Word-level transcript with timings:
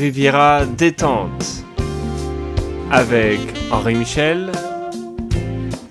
Riviera 0.00 0.64
détente 0.64 1.62
avec 2.90 3.38
Henri 3.70 3.96
Michel. 3.96 4.50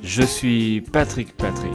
Je 0.04 0.24
suis 0.24 0.82
Patrick 0.82 1.38
Patrick. 1.38 1.72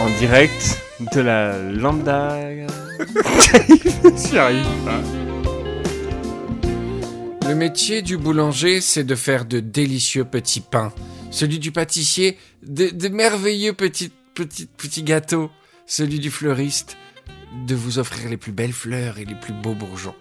En 0.00 0.10
direct 0.18 0.82
de 1.14 1.20
la 1.20 1.56
Lambda. 1.70 2.40
J'y 4.16 4.36
arrive 4.36 4.66
pas. 4.84 5.00
Le 7.48 7.54
métier 7.54 8.02
du 8.02 8.16
boulanger, 8.16 8.80
c'est 8.80 9.04
de 9.04 9.14
faire 9.14 9.44
de 9.44 9.60
délicieux 9.60 10.24
petits 10.24 10.60
pains. 10.60 10.92
Celui 11.30 11.60
du 11.60 11.70
pâtissier, 11.70 12.36
de, 12.64 12.88
de 12.88 13.06
merveilleux 13.06 13.74
petits, 13.74 14.10
petits, 14.34 14.66
petits 14.66 15.04
gâteaux. 15.04 15.52
Celui 15.86 16.18
du 16.18 16.32
fleuriste, 16.32 16.96
de 17.66 17.74
vous 17.74 17.98
offrir 17.98 18.28
les 18.28 18.36
plus 18.36 18.52
belles 18.52 18.72
fleurs 18.72 19.18
et 19.18 19.24
les 19.24 19.34
plus 19.34 19.52
beaux 19.52 19.74
bourgeons. 19.74 20.14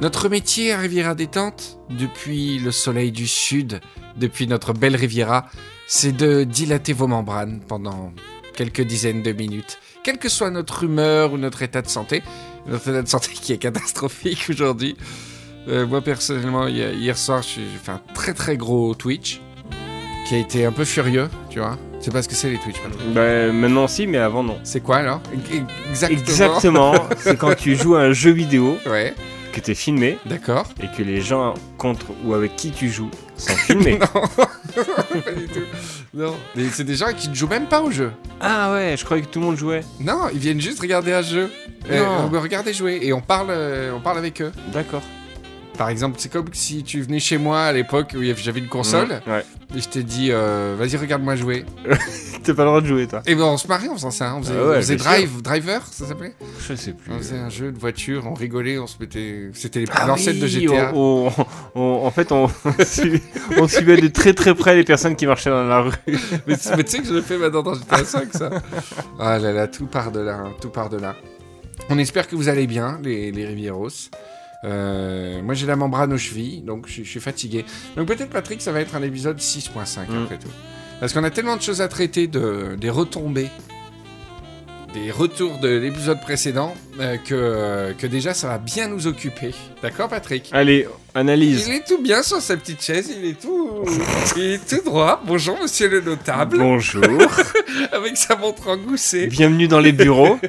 Notre 0.00 0.30
métier 0.30 0.72
à 0.72 0.78
Riviera 0.78 1.14
Détente, 1.14 1.78
depuis 1.90 2.58
le 2.58 2.70
soleil 2.70 3.12
du 3.12 3.28
sud, 3.28 3.80
depuis 4.16 4.46
notre 4.46 4.72
belle 4.72 4.96
Riviera, 4.96 5.50
c'est 5.86 6.12
de 6.12 6.44
dilater 6.44 6.94
vos 6.94 7.06
membranes 7.06 7.60
pendant 7.68 8.12
quelques 8.54 8.80
dizaines 8.80 9.22
de 9.22 9.32
minutes. 9.32 9.78
Quelle 10.02 10.18
que 10.18 10.30
soit 10.30 10.50
notre 10.50 10.84
humeur 10.84 11.34
ou 11.34 11.36
notre 11.36 11.62
état 11.62 11.82
de 11.82 11.88
santé, 11.88 12.22
notre 12.66 12.88
état 12.88 13.02
de 13.02 13.08
santé 13.08 13.32
qui 13.34 13.52
est 13.52 13.58
catastrophique 13.58 14.46
aujourd'hui. 14.48 14.96
Euh, 15.68 15.86
moi 15.86 16.00
personnellement, 16.00 16.66
hier, 16.66 17.18
soir, 17.18 17.42
j'ai 17.42 17.60
fait 17.82 17.92
un 17.92 18.00
très 18.14 18.32
très 18.32 18.56
gros 18.56 18.94
Twitch 18.94 19.40
qui 20.26 20.34
a 20.34 20.38
été 20.38 20.64
un 20.64 20.72
peu 20.72 20.86
furieux, 20.86 21.28
tu 21.50 21.58
vois. 21.58 21.76
C'est 22.00 22.10
pas 22.12 22.22
ce 22.22 22.28
que 22.28 22.34
c'est 22.34 22.48
les 22.50 22.58
Twitch 22.58 22.76
maintenant. 22.82 23.12
Bah, 23.14 23.52
maintenant 23.52 23.86
si, 23.86 24.06
mais 24.06 24.18
avant 24.18 24.42
non. 24.42 24.58
C'est 24.64 24.80
quoi 24.80 24.96
alors? 24.98 25.20
Exactement. 25.90 26.20
Exactement, 26.20 26.94
c'est 27.18 27.36
quand 27.36 27.54
tu 27.54 27.76
joues 27.76 27.94
à 27.96 28.00
un 28.02 28.12
jeu 28.12 28.30
vidéo 28.30 28.78
Ouais, 28.86 29.14
que 29.52 29.60
t'es 29.60 29.74
filmé 29.74 30.16
d'accord. 30.24 30.66
et 30.82 30.86
que 30.96 31.02
les 31.02 31.20
gens 31.20 31.54
contre 31.76 32.06
ou 32.24 32.32
avec 32.34 32.56
qui 32.56 32.70
tu 32.70 32.88
joues 32.88 33.10
sont 33.36 33.54
filmés. 33.66 33.98
non, 34.14 35.20
pas 35.20 35.32
du 35.32 35.46
tout. 35.48 35.60
Non, 36.14 36.34
mais 36.56 36.64
c'est 36.72 36.84
des 36.84 36.94
gens 36.94 37.12
qui 37.14 37.28
ne 37.28 37.34
jouent 37.34 37.48
même 37.48 37.66
pas 37.66 37.82
au 37.82 37.90
jeu. 37.90 38.12
ah 38.40 38.72
ouais, 38.72 38.94
je 38.98 39.04
croyais 39.04 39.22
que 39.22 39.28
tout 39.28 39.40
le 39.40 39.46
monde 39.46 39.56
jouait. 39.58 39.82
Non, 40.00 40.28
ils 40.32 40.38
viennent 40.38 40.60
juste 40.60 40.80
regarder 40.80 41.12
un 41.12 41.22
jeu. 41.22 41.50
Euh, 41.90 42.04
on 42.32 42.40
regarder 42.40 42.72
jouer 42.72 43.00
et 43.02 43.12
on 43.12 43.20
parle, 43.20 43.48
euh, 43.50 43.92
on 43.94 44.00
parle 44.00 44.18
avec 44.18 44.40
eux. 44.40 44.52
D'accord. 44.72 45.02
Par 45.80 45.88
exemple, 45.88 46.16
c'est 46.18 46.30
comme 46.30 46.44
si 46.52 46.82
tu 46.82 47.00
venais 47.00 47.20
chez 47.20 47.38
moi 47.38 47.62
à 47.62 47.72
l'époque 47.72 48.14
où 48.14 48.20
j'avais 48.36 48.60
une 48.60 48.68
console 48.68 49.22
Ouais. 49.26 49.42
et 49.74 49.80
je 49.80 49.88
t'ai 49.88 50.02
dit, 50.02 50.28
euh, 50.30 50.76
vas-y, 50.78 50.98
regarde-moi 50.98 51.36
jouer. 51.36 51.64
T'as 52.44 52.52
pas 52.52 52.64
le 52.64 52.68
droit 52.68 52.80
de 52.82 52.86
jouer 52.86 53.06
toi. 53.06 53.22
Et 53.26 53.34
ben 53.34 53.44
on 53.44 53.56
se 53.56 53.66
marrait 53.66 53.88
en 53.88 53.94
faisant 53.94 54.10
ça. 54.10 54.28
hein. 54.30 54.34
On 54.38 54.42
faisait, 54.42 54.54
Ah 54.58 54.62
ouais, 54.66 54.72
on 54.76 54.80
faisait 54.82 54.96
Drive, 54.96 55.40
Driver, 55.40 55.80
ça 55.90 56.04
s'appelait 56.04 56.34
Je 56.68 56.74
sais 56.74 56.92
plus. 56.92 57.10
On 57.10 57.16
faisait 57.16 57.38
un 57.38 57.48
jeu 57.48 57.72
de 57.72 57.78
voiture, 57.78 58.24
on 58.26 58.34
rigolait, 58.34 58.78
on 58.78 58.86
se 58.86 58.96
mettait. 59.00 59.48
C'était 59.54 59.86
Ah 59.94 60.06
l'ancêtre 60.06 60.38
de 60.38 60.46
GTA. 60.46 60.92
on- 60.94 61.30
on- 61.34 61.46
on- 61.80 62.06
en 62.06 62.10
fait, 62.10 62.30
on, 62.30 62.48
suivait- 62.84 63.22
on 63.56 63.66
suivait 63.66 63.96
de 63.96 64.08
très 64.08 64.34
très 64.34 64.54
près 64.54 64.76
les 64.76 64.84
personnes 64.84 65.16
qui 65.16 65.24
marchaient 65.26 65.48
dans 65.48 65.64
la 65.64 65.80
rue. 65.80 65.92
mais, 66.46 66.58
tu- 66.58 66.68
mais 66.76 66.84
tu 66.84 66.90
sais 66.90 66.98
que 66.98 67.06
je 67.08 67.14
le 67.14 67.22
fais 67.22 67.38
maintenant 67.38 67.62
dans 67.62 67.72
GTA 67.74 68.04
5, 68.04 68.34
ça. 68.34 68.50
Ah 69.18 69.38
là 69.38 69.50
là, 69.50 69.66
tout 69.66 69.86
part 69.86 70.12
de 70.12 70.20
là, 70.20 70.34
hein, 70.44 70.52
tout 70.60 70.68
part 70.68 70.90
de 70.90 70.98
là. 70.98 71.16
On 71.88 71.96
espère 71.96 72.28
que 72.28 72.36
vous 72.36 72.50
allez 72.50 72.66
bien, 72.66 72.98
les, 73.02 73.32
les 73.32 73.46
Rivieros. 73.46 73.88
Euh, 74.64 75.40
moi 75.42 75.54
j'ai 75.54 75.66
la 75.66 75.76
membrane 75.76 76.12
aux 76.12 76.18
chevilles, 76.18 76.60
donc 76.60 76.86
je, 76.86 77.02
suis 77.02 77.20
fatigué. 77.20 77.64
Donc 77.96 78.06
peut-être 78.08 78.30
Patrick, 78.30 78.60
ça 78.60 78.72
va 78.72 78.80
être 78.80 78.94
un 78.94 79.02
épisode 79.02 79.38
6.5 79.38 80.08
Mm. 80.08 80.22
après 80.24 80.38
tout. 80.38 80.48
Parce 81.00 81.12
qu'on 81.14 81.24
a 81.24 81.30
tellement 81.30 81.56
de 81.56 81.62
choses 81.62 81.80
à 81.80 81.88
traiter, 81.88 82.26
de, 82.26 82.76
des 82.78 82.90
retombées, 82.90 83.48
des 84.92 85.10
retours 85.10 85.58
de 85.60 85.68
l'épisode 85.68 86.20
précédent, 86.20 86.74
euh, 86.98 87.16
que, 87.16 87.94
que 87.98 88.06
déjà 88.06 88.34
ça 88.34 88.48
va 88.48 88.58
bien 88.58 88.88
nous 88.88 89.06
occuper. 89.06 89.54
D'accord 89.82 90.08
Patrick? 90.08 90.50
Allez, 90.52 90.86
analyse. 91.14 91.66
Il 91.68 91.74
est 91.74 91.86
tout 91.86 92.02
bien 92.02 92.22
sur 92.22 92.42
sa 92.42 92.56
petite 92.56 92.82
chaise, 92.82 93.10
il 93.16 93.24
est 93.24 93.40
tout, 93.40 93.84
il 94.36 94.42
est 94.42 94.68
tout 94.68 94.84
droit. 94.84 95.22
Bonjour 95.26 95.58
monsieur 95.62 95.88
le 95.88 96.00
notable, 96.02 96.58
Bonjour. 96.58 97.02
avec 97.92 98.16
sa 98.16 98.36
montre 98.36 98.68
engoussée. 98.68 99.26
Bienvenue 99.28 99.68
dans 99.68 99.80
les 99.80 99.92
bureaux. 99.92 100.38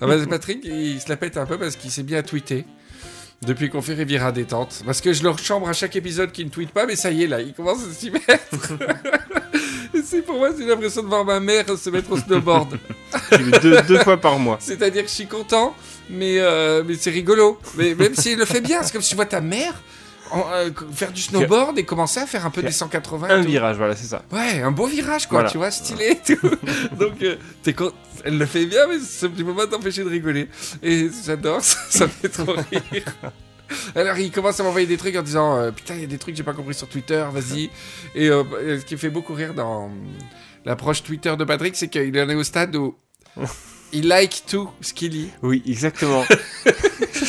Ah 0.00 0.06
bah, 0.06 0.16
Patrick, 0.28 0.64
il 0.64 1.00
se 1.00 1.08
la 1.08 1.16
pète 1.16 1.36
un 1.36 1.46
peu 1.46 1.58
parce 1.58 1.76
qu'il 1.76 1.90
s'est 1.90 2.02
bien 2.02 2.22
tweeté. 2.22 2.64
Depuis 3.46 3.70
qu'on 3.70 3.82
fait 3.82 3.94
Riviera 3.94 4.32
détente. 4.32 4.82
Parce 4.84 5.00
que 5.00 5.12
je 5.12 5.22
leur 5.22 5.38
chambre 5.38 5.68
à 5.68 5.72
chaque 5.72 5.94
épisode 5.94 6.32
qu'il 6.32 6.46
ne 6.46 6.50
tweet 6.50 6.70
pas, 6.70 6.86
mais 6.86 6.96
ça 6.96 7.12
y 7.12 7.22
est, 7.22 7.28
là, 7.28 7.40
il 7.40 7.52
commence 7.52 7.78
à 7.88 7.92
s'y 7.92 8.10
mettre. 8.10 8.26
Et 9.94 10.02
c'est 10.02 10.22
pour 10.22 10.38
moi, 10.38 10.50
j'ai 10.58 10.66
l'impression 10.66 11.02
de 11.02 11.08
voir 11.08 11.24
ma 11.24 11.38
mère 11.38 11.64
se 11.78 11.90
mettre 11.90 12.10
au 12.10 12.18
snowboard. 12.18 12.78
deux, 13.62 13.80
deux 13.82 13.98
fois 14.00 14.16
par 14.16 14.38
mois. 14.40 14.56
C'est-à-dire 14.60 15.02
que 15.04 15.08
je 15.08 15.14
suis 15.14 15.26
content, 15.26 15.74
mais, 16.10 16.38
euh, 16.38 16.82
mais 16.86 16.94
c'est 16.94 17.10
rigolo. 17.10 17.60
Mais 17.76 17.94
même 17.94 18.14
s'il 18.14 18.38
le 18.38 18.44
fait 18.44 18.60
bien, 18.60 18.82
c'est 18.82 18.92
comme 18.92 19.02
si 19.02 19.10
tu 19.10 19.16
vois 19.16 19.26
ta 19.26 19.40
mère 19.40 19.80
en- 20.32 20.46
euh, 20.52 20.70
faire 20.92 21.12
du 21.12 21.20
snowboard 21.22 21.78
et 21.78 21.84
commencer 21.84 22.20
à 22.20 22.26
faire 22.26 22.44
un 22.46 22.50
peu 22.50 22.62
des 22.62 22.70
180. 22.72 23.28
et 23.28 23.32
Un 23.32 23.42
tout. 23.42 23.48
virage, 23.50 23.76
voilà, 23.76 23.94
c'est 23.96 24.06
ça. 24.06 24.22
Ouais, 24.32 24.60
un 24.62 24.70
beau 24.70 24.86
virage, 24.86 25.26
quoi, 25.26 25.38
Voilà. 25.38 25.50
tu 25.50 25.58
vois, 25.58 25.70
stylé 25.70 26.18
et 26.26 26.34
tout. 26.36 26.50
Donc, 26.98 27.22
euh, 27.22 27.36
t'es 27.62 27.72
con- 27.72 27.92
elle 28.24 28.38
le 28.38 28.46
fait 28.46 28.66
bien, 28.66 28.86
mais 28.88 28.98
ça 29.00 29.28
ne 29.28 29.32
peut 29.42 29.54
pas 29.54 29.66
t'empêcher 29.66 30.02
de 30.04 30.08
rigoler. 30.08 30.48
Et 30.82 31.08
j'adore, 31.24 31.60
ça, 31.62 31.78
ça 31.90 32.04
me 32.06 32.10
fait 32.10 32.28
trop 32.28 32.52
rire. 32.52 33.04
Alors, 33.94 34.16
il 34.18 34.30
commence 34.30 34.58
à 34.60 34.62
m'envoyer 34.62 34.86
des 34.86 34.96
trucs 34.96 35.14
en 35.16 35.22
disant 35.22 35.56
euh, 35.58 35.70
Putain, 35.70 35.94
il 35.94 36.00
y 36.00 36.04
a 36.04 36.06
des 36.06 36.16
trucs 36.18 36.34
que 36.34 36.38
j'ai 36.38 36.42
pas 36.44 36.54
compris 36.54 36.74
sur 36.74 36.88
Twitter, 36.88 37.24
vas-y. 37.30 37.70
Et 38.14 38.28
euh, 38.30 38.78
ce 38.80 38.84
qui 38.84 38.96
fait 38.96 39.10
beaucoup 39.10 39.34
rire 39.34 39.52
dans 39.54 39.90
l'approche 40.64 41.02
Twitter 41.02 41.34
de 41.36 41.44
Patrick, 41.44 41.76
c'est 41.76 41.88
qu'il 41.88 42.18
en 42.18 42.28
est 42.30 42.34
au 42.34 42.44
stade 42.44 42.74
où 42.76 42.96
il 43.92 44.08
like 44.08 44.42
tout 44.46 44.68
ce 44.80 44.92
qu'il 44.92 45.12
lit. 45.12 45.30
Oui, 45.42 45.62
exactement. 45.66 46.24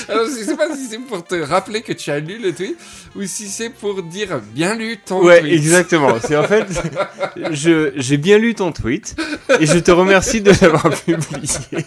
Alors, 0.09 0.25
je 0.25 0.43
sais 0.43 0.55
pas 0.55 0.75
si 0.75 0.87
c'est 0.87 0.97
pour 0.99 1.23
te 1.23 1.35
rappeler 1.35 1.81
que 1.81 1.93
tu 1.93 2.09
as 2.11 2.19
lu 2.19 2.39
le 2.39 2.53
tweet 2.53 2.75
ou 3.15 3.23
si 3.25 3.47
c'est 3.47 3.69
pour 3.69 4.01
dire 4.03 4.39
bien 4.53 4.75
lu 4.75 4.97
ton 5.03 5.23
Ouais, 5.23 5.39
tweet. 5.41 5.53
exactement. 5.53 6.15
C'est 6.25 6.35
en 6.35 6.43
fait, 6.43 6.65
je 7.51 7.91
j'ai 7.95 8.17
bien 8.17 8.37
lu 8.37 8.55
ton 8.55 8.71
tweet 8.71 9.15
et 9.59 9.65
je 9.65 9.77
te 9.79 9.91
remercie 9.91 10.41
de 10.41 10.51
l'avoir 10.61 10.89
publié. 11.05 11.85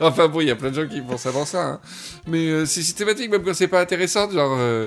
Enfin 0.00 0.28
bon, 0.28 0.40
il 0.40 0.48
y 0.48 0.50
a 0.50 0.56
plein 0.56 0.70
de 0.70 0.74
gens 0.82 0.88
qui 0.88 1.00
pensent 1.00 1.26
avant 1.26 1.44
ça. 1.44 1.62
hein. 1.66 1.80
Mais 2.26 2.46
euh, 2.48 2.66
c'est 2.66 2.82
systématique, 2.82 3.30
même 3.30 3.42
quand 3.42 3.54
c'est 3.54 3.68
pas 3.68 3.80
intéressant. 3.80 4.30
Genre, 4.30 4.56
euh, 4.58 4.86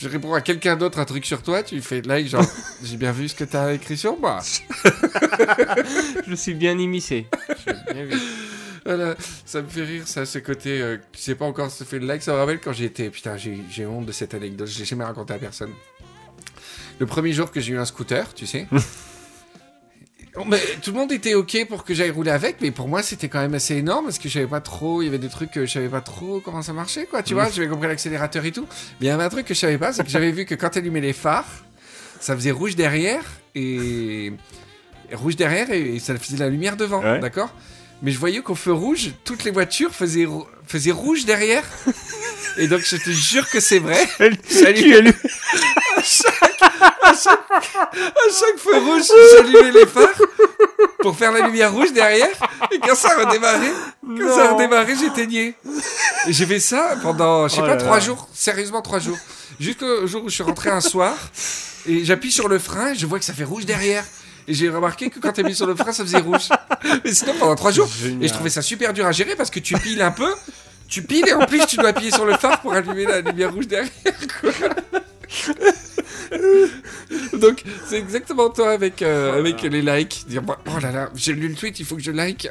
je 0.00 0.08
réponds 0.08 0.32
à 0.32 0.40
quelqu'un 0.40 0.76
d'autre 0.76 0.98
un 0.98 1.04
truc 1.04 1.26
sur 1.26 1.42
toi, 1.42 1.62
tu 1.62 1.80
fais 1.82 2.00
like, 2.00 2.26
genre, 2.26 2.44
j'ai 2.82 2.96
bien 2.96 3.12
vu 3.12 3.28
ce 3.28 3.34
que 3.34 3.44
t'as 3.44 3.74
écrit 3.74 3.98
sur 3.98 4.18
moi. 4.18 4.40
Je 6.26 6.34
suis 6.34 6.54
bien 6.54 6.78
immiscé. 6.78 7.26
J'ai 7.66 7.92
bien 7.92 8.04
vu. 8.06 8.18
Voilà, 8.84 9.14
ça 9.44 9.60
me 9.60 9.68
fait 9.68 9.84
rire, 9.84 10.08
ça, 10.08 10.24
ce 10.24 10.38
côté, 10.38 10.80
euh, 10.80 10.96
tu 11.12 11.20
sais 11.20 11.34
pas 11.34 11.44
encore 11.44 11.70
se 11.70 11.84
fait 11.84 11.98
le 11.98 12.06
like. 12.06 12.22
Ça 12.22 12.32
me 12.32 12.38
rappelle 12.38 12.60
quand 12.60 12.72
été, 12.72 13.10
putain, 13.10 13.36
j'ai 13.36 13.58
j'ai 13.70 13.84
honte 13.84 14.06
de 14.06 14.12
cette 14.12 14.32
anecdote, 14.32 14.68
je 14.68 14.78
l'ai 14.78 14.84
jamais 14.86 15.04
raconté 15.04 15.34
à 15.34 15.38
personne. 15.38 15.72
Le 16.98 17.06
premier 17.06 17.32
jour 17.32 17.50
que 17.50 17.60
j'ai 17.60 17.72
eu 17.72 17.78
un 17.78 17.84
scooter, 17.84 18.32
tu 18.32 18.46
sais. 18.46 18.66
Mais 20.46 20.60
tout 20.82 20.92
le 20.92 20.98
monde 20.98 21.10
était 21.12 21.34
ok 21.34 21.66
pour 21.68 21.84
que 21.84 21.92
j'aille 21.92 22.10
rouler 22.10 22.30
avec, 22.30 22.60
mais 22.60 22.70
pour 22.70 22.86
moi 22.88 23.02
c'était 23.02 23.28
quand 23.28 23.40
même 23.40 23.54
assez 23.54 23.74
énorme 23.76 24.04
parce 24.06 24.18
que 24.18 24.28
je 24.28 24.34
savais 24.34 24.46
pas 24.46 24.60
trop, 24.60 25.02
il 25.02 25.06
y 25.06 25.08
avait 25.08 25.18
des 25.18 25.28
trucs 25.28 25.50
que 25.50 25.66
je 25.66 25.72
savais 25.72 25.88
pas 25.88 26.00
trop 26.00 26.40
comment 26.40 26.62
ça 26.62 26.72
marchait, 26.72 27.06
quoi, 27.06 27.22
tu 27.24 27.34
vois, 27.34 27.48
j'avais 27.50 27.66
compris 27.68 27.88
l'accélérateur 27.88 28.44
et 28.44 28.52
tout. 28.52 28.66
Mais 29.00 29.06
il 29.06 29.08
y 29.08 29.10
avait 29.10 29.24
un 29.24 29.28
truc 29.28 29.44
que 29.46 29.54
je 29.54 29.58
savais 29.58 29.76
pas, 29.78 29.92
c'est 29.92 30.04
que 30.04 30.08
j'avais 30.10 30.30
vu 30.30 30.44
que 30.44 30.54
quand 30.54 30.76
allumais 30.76 31.00
les 31.00 31.12
phares, 31.12 31.48
ça 32.20 32.34
faisait 32.36 32.52
rouge 32.52 32.76
derrière 32.76 33.24
et. 33.56 34.26
et 35.10 35.14
rouge 35.14 35.34
derrière 35.34 35.70
et, 35.72 35.96
et 35.96 35.98
ça 35.98 36.16
faisait 36.16 36.36
la 36.36 36.48
lumière 36.48 36.76
devant, 36.76 37.02
Ouais. 37.02 37.18
d'accord? 37.18 37.52
Mais 38.02 38.12
je 38.12 38.18
voyais 38.18 38.40
qu'au 38.40 38.54
feu 38.54 38.72
rouge, 38.72 39.10
toutes 39.24 39.42
les 39.44 39.50
voitures 39.50 39.92
faisaient, 39.94 40.24
rou- 40.24 40.46
faisaient 40.66 40.92
rouge 40.92 41.24
derrière. 41.26 41.64
Et 42.56 42.66
donc 42.68 42.80
je 42.82 42.96
te 42.96 43.10
jure 43.10 43.50
que 43.50 43.58
c'est 43.60 43.78
vrai. 43.80 43.98
Salut. 44.48 45.12
As 46.80 47.26
lu 47.28 47.30
À 47.94 48.30
chaque 48.30 48.58
feu 48.58 48.76
rouge, 48.78 49.02
j'allumais 49.36 49.70
les 49.72 49.86
phares 49.86 50.08
pour 51.00 51.16
faire 51.16 51.32
la 51.32 51.40
lumière 51.46 51.72
rouge 51.72 51.92
derrière. 51.92 52.28
Et 52.70 52.78
quand 52.78 52.94
ça 52.94 53.16
redémarrait, 53.16 53.72
quand 54.02 54.34
ça 54.34 54.52
redémarrait, 54.52 54.96
j'éteignais. 54.96 55.54
Et 56.26 56.32
j'ai 56.32 56.46
fait 56.46 56.60
ça 56.60 56.96
pendant, 57.02 57.48
je 57.48 57.54
sais 57.56 57.60
Oh 57.62 57.66
pas, 57.66 57.76
trois 57.76 58.00
jours. 58.00 58.28
Sérieusement, 58.34 58.82
trois 58.82 58.98
jours. 58.98 59.18
Jusqu'au 59.58 60.06
jour 60.06 60.24
où 60.24 60.28
je 60.28 60.34
suis 60.34 60.42
rentré 60.42 60.70
un 60.70 60.80
soir. 60.80 61.14
Et 61.86 62.04
j'appuie 62.04 62.30
sur 62.32 62.48
le 62.48 62.58
frein, 62.58 62.92
je 62.94 63.06
vois 63.06 63.18
que 63.18 63.24
ça 63.24 63.32
fait 63.32 63.44
rouge 63.44 63.64
derrière. 63.66 64.04
Et 64.48 64.54
j'ai 64.54 64.68
remarqué 64.68 65.10
que 65.10 65.18
quand 65.20 65.32
t'as 65.32 65.42
mis 65.42 65.54
sur 65.54 65.66
le 65.66 65.74
frein, 65.74 65.92
ça 65.92 66.02
faisait 66.02 66.18
rouge. 66.18 66.48
Mais 67.04 67.12
sinon, 67.12 67.34
pendant 67.38 67.54
trois 67.54 67.70
jours. 67.70 67.88
Génial. 67.88 68.24
Et 68.24 68.28
je 68.28 68.32
trouvais 68.34 68.50
ça 68.50 68.62
super 68.62 68.92
dur 68.92 69.06
à 69.06 69.12
gérer 69.12 69.36
parce 69.36 69.50
que 69.50 69.60
tu 69.60 69.74
piles 69.74 70.02
un 70.02 70.10
peu. 70.10 70.32
Tu 70.88 71.02
piles 71.02 71.28
et 71.28 71.32
en 71.34 71.46
plus 71.46 71.64
tu 71.66 71.76
dois 71.76 71.90
appuyer 71.90 72.10
sur 72.10 72.24
le 72.24 72.34
phare 72.36 72.60
pour 72.60 72.72
allumer 72.72 73.04
la 73.04 73.20
lumière 73.20 73.52
rouge 73.52 73.68
derrière. 73.68 73.90
quoi. 74.40 74.50
Donc 77.38 77.62
c'est 77.86 77.98
exactement 77.98 78.50
toi 78.50 78.70
avec, 78.70 79.02
euh, 79.02 79.38
avec 79.38 79.62
les 79.62 79.82
likes. 79.82 80.24
Dire 80.28 80.42
bah, 80.42 80.58
oh 80.66 80.78
là 80.80 80.92
là, 80.92 81.10
j'ai 81.14 81.32
lu 81.32 81.48
le 81.48 81.54
tweet, 81.54 81.78
il 81.80 81.86
faut 81.86 81.96
que 81.96 82.02
je 82.02 82.12
like. 82.12 82.48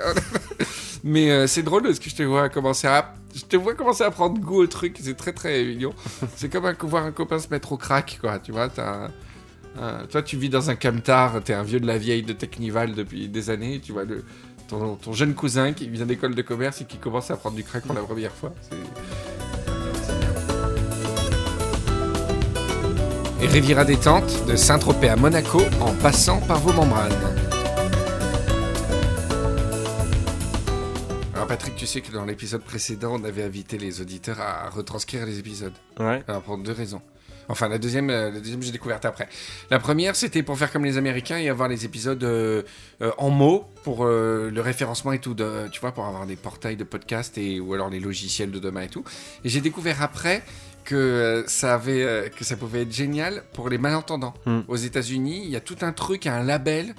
Mais 1.03 1.31
euh, 1.31 1.47
c'est 1.47 1.63
drôle 1.63 1.83
parce 1.83 1.99
que 1.99 2.09
je 2.09 2.15
te 2.15 2.23
vois 2.23 2.49
commencer 2.49 2.87
à 2.87 3.13
je 3.35 3.45
te 3.45 3.55
vois 3.55 3.73
commencer 3.75 4.03
à 4.03 4.11
prendre 4.11 4.39
goût 4.39 4.63
au 4.63 4.67
truc. 4.67 4.97
C'est 5.01 5.15
très 5.15 5.33
très 5.33 5.63
mignon. 5.63 5.93
C'est 6.35 6.49
comme 6.49 6.65
un- 6.65 6.75
voir 6.81 7.05
un 7.05 7.11
copain 7.11 7.39
se 7.39 7.47
mettre 7.49 7.71
au 7.71 7.77
crack 7.77 8.17
quoi. 8.21 8.39
Tu 8.39 8.51
vois, 8.51 8.69
t'as 8.69 9.09
toi, 10.09 10.21
tu 10.21 10.35
vis 10.35 10.49
dans 10.49 10.69
un 10.69 10.75
camtar, 10.75 11.41
t'es 11.41 11.53
un 11.53 11.63
vieux 11.63 11.79
de 11.79 11.87
la 11.87 11.97
vieille 11.97 12.23
de 12.23 12.33
Technival 12.33 12.95
depuis 12.95 13.29
des 13.29 13.49
années, 13.49 13.79
tu 13.79 13.93
vois 13.93 14.03
le, 14.03 14.25
ton, 14.67 14.95
ton 14.95 15.13
jeune 15.13 15.33
cousin 15.33 15.73
qui 15.73 15.87
vient 15.89 16.05
d'école 16.05 16.35
de 16.35 16.41
commerce 16.41 16.81
et 16.81 16.85
qui 16.85 16.97
commence 16.97 17.31
à 17.31 17.37
prendre 17.37 17.55
du 17.55 17.63
crack 17.63 17.83
pour 17.85 17.95
la 17.95 18.01
première 18.01 18.33
fois. 18.33 18.53
C'est... 18.61 19.58
Et 23.41 23.47
Riviera 23.47 23.85
détente, 23.85 24.45
de 24.47 24.57
Saint-Tropez 24.57 25.07
à 25.07 25.15
Monaco, 25.15 25.61
en 25.79 25.93
passant 25.93 26.41
par 26.41 26.59
vos 26.59 26.73
membranes. 26.73 27.13
Alors 31.33 31.47
Patrick, 31.47 31.73
tu 31.77 31.87
sais 31.87 32.01
que 32.01 32.11
dans 32.11 32.25
l'épisode 32.25 32.61
précédent, 32.61 33.17
on 33.17 33.23
avait 33.23 33.43
invité 33.43 33.77
les 33.77 34.01
auditeurs 34.01 34.41
à 34.41 34.69
retranscrire 34.69 35.25
les 35.25 35.39
épisodes. 35.39 35.71
Ouais. 36.01 36.21
Alors 36.27 36.41
pour 36.41 36.57
deux 36.57 36.73
raisons. 36.73 37.01
Enfin, 37.47 37.67
la 37.67 37.77
deuxième, 37.77 38.09
euh, 38.09 38.29
la 38.29 38.39
deuxième 38.39 38.61
j'ai 38.61 38.71
découverte 38.71 39.05
après. 39.05 39.27
La 39.71 39.79
première, 39.79 40.15
c'était 40.17 40.43
pour 40.43 40.57
faire 40.57 40.71
comme 40.71 40.85
les 40.85 40.97
Américains 40.97 41.37
et 41.37 41.49
avoir 41.49 41.67
les 41.69 41.85
épisodes 41.85 42.23
euh, 42.23 42.61
euh, 43.01 43.11
en 43.17 43.29
mots 43.29 43.65
pour 43.83 44.05
euh, 44.05 44.51
le 44.53 44.61
référencement 44.61 45.13
et 45.13 45.19
tout, 45.19 45.33
de, 45.33 45.67
tu 45.71 45.79
vois, 45.79 45.93
pour 45.93 46.05
avoir 46.05 46.27
des 46.27 46.35
portails 46.35 46.75
de 46.75 46.83
podcasts 46.83 47.37
et 47.37 47.59
ou 47.59 47.73
alors 47.73 47.89
les 47.89 47.99
logiciels 47.99 48.51
de 48.51 48.59
demain 48.59 48.81
et 48.81 48.89
tout. 48.89 49.03
Et 49.43 49.49
j'ai 49.49 49.61
découvert 49.61 50.03
après 50.03 50.43
que 50.89 50.95
euh, 50.95 51.47
ça 51.47 51.75
avait, 51.75 52.01
euh, 52.03 52.29
que 52.29 52.43
ça 52.43 52.57
pouvait 52.57 52.81
être 52.81 52.91
génial 52.91 53.43
pour 53.53 53.69
les 53.69 53.77
malentendants. 53.77 54.33
Hmm. 54.45 54.61
Aux 54.67 54.75
États-Unis, 54.75 55.43
il 55.45 55.51
y 55.51 55.55
a 55.55 55.61
tout 55.61 55.77
un 55.81 55.91
truc, 55.91 56.25
un 56.25 56.43
label 56.43 56.95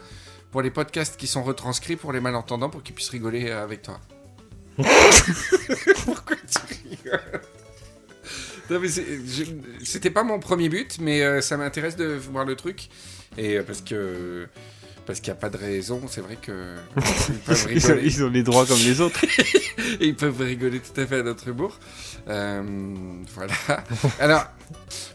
pour 0.53 0.63
les 0.63 0.71
podcasts 0.71 1.17
qui 1.17 1.27
sont 1.27 1.43
retranscrits 1.43 1.97
pour 1.97 2.13
les 2.13 2.21
malentendants 2.21 2.71
pour 2.71 2.83
qu'ils 2.83 2.95
puissent 2.95 3.11
rigoler 3.11 3.51
euh, 3.51 3.63
avec 3.63 3.83
toi. 3.83 4.01
Pourquoi 4.77 6.37
tu 6.37 6.89
rigoles? 6.89 7.41
C'était 9.85 10.11
pas 10.11 10.23
mon 10.23 10.39
premier 10.39 10.69
but, 10.69 10.99
mais 11.01 11.23
euh, 11.23 11.41
ça 11.41 11.57
m'intéresse 11.57 11.97
de 11.97 12.05
voir 12.07 12.45
le 12.45 12.55
truc. 12.55 12.89
Et 13.37 13.57
euh, 13.57 13.63
parce 13.63 13.81
que. 13.81 14.47
Parce 15.07 15.21
qu'il 15.21 15.33
n'y 15.33 15.39
a 15.39 15.41
pas 15.41 15.51
de 15.51 15.57
raison, 15.57 16.03
c'est 16.09 16.21
vrai 16.21 16.37
que. 16.41 16.77
Ils 17.71 17.77
Ils 17.77 17.91
ont, 17.93 17.99
ils 18.03 18.25
ont 18.25 18.29
les 18.31 18.43
droits 18.43 18.67
comme 18.67 18.79
les 18.79 19.01
autres. 19.01 19.21
ils 20.01 20.15
peuvent 20.15 20.41
rigoler 20.41 20.79
tout 20.81 20.99
à 21.01 21.07
fait 21.07 21.19
à 21.21 21.23
notre 21.23 21.49
humour. 21.49 21.79
Euh, 22.29 22.63
voilà. 23.35 23.53
Alors, 24.21 24.45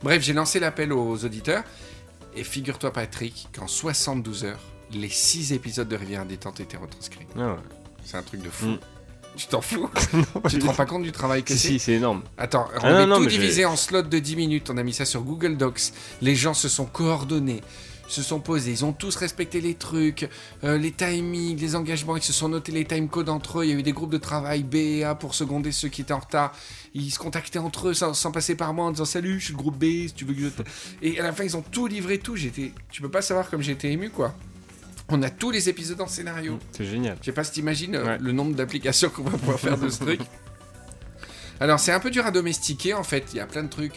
bref, 0.04 0.22
j'ai 0.22 0.34
lancé 0.34 0.60
l'appel 0.60 0.92
aux 0.92 1.24
auditeurs. 1.24 1.64
Et 2.36 2.44
figure-toi, 2.44 2.92
Patrick, 2.92 3.48
qu'en 3.58 3.68
72 3.68 4.44
heures, 4.44 4.60
les 4.92 5.08
6 5.10 5.54
épisodes 5.54 5.88
de 5.88 5.96
Rivière 5.96 6.26
Détente 6.26 6.60
étaient 6.60 6.76
retranscrits. 6.78 7.26
Ah 7.38 7.54
ouais. 7.54 7.60
C'est 8.04 8.18
un 8.18 8.24
truc 8.24 8.42
de 8.42 8.50
fou. 8.50 8.66
Mm. 8.68 8.80
Tu 9.38 9.48
t'en 9.48 9.62
fous? 9.62 9.90
Tu 10.50 10.60
te 10.60 10.66
rends 10.66 10.74
pas 10.74 10.86
compte 10.86 11.04
du 11.04 11.12
travail 11.12 11.44
que 11.44 11.54
Si, 11.54 11.60
c'est? 11.60 11.68
si, 11.68 11.80
c'est 11.80 11.92
énorme. 11.94 12.24
Attends, 12.38 12.68
on 12.78 12.80
Ah 12.84 12.92
non, 12.94 13.00
est 13.00 13.06
non, 13.08 13.18
tout 13.18 13.26
divisé 13.28 13.66
en 13.66 13.76
slots 13.76 14.02
de 14.04 14.20
10 14.20 14.36
minutes. 14.38 14.70
On 14.70 14.78
a 14.78 14.84
mis 14.84 14.94
ça 14.94 15.04
sur 15.06 15.22
Google 15.24 15.58
Docs. 15.58 15.92
Les 16.22 16.36
gens 16.36 16.54
se 16.54 16.70
sont 16.70 16.86
coordonnés, 16.86 17.62
se 18.08 18.22
sont 18.22 18.40
posés. 18.40 18.72
Ils 18.72 18.86
ont 18.86 18.94
tous 18.94 19.16
respecté 19.16 19.62
les 19.62 19.74
trucs, 19.74 20.30
euh, 20.64 20.78
les 20.78 20.92
timings, 20.92 21.60
les 21.60 21.76
engagements. 21.76 22.16
Ils 22.18 22.24
se 22.24 22.34
sont 22.34 22.50
notés 22.50 22.72
les 22.72 22.86
timecodes 22.86 23.30
entre 23.30 23.60
eux. 23.60 23.66
Il 23.66 23.70
y 23.72 23.74
a 23.74 23.76
eu 23.80 23.84
des 23.84 23.94
groupes 23.94 24.12
de 24.12 24.18
travail 24.18 24.64
B 24.64 24.76
et 24.76 25.04
A 25.04 25.16
pour 25.16 25.34
seconder 25.36 25.72
ceux 25.72 25.88
qui 25.90 26.02
étaient 26.02 26.14
en 26.14 26.20
retard. 26.20 26.54
Ils 26.94 27.12
se 27.12 27.20
contactaient 27.20 27.60
entre 27.60 27.90
eux 27.90 27.94
sans, 27.94 28.14
sans 28.14 28.32
passer 28.32 28.56
par 28.56 28.74
moi 28.74 28.86
en 28.86 28.92
disant 28.92 29.06
Salut, 29.06 29.40
je 29.40 29.46
suis 29.46 29.54
le 29.54 29.58
groupe 29.58 29.78
B, 29.78 30.08
si 30.08 30.14
tu 30.14 30.26
veux 30.26 30.34
que 30.34 30.40
je. 30.42 30.48
Et 31.02 31.20
à 31.20 31.24
la 31.24 31.32
fin, 31.34 31.44
ils 31.44 31.58
ont 31.58 31.64
tout 31.64 31.88
livré, 31.88 32.20
tout. 32.20 32.36
J'étais. 32.36 32.72
Tu 32.92 33.02
peux 33.02 33.10
pas 33.12 33.22
savoir 33.22 33.50
comme 33.50 33.62
j'étais 33.62 33.92
ému, 33.92 34.10
quoi. 34.10 34.36
On 35.10 35.22
a 35.22 35.30
tous 35.30 35.52
les 35.52 35.70
épisodes 35.70 36.02
en 36.02 36.08
scénario. 36.08 36.58
C'est 36.72 36.86
génial. 36.86 37.18
Je 37.22 37.26
sais 37.26 37.32
pas 37.32 37.44
si 37.44 37.52
t'imagines 37.52 37.96
euh, 37.96 38.06
Ouais. 38.06 38.18
le 38.20 38.32
nombre 38.32 38.56
d'applications 38.56 39.10
qu'on 39.10 39.24
va 39.24 39.38
pouvoir 39.38 39.60
faire 39.60 39.78
de 39.78 39.88
ce 39.90 40.00
truc. 40.00 40.20
Alors 41.60 41.80
c'est 41.80 41.92
un 41.92 42.00
peu 42.00 42.10
dur 42.12 42.26
à 42.26 42.32
domestiquer 42.32 42.94
en 42.94 43.04
fait, 43.04 43.26
il 43.34 43.38
y 43.38 43.40
a 43.40 43.46
plein 43.46 43.64
de 43.64 43.70
trucs. 43.70 43.94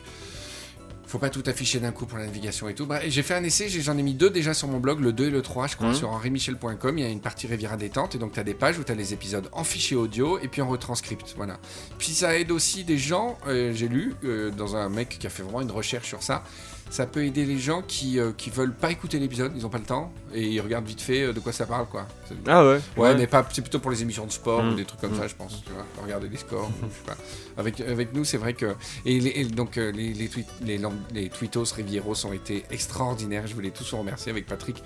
Faut 1.08 1.18
pas 1.18 1.30
tout 1.30 1.42
afficher 1.46 1.80
d'un 1.80 1.90
coup 1.90 2.04
pour 2.06 2.18
la 2.18 2.26
navigation 2.26 2.68
et 2.68 2.74
tout. 2.74 2.84
Bref, 2.86 3.02
j'ai 3.08 3.22
fait 3.22 3.34
un 3.34 3.42
essai, 3.42 3.68
j'en 3.70 3.96
ai 3.96 4.02
mis 4.02 4.12
deux 4.14 4.28
déjà 4.30 4.52
sur 4.52 4.68
mon 4.68 4.78
blog, 4.78 5.00
le 5.00 5.12
2 5.12 5.28
et 5.28 5.30
le 5.30 5.40
3, 5.42 5.66
je 5.66 5.74
crois, 5.76 5.88
Mhm. 5.88 5.94
sur 5.94 6.10
henrimichel.com. 6.10 6.98
Il 6.98 7.02
y 7.02 7.06
a 7.06 7.10
une 7.10 7.20
partie 7.22 7.46
Riviera 7.46 7.76
détente 7.78 8.14
et 8.14 8.18
donc 8.18 8.32
tu 8.32 8.40
as 8.40 8.44
des 8.44 8.52
pages 8.54 8.78
où 8.78 8.84
tu 8.84 8.92
as 8.92 8.94
les 8.94 9.14
épisodes 9.14 9.48
en 9.52 9.64
fichier 9.64 9.96
audio 9.96 10.38
et 10.38 10.48
puis 10.48 10.60
en 10.60 10.68
retranscript. 10.68 11.32
Voilà. 11.36 11.58
Puis 11.98 12.12
ça 12.12 12.38
aide 12.38 12.50
aussi 12.50 12.84
des 12.84 12.98
gens, 12.98 13.38
euh, 13.46 13.72
j'ai 13.74 13.88
lu, 13.88 14.14
euh, 14.24 14.50
dans 14.50 14.76
un 14.76 14.90
mec 14.90 15.18
qui 15.18 15.26
a 15.26 15.30
fait 15.30 15.42
vraiment 15.42 15.62
une 15.62 15.70
recherche 15.70 16.08
sur 16.08 16.22
ça. 16.22 16.44
Ça 16.90 17.06
peut 17.06 17.22
aider 17.24 17.44
les 17.44 17.58
gens 17.58 17.82
qui, 17.82 18.18
euh, 18.18 18.32
qui 18.36 18.48
veulent 18.50 18.72
pas 18.74 18.90
écouter 18.90 19.18
l'épisode, 19.18 19.52
ils 19.54 19.64
ont 19.66 19.68
pas 19.68 19.78
le 19.78 19.84
temps 19.84 20.10
et 20.34 20.42
ils 20.48 20.60
regardent 20.60 20.86
vite 20.86 21.00
fait 21.02 21.24
euh, 21.24 21.32
de 21.32 21.40
quoi 21.40 21.52
ça 21.52 21.66
parle 21.66 21.86
quoi. 21.86 22.06
Ah 22.46 22.66
ouais. 22.66 22.80
Ouais, 22.96 23.14
mais 23.14 23.26
pas, 23.26 23.46
c'est 23.52 23.60
plutôt 23.60 23.78
pour 23.78 23.90
les 23.90 24.00
émissions 24.02 24.24
de 24.26 24.32
sport 24.32 24.64
ou 24.64 24.74
des 24.74 24.84
trucs 24.84 25.00
comme 25.00 25.12
Mm. 25.12 25.18
ça, 25.18 25.26
je 25.28 25.34
pense. 25.34 25.62
Tu 25.64 25.72
vois, 25.72 25.84
regarder 26.02 26.28
les 26.28 26.36
scores, 26.38 26.68
ou 26.82 26.86
je 26.86 26.94
sais 26.94 27.04
pas. 27.06 27.16
Avec, 27.58 27.80
avec 27.80 28.14
nous, 28.14 28.24
c'est 28.24 28.38
vrai 28.38 28.54
que. 28.54 28.74
Et, 29.04 29.20
les- 29.20 29.30
et 29.40 29.44
donc, 29.44 29.76
euh, 29.76 29.92
les, 29.92 30.12
les, 30.14 30.28
tweet- 30.28 30.46
les, 30.64 30.80
les 31.12 31.28
tweetos 31.28 31.64
Rivieros 31.76 32.24
ont 32.26 32.32
été 32.32 32.64
extraordinaires. 32.70 33.46
Je 33.46 33.54
voulais 33.54 33.70
tous 33.70 33.90
vous 33.92 33.98
remercier 33.98 34.30
avec 34.32 34.46
Patrick. 34.46 34.82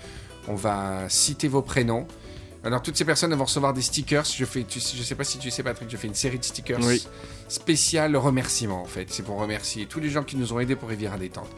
On 0.48 0.54
va 0.54 1.08
citer 1.08 1.46
vos 1.48 1.62
prénoms. 1.62 2.06
Alors, 2.64 2.80
toutes 2.80 2.96
ces 2.96 3.04
personnes 3.04 3.34
vont 3.34 3.44
recevoir 3.44 3.72
des 3.72 3.82
stickers. 3.82 4.24
Je 4.24 4.44
fais, 4.44 4.62
tu 4.62 4.78
je 4.78 5.02
sais 5.02 5.14
pas 5.16 5.24
si 5.24 5.38
tu 5.38 5.50
sais, 5.50 5.62
Patrick, 5.64 5.90
je 5.90 5.96
fais 5.96 6.06
une 6.06 6.14
série 6.14 6.38
de 6.38 6.44
stickers 6.44 6.78
Oui. 6.82 7.04
spéciales 7.48 8.16
remerciements, 8.16 8.82
en 8.82 8.86
fait. 8.86 9.06
C'est 9.10 9.22
pour 9.24 9.38
remercier 9.38 9.86
tous 9.86 10.00
les 10.00 10.08
gens 10.10 10.22
qui 10.22 10.36
nous 10.36 10.52
ont 10.52 10.60
aidés 10.60 10.76
pour 10.76 10.88
Riviera 10.88 11.18
Détente. 11.18 11.50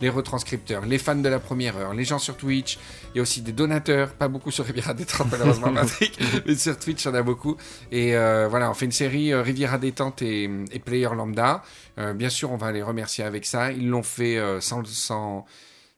Les 0.00 0.08
retranscripteurs, 0.08 0.86
les 0.86 0.98
fans 0.98 1.14
de 1.16 1.28
la 1.28 1.38
première 1.38 1.76
heure, 1.76 1.94
les 1.94 2.04
gens 2.04 2.18
sur 2.18 2.36
Twitch. 2.36 2.78
Il 3.12 3.16
y 3.16 3.18
a 3.18 3.22
aussi 3.22 3.40
des 3.42 3.52
donateurs, 3.52 4.12
pas 4.14 4.28
beaucoup 4.28 4.50
sur 4.50 4.64
Riviera 4.64 4.94
Détente, 4.94 5.26
malheureusement, 5.30 5.72
Patrick, 5.74 6.18
mais 6.46 6.54
sur 6.56 6.78
Twitch, 6.78 7.04
il 7.04 7.08
y 7.08 7.10
en 7.10 7.14
a 7.14 7.22
beaucoup. 7.22 7.56
Et 7.90 8.16
euh, 8.16 8.46
voilà, 8.48 8.70
on 8.70 8.74
fait 8.74 8.84
une 8.86 8.92
série 8.92 9.32
euh, 9.32 9.42
Riviera 9.42 9.78
Détente 9.78 10.22
et, 10.22 10.44
et 10.70 10.78
Player 10.78 11.08
Lambda. 11.14 11.62
Euh, 11.98 12.14
bien 12.14 12.28
sûr, 12.30 12.52
on 12.52 12.56
va 12.56 12.72
les 12.72 12.82
remercier 12.82 13.24
avec 13.24 13.44
ça. 13.46 13.72
Ils 13.72 13.88
l'ont 13.88 14.02
fait 14.02 14.40
sans, 14.60 14.84
sans, 14.84 15.44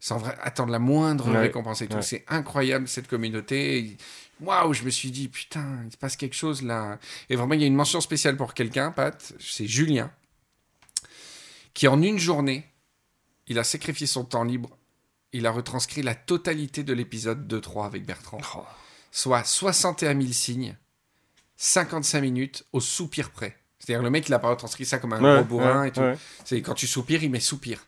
sans 0.01 0.23
attendre 0.43 0.73
la 0.73 0.79
moindre 0.79 1.31
Ouais, 1.31 1.39
récompense 1.39 1.81
et 1.83 1.87
tout. 1.87 1.97
ouais. 1.97 2.03
C'est 2.03 2.25
incroyable, 2.29 2.89
cette 2.89 3.09
communauté. 3.09 3.97
Waouh, 4.45 4.73
je 4.75 4.83
me 4.85 4.91
suis 4.91 5.11
dit, 5.11 5.29
putain, 5.29 5.83
il 5.87 5.93
se 5.93 5.97
passe 5.97 6.17
quelque 6.17 6.35
chose 6.37 6.63
là. 6.63 6.99
Et 7.31 7.37
vraiment, 7.37 7.55
il 7.55 7.61
y 7.61 7.65
a 7.65 7.67
une 7.67 7.75
mention 7.75 8.01
spéciale 8.01 8.37
pour 8.37 8.55
quelqu'un, 8.55 8.91
Pat. 8.91 9.33
C'est 9.41 9.67
Julien, 9.67 10.11
qui 11.73 11.89
en 11.89 12.01
une 12.03 12.19
journée, 12.19 12.69
il 13.47 13.59
a 13.59 13.65
sacrifié 13.65 14.07
son 14.07 14.25
temps 14.25 14.45
libre. 14.45 14.77
Il 15.33 15.47
a 15.47 15.51
retranscrit 15.51 16.03
la 16.03 16.15
totalité 16.15 16.85
de 16.85 16.93
l'épisode 16.93 17.53
2-3 17.53 17.87
avec 17.87 18.07
Bertrand. 18.07 18.39
Oh. 18.57 18.65
Soit 19.11 19.45
61 19.45 20.21
000 20.21 20.33
signes, 20.33 20.77
55 21.57 22.21
minutes 22.21 22.65
au 22.73 22.81
soupir 22.81 23.31
près. 23.31 23.57
C'est-à-dire, 23.79 24.03
le 24.03 24.11
mec, 24.11 24.29
il 24.29 24.35
a 24.35 24.39
pas 24.39 24.49
retranscrit 24.51 24.87
ça 24.87 24.99
comme 24.99 25.13
un 25.13 25.21
Ouais, 25.23 25.35
gros 25.37 25.45
bourrin 25.45 25.83
ouais, 25.83 25.89
et 25.89 25.93
tout. 25.93 26.01
ouais. 26.01 26.17
C'est 26.45 26.63
quand 26.63 26.75
tu 26.75 26.87
soupires, 26.87 27.23
il 27.23 27.31
met 27.31 27.41
soupir. 27.41 27.87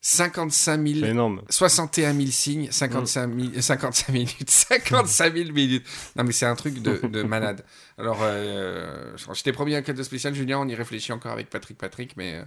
55 0.00 0.86
000 0.86 1.00
C'est 1.00 1.10
énorme. 1.10 1.42
61 1.50 2.14
000 2.14 2.26
signes, 2.30 2.68
55, 2.70 3.30
000 3.34 3.60
55 3.60 4.08
minutes, 4.12 4.50
55 4.50 5.34
000 5.34 5.52
minutes. 5.52 5.84
Non, 6.16 6.24
mais 6.24 6.32
c'est 6.32 6.46
un 6.46 6.54
truc 6.54 6.80
de, 6.80 7.06
de 7.06 7.22
malade. 7.24 7.64
Alors, 7.98 8.18
euh, 8.22 9.16
je 9.16 9.42
t'ai 9.42 9.52
promis 9.52 9.74
un 9.74 9.82
cadeau 9.82 10.04
spécial, 10.04 10.34
Julien. 10.34 10.60
On 10.60 10.68
y 10.68 10.74
réfléchit 10.74 11.12
encore 11.12 11.32
avec 11.32 11.50
Patrick 11.50 11.76
Patrick, 11.76 12.16
mais 12.16 12.42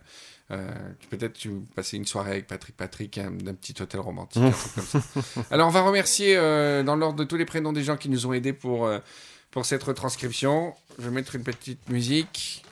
euh, 0.51 0.69
peut-être 1.09 1.33
tu 1.33 1.49
passer 1.75 1.95
une 1.95 2.05
soirée 2.05 2.31
avec 2.31 2.47
Patrick 2.47 2.75
Patrick 2.75 3.17
d'un 3.19 3.53
petit 3.53 3.73
hôtel 3.81 4.01
romantique, 4.01 4.43
un 4.43 4.51
truc 4.51 4.73
comme 4.75 4.85
ça. 4.85 4.99
Alors, 5.51 5.67
on 5.67 5.71
va 5.71 5.81
remercier 5.81 6.35
euh, 6.35 6.83
dans 6.83 6.95
l'ordre 6.95 7.19
de 7.19 7.23
tous 7.23 7.37
les 7.37 7.45
prénoms 7.45 7.71
des 7.71 7.83
gens 7.83 7.95
qui 7.95 8.09
nous 8.09 8.25
ont 8.25 8.33
aidés 8.33 8.51
pour, 8.51 8.85
euh, 8.85 8.99
pour 9.49 9.65
cette 9.65 9.83
retranscription. 9.83 10.73
Je 10.99 11.05
vais 11.05 11.11
mettre 11.11 11.35
une 11.35 11.43
petite 11.43 11.87
musique. 11.89 12.65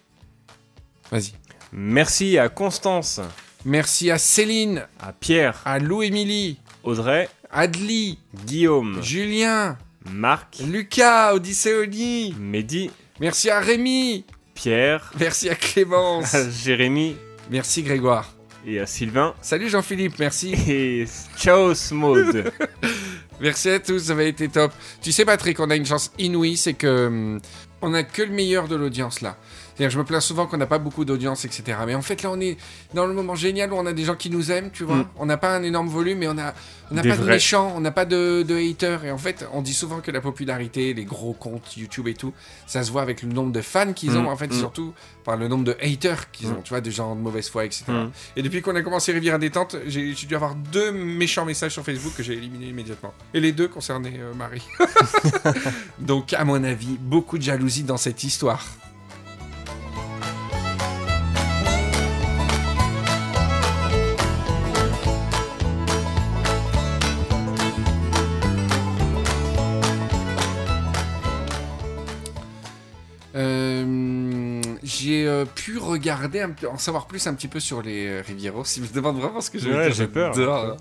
Vas-y. 1.09 1.33
Merci 1.71 2.37
à 2.37 2.49
Constance, 2.49 3.21
Merci 3.65 4.09
à 4.09 4.17
Céline, 4.17 4.85
à 4.99 5.11
Pierre, 5.11 5.61
à 5.65 5.79
Lou-Émilie, 5.79 6.59
Audrey, 6.83 7.29
Adli, 7.51 8.19
Guillaume, 8.45 9.01
Julien, 9.03 9.77
Marc, 10.09 10.59
Lucas, 10.65 11.33
Odysséoni. 11.33 12.33
Mehdi, 12.39 12.89
Merci 13.19 13.49
à 13.49 13.59
Rémi. 13.59 14.23
Pierre, 14.53 15.11
Merci 15.19 15.49
à 15.49 15.55
Clémence. 15.55 16.33
à 16.35 16.49
Jérémy 16.63 17.17
Merci 17.51 17.83
Grégoire. 17.83 18.33
et 18.65 18.79
à 18.79 18.85
Sylvain. 18.85 19.33
Salut 19.41 19.69
Jean-Philippe, 19.69 20.19
merci. 20.19 20.53
Et 20.67 21.05
ciao 21.37 21.73
Smode. 21.73 22.51
Merci 23.41 23.69
à 23.69 23.79
tous, 23.79 23.99
ça 23.99 24.15
va 24.15 24.23
été 24.25 24.49
top. 24.49 24.73
Tu 25.01 25.13
sais 25.13 25.23
Patrick, 25.23 25.59
on 25.61 25.69
a 25.69 25.75
une 25.77 25.85
chance 25.85 26.11
inouïe, 26.19 26.57
c'est 26.57 26.73
que 26.73 27.07
hum, 27.07 27.39
on 27.81 27.93
a 27.93 28.03
que 28.03 28.21
le 28.21 28.31
meilleur 28.33 28.67
de 28.67 28.75
l'audience 28.75 29.21
là. 29.21 29.37
Je 29.79 29.97
me 29.97 30.03
plains 30.03 30.19
souvent 30.19 30.45
qu'on 30.47 30.57
n'a 30.57 30.65
pas 30.65 30.79
beaucoup 30.79 31.05
d'audience, 31.05 31.45
etc. 31.45 31.77
Mais 31.85 31.95
en 31.95 32.01
fait, 32.01 32.21
là, 32.23 32.31
on 32.31 32.39
est 32.41 32.57
dans 32.93 33.05
le 33.05 33.13
moment 33.13 33.35
génial 33.35 33.71
où 33.71 33.75
on 33.77 33.85
a 33.85 33.93
des 33.93 34.03
gens 34.03 34.15
qui 34.15 34.29
nous 34.29 34.51
aiment, 34.51 34.71
tu 34.71 34.83
vois. 34.83 34.97
Mm. 34.97 35.07
On 35.17 35.25
n'a 35.25 35.37
pas 35.37 35.55
un 35.55 35.63
énorme 35.63 35.87
volume, 35.87 36.17
mais 36.19 36.27
on 36.27 36.33
n'a 36.33 36.53
on 36.91 36.95
Des 36.95 37.07
pas 37.09 37.17
de 37.17 37.23
méchants, 37.23 37.71
on 37.75 37.81
n'a 37.81 37.91
pas 37.91 38.05
de, 38.05 38.41
de 38.41 38.55
haters. 38.55 39.05
Et 39.05 39.11
en 39.11 39.17
fait, 39.19 39.47
on 39.53 39.61
dit 39.61 39.73
souvent 39.75 39.99
que 39.99 40.09
la 40.09 40.21
popularité, 40.21 40.93
les 40.95 41.05
gros 41.05 41.33
comptes 41.33 41.77
YouTube 41.77 42.07
et 42.07 42.15
tout, 42.15 42.33
ça 42.65 42.81
se 42.83 42.91
voit 42.91 43.03
avec 43.03 43.21
le 43.21 43.29
nombre 43.29 43.51
de 43.51 43.61
fans 43.61 43.93
qu'ils 43.93 44.17
ont, 44.17 44.23
Mm. 44.23 44.27
en 44.27 44.35
fait, 44.35 44.47
Mm. 44.47 44.57
surtout 44.59 44.93
par 45.23 45.37
le 45.37 45.47
nombre 45.47 45.63
de 45.65 45.77
haters 45.81 46.31
qu'ils 46.31 46.47
ont, 46.47 46.61
tu 46.63 46.69
vois, 46.69 46.81
de 46.81 46.89
gens 46.89 47.15
de 47.15 47.21
mauvaise 47.21 47.47
foi, 47.47 47.65
etc. 47.65 47.83
Et 48.35 48.41
depuis 48.41 48.61
qu'on 48.63 48.75
a 48.75 48.81
commencé 48.81 49.11
Rivière 49.11 49.35
à 49.35 49.37
détente, 49.37 49.75
j'ai 49.85 50.13
j'ai 50.15 50.25
dû 50.27 50.35
avoir 50.35 50.55
deux 50.55 50.91
méchants 50.91 51.45
messages 51.45 51.73
sur 51.73 51.83
Facebook 51.83 52.13
que 52.17 52.23
j'ai 52.23 52.33
éliminés 52.33 52.67
immédiatement. 52.69 53.13
Et 53.33 53.39
les 53.39 53.51
deux 53.51 53.67
concernaient 53.67 54.19
euh, 54.19 54.33
Marie. 54.33 54.63
Donc, 55.99 56.33
à 56.33 56.43
mon 56.45 56.63
avis, 56.63 56.97
beaucoup 56.99 57.37
de 57.37 57.43
jalousie 57.43 57.83
dans 57.83 57.97
cette 57.97 58.23
histoire. 58.23 58.65
J'ai 75.09 75.27
euh, 75.27 75.45
pu 75.45 75.77
regarder, 75.77 76.41
un 76.41 76.51
peu- 76.51 76.67
en 76.67 76.77
savoir 76.77 77.07
plus 77.07 77.25
un 77.27 77.33
petit 77.33 77.47
peu 77.47 77.59
sur 77.59 77.81
les 77.81 78.07
euh, 78.07 78.21
Rivieros. 78.25 78.63
Si 78.65 78.79
je 78.83 78.89
me 78.89 78.93
demande 78.93 79.19
vraiment 79.19 79.41
ce 79.41 79.49
que 79.49 79.57
je 79.59 79.69
Ouais, 79.69 79.91
j'ai 79.91 80.07
peur. 80.07 80.33
j'adore. 80.33 80.77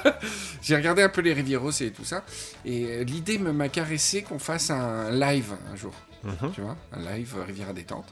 j'ai 0.62 0.76
regardé 0.76 1.02
un 1.02 1.08
peu 1.08 1.20
les 1.20 1.32
Rivieros 1.32 1.70
et 1.80 1.90
tout 1.90 2.04
ça. 2.04 2.24
Et 2.64 2.84
euh, 2.86 3.04
l'idée 3.04 3.38
me 3.38 3.52
m'a 3.52 3.68
caressé 3.68 4.22
qu'on 4.22 4.38
fasse 4.38 4.70
un 4.70 5.10
live 5.10 5.52
un 5.72 5.76
jour. 5.76 5.94
Mhm. 6.24 6.52
Tu 6.54 6.60
vois, 6.60 6.76
un 6.92 7.00
live 7.14 7.34
Riviera 7.46 7.72
détente. 7.72 8.06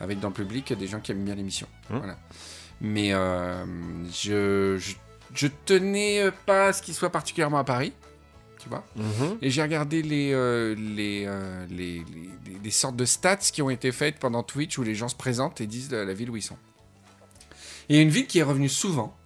Avec 0.00 0.18
dans 0.18 0.28
le 0.28 0.34
public 0.34 0.72
des 0.72 0.86
gens 0.88 1.00
qui 1.00 1.12
aiment 1.12 1.24
bien 1.24 1.34
l'émission. 1.34 1.66
Mhm. 1.90 1.98
Voilà. 1.98 2.16
Mais 2.80 3.12
euh, 3.12 3.64
je, 4.12 4.76
je, 4.78 4.94
je 5.34 5.46
tenais 5.66 6.30
pas 6.46 6.68
à 6.68 6.72
ce 6.72 6.82
qu'il 6.82 6.94
soit 6.94 7.10
particulièrement 7.10 7.58
à 7.58 7.64
Paris. 7.64 7.92
Tu 8.62 8.68
vois 8.68 8.84
Mhm. 8.94 9.38
et 9.42 9.50
j'ai 9.50 9.60
regardé 9.62 10.02
les, 10.02 10.32
euh, 10.32 10.74
les, 10.76 11.24
euh, 11.26 11.66
les, 11.68 12.04
les- 12.44 12.58
les- 12.62 12.70
sortes 12.70 12.94
de 12.94 13.04
stats 13.04 13.36
qui 13.38 13.60
ont 13.60 13.70
été 13.70 13.90
faites 13.90 14.18
pendant 14.20 14.42
Twitch 14.44 14.78
où 14.78 14.84
les 14.84 14.94
gens 14.94 15.08
se 15.08 15.16
présentent 15.16 15.60
et 15.60 15.66
disent 15.66 15.90
la, 15.90 16.04
la 16.04 16.14
ville 16.14 16.30
où 16.30 16.36
ils 16.36 16.42
sont. 16.42 16.56
Et 17.88 18.00
une 18.00 18.08
ville 18.10 18.26
qui 18.28 18.38
est 18.38 18.42
revenue 18.44 18.68
souvent, 18.68 19.16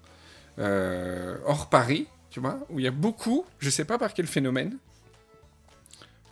euh, 0.58 1.36
hors 1.44 1.68
Paris, 1.68 2.06
tu 2.30 2.40
vois, 2.40 2.58
où 2.70 2.78
il 2.80 2.84
y 2.84 2.88
a 2.88 2.92
beaucoup, 2.92 3.44
je 3.58 3.68
sais 3.68 3.84
pas 3.84 3.98
par 3.98 4.14
quel 4.14 4.26
phénomène, 4.26 4.78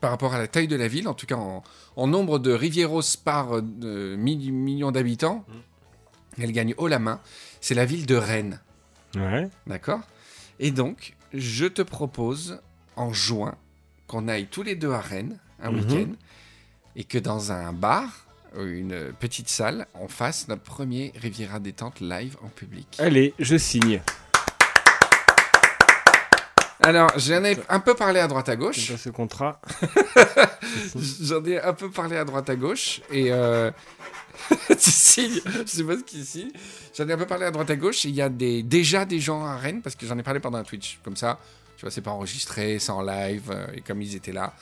par 0.00 0.10
rapport 0.10 0.34
à 0.34 0.38
la 0.38 0.48
taille 0.48 0.68
de 0.68 0.76
la 0.76 0.88
ville, 0.88 1.06
en 1.08 1.14
tout 1.14 1.26
cas 1.26 1.36
en, 1.36 1.62
en 1.96 2.06
nombre 2.06 2.38
de 2.38 2.52
Rivieros 2.52 3.02
par 3.22 3.62
mi- 3.62 4.50
million 4.50 4.92
d'habitants, 4.92 5.44
elle 6.38 6.52
gagne 6.52 6.74
haut 6.78 6.88
la 6.88 6.98
main, 6.98 7.20
c'est 7.60 7.74
la 7.74 7.84
ville 7.84 8.06
de 8.06 8.14
Rennes. 8.16 8.60
Ouais. 9.14 9.48
D'accord? 9.66 10.00
Et 10.58 10.70
donc, 10.70 11.14
je 11.34 11.66
te 11.66 11.82
propose 11.82 12.60
en 12.96 13.12
juin 13.12 13.54
qu'on 14.06 14.28
aille 14.28 14.46
tous 14.46 14.62
les 14.62 14.74
deux 14.76 14.92
à 14.92 15.00
Rennes 15.00 15.38
un 15.62 15.70
Mhm. 15.70 15.78
week-end 15.78 16.12
et 16.96 17.04
que 17.04 17.18
dans 17.18 17.52
un 17.52 17.72
bar, 17.72 18.26
une 18.56 19.12
petite 19.18 19.48
salle, 19.48 19.86
on 19.94 20.08
fasse 20.08 20.46
notre 20.48 20.62
premier 20.62 21.12
Riviera 21.20 21.58
détente 21.58 22.00
live 22.00 22.36
en 22.44 22.48
public. 22.48 22.86
Allez, 22.98 23.34
je 23.38 23.56
signe. 23.56 24.00
Alors, 26.82 27.10
j'en 27.18 27.42
ai 27.44 27.56
un 27.70 27.80
peu 27.80 27.94
parlé 27.94 28.20
à 28.20 28.28
droite 28.28 28.48
à 28.48 28.56
gauche. 28.56 28.94
ce 28.96 29.08
contrat. 29.08 29.60
J'en 31.22 31.42
ai 31.44 31.58
un 31.60 31.72
peu 31.72 31.90
parlé 31.90 32.16
à 32.16 32.24
droite 32.24 32.50
à 32.50 32.56
gauche 32.56 33.00
et 33.10 33.30
euh... 33.32 33.70
tu 34.68 34.90
signes, 34.90 35.40
je 35.46 35.62
sais 35.70 35.84
pas 35.84 35.96
ce 35.96 36.02
qu'il 36.02 36.24
signe. 36.24 36.50
J'en 36.96 37.08
ai 37.08 37.12
un 37.12 37.16
peu 37.16 37.26
parlé 37.26 37.46
à 37.46 37.50
droite 37.50 37.70
à 37.70 37.76
gauche 37.76 38.04
et 38.04 38.08
il 38.08 38.14
y 38.14 38.20
a 38.20 38.28
des... 38.28 38.62
déjà 38.62 39.04
des 39.06 39.18
gens 39.20 39.46
à 39.46 39.56
Rennes 39.56 39.80
parce 39.82 39.96
que 39.96 40.04
j'en 40.06 40.18
ai 40.18 40.22
parlé 40.22 40.40
pendant 40.40 40.58
un 40.58 40.64
Twitch. 40.64 40.98
Comme 41.04 41.16
ça, 41.16 41.38
tu 41.84 41.88
vois, 41.88 41.90
c'est 41.94 42.00
pas 42.00 42.12
enregistré, 42.12 42.78
c'est 42.78 42.92
en 42.92 43.02
live 43.02 43.50
euh, 43.50 43.66
et 43.74 43.82
comme 43.82 44.00
ils 44.00 44.16
étaient 44.16 44.32
là. 44.32 44.54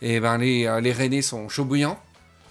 Et 0.00 0.20
ben 0.20 0.38
les, 0.38 0.66
euh, 0.66 0.80
les 0.80 0.92
Rennais 0.92 1.20
sont 1.20 1.48
chauds 1.50 1.66
bouillants. 1.66 1.98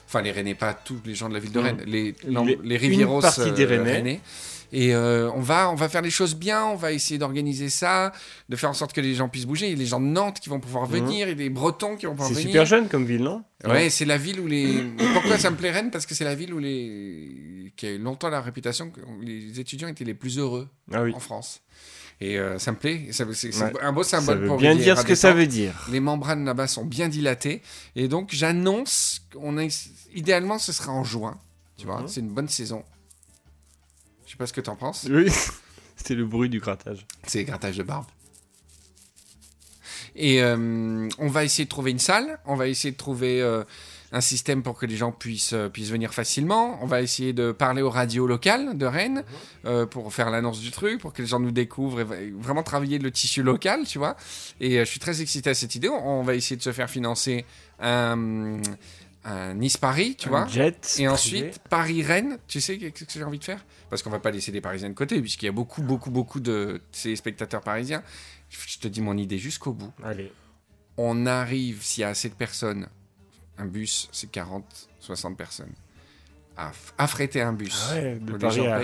Enfin, 0.08 0.22
les 0.22 0.32
Rennais, 0.32 0.54
pas 0.54 0.74
tous 0.76 1.00
les 1.06 1.16
gens 1.16 1.28
de 1.28 1.34
la 1.34 1.40
ville 1.40 1.52
de. 1.52 1.60
Rennes. 1.60 1.82
Les, 1.88 2.14
Les- 2.24 2.30
non, 2.32 2.46
les 2.46 2.78
Rivieros 2.78 3.20
partie 3.22 3.52
des 3.52 3.66
euh, 3.66 3.84
Rennais. 3.84 4.22
Et 4.74 4.96
euh, 4.96 5.30
on, 5.36 5.42
va, 5.42 5.70
on 5.70 5.76
va 5.76 5.90
faire 5.90 6.02
les 6.02 6.10
choses 6.10 6.34
bien, 6.36 6.64
on 6.66 6.76
va 6.76 6.94
essayer 6.94 7.18
d'organiser 7.18 7.68
ça, 7.70 8.14
de 8.48 8.56
faire 8.56 8.70
en 8.70 8.74
sorte 8.74 8.94
que 8.94 9.02
les 9.02 9.16
gens 9.16 9.28
puissent 9.28 9.46
bouger. 9.46 9.68
Il 9.68 9.72
y 9.74 9.76
a 9.76 9.78
les 9.78 9.86
gens 9.86 10.00
de 10.00 10.06
Nantes 10.06 10.40
qui 10.40 10.48
vont 10.50 10.60
pouvoir 10.62 10.88
Mhm. 10.88 10.92
venir, 10.96 11.28
et 11.28 11.36
les 11.36 11.50
Bretons 11.50 11.98
qui 11.98 12.06
vont 12.06 12.14
pouvoir 12.14 12.30
C'est 12.30 12.36
venir. 12.36 12.48
super 12.50 12.66
jeune 12.66 12.88
comme 12.88 13.06
ville, 13.06 13.24
non? 13.24 13.44
Ouais, 13.66 13.90
c'est 13.90 14.06
la 14.06 14.18
ville 14.18 14.40
où 14.40 14.48
les. 14.48 14.84
Pourquoi 15.14 15.38
ça 15.38 15.50
me 15.52 15.58
plaît 15.58 15.72
Rennes? 15.72 15.92
Parce 15.92 16.06
que 16.06 16.16
c'est 16.16 16.24
la 16.24 16.36
ville 16.36 16.54
où 16.54 16.60
les. 16.60 17.74
qui 17.76 17.86
a 17.86 17.92
eu 17.92 17.98
longtemps 17.98 18.30
la 18.30 18.42
réputation 18.42 18.90
que 18.90 19.00
les 19.22 19.60
étudiants 19.60 19.88
étaient 19.88 20.04
les 20.06 20.14
plus 20.14 20.38
heureux 20.40 20.68
Ah 20.94 21.04
oui. 21.04 21.14
en 21.16 21.20
France. 21.20 21.62
Et 22.24 22.38
euh, 22.38 22.60
ça 22.60 22.72
me 22.72 22.78
plaît. 22.78 23.08
ça- 23.12 23.26
C'est 23.34 23.52
c'est 23.52 23.64
Ouais. 23.64 23.72
un 23.82 23.92
beau 23.92 24.04
Ça 24.04 24.20
symbole 24.20 24.40
veut 24.42 24.48
pour 24.48 24.58
bien 24.58 24.76
dire 24.76 24.98
ce 24.98 25.04
que 25.06 25.16
ça 25.16 25.34
veut 25.34 25.48
dire. 25.48 25.74
Les 25.92 26.00
membranes 26.00 26.46
là-bas 26.46 26.68
sont 26.68 26.86
bien 26.86 27.10
dilatées. 27.10 27.62
Et 27.96 28.08
donc, 28.08 28.30
j'annonce 28.32 29.22
qu'on 29.34 29.58
a. 29.58 29.64
Idéalement, 30.14 30.60
ce 30.60 30.72
sera 30.72 30.92
en 30.92 31.04
juin. 31.04 31.38
Tu 31.78 31.86
vois, 31.88 32.02
Mhm. 32.02 32.08
c'est 32.08 32.20
une 32.22 32.30
bonne 32.30 32.48
saison. 32.50 32.84
Je 34.32 34.38
sais 34.38 34.38
pas 34.38 34.48
ce 34.48 34.54
que 34.54 34.62
t'en 34.62 34.78
penses. 34.78 35.08
Oui. 35.12 35.30
C'était 35.98 36.16
le 36.16 36.24
bruit 36.24 36.48
du 36.48 36.62
grattage. 36.62 37.06
C'est 37.28 37.44
grattage 37.44 37.76
de 37.76 37.84
barbe. 37.84 38.06
Et 40.16 40.42
euh, 40.42 41.10
on 41.18 41.28
va 41.28 41.44
essayer 41.44 41.66
de 41.66 41.70
trouver 41.70 41.92
une 41.92 42.00
salle, 42.00 42.40
on 42.46 42.56
va 42.56 42.70
essayer 42.70 42.94
de 42.94 42.98
trouver 42.98 43.42
euh, 43.42 43.66
un 44.14 44.22
système 44.22 44.64
pour 44.64 44.78
que 44.78 44.86
les 44.86 44.96
gens 44.96 45.12
puissent, 45.12 45.52
euh, 45.52 45.68
puissent 45.68 45.90
venir 45.90 46.14
facilement, 46.14 46.80
on 46.82 46.86
va 46.86 47.02
essayer 47.02 47.34
de 47.34 47.52
parler 47.52 47.82
aux 47.82 47.90
radios 47.90 48.26
locales 48.26 48.78
de 48.78 48.86
Rennes 48.86 49.26
euh, 49.66 49.86
pour 49.86 50.14
faire 50.14 50.30
l'annonce 50.30 50.62
du 50.62 50.72
truc, 50.72 51.02
pour 51.02 51.12
que 51.12 51.22
les 51.22 51.28
gens 51.28 51.42
nous 51.42 51.52
découvrent 51.52 52.14
et 52.14 52.32
vraiment 52.32 52.64
travailler 52.64 53.00
le 53.00 53.12
tissu 53.12 53.44
local, 53.44 53.82
tu 53.86 53.98
vois. 53.98 54.16
Et 54.62 54.78
euh, 54.78 54.86
je 54.86 54.90
suis 54.90 55.02
très 55.02 55.22
excité 55.22 55.50
à 55.50 55.54
cette 55.54 55.76
idée. 55.76 55.90
On, 55.90 56.22
on 56.22 56.24
va 56.24 56.36
essayer 56.36 56.56
de 56.56 56.62
se 56.64 56.72
faire 56.72 56.90
financer 56.90 57.44
un, 57.82 58.62
un 59.24 59.54
Nice-Paris, 59.54 60.16
tu 60.18 60.30
vois. 60.30 60.42
Un 60.42 60.48
jet. 60.48 60.70
Et 60.70 61.04
privé. 61.04 61.08
ensuite, 61.08 61.60
Paris-Rennes, 61.70 62.38
tu 62.48 62.62
sais 62.62 62.78
qu'est-ce 62.78 63.06
que 63.06 63.12
j'ai 63.14 63.24
envie 63.24 63.40
de 63.40 63.44
faire? 63.44 63.64
Parce 63.92 64.04
qu'on 64.04 64.10
va 64.10 64.20
pas 64.20 64.32
laisser 64.32 64.54
les 64.54 64.62
Parisiens 64.62 64.88
de 64.88 64.94
côté, 64.94 65.20
puisqu'il 65.20 65.48
y 65.48 65.50
a 65.50 65.52
beaucoup, 65.52 65.82
beaucoup, 65.82 66.12
beaucoup 66.12 66.40
de 66.40 66.82
ces 66.94 67.14
spectateurs 67.18 67.60
parisiens. 67.60 68.02
Je 68.50 68.80
te 68.80 68.88
dis 68.88 69.02
mon 69.02 69.18
idée 69.18 69.38
jusqu'au 69.38 69.74
bout. 69.74 69.92
Allez. 70.02 70.32
On 70.96 71.26
arrive, 71.26 71.84
s'il 71.84 72.02
y 72.02 72.04
a 72.06 72.08
assez 72.08 72.30
de 72.30 72.34
personnes, 72.34 72.88
un 73.58 73.66
bus, 73.66 74.08
c'est 74.14 74.32
40, 74.32 74.64
60 75.02 75.36
personnes. 75.36 75.74
À 76.56 76.72
affréter 76.98 77.42
un 77.42 77.52
bus. 77.52 77.90
Ah 77.90 77.96
ouais, 77.96 78.16
de 78.16 78.38
Paris 78.38 78.66
à... 78.66 78.82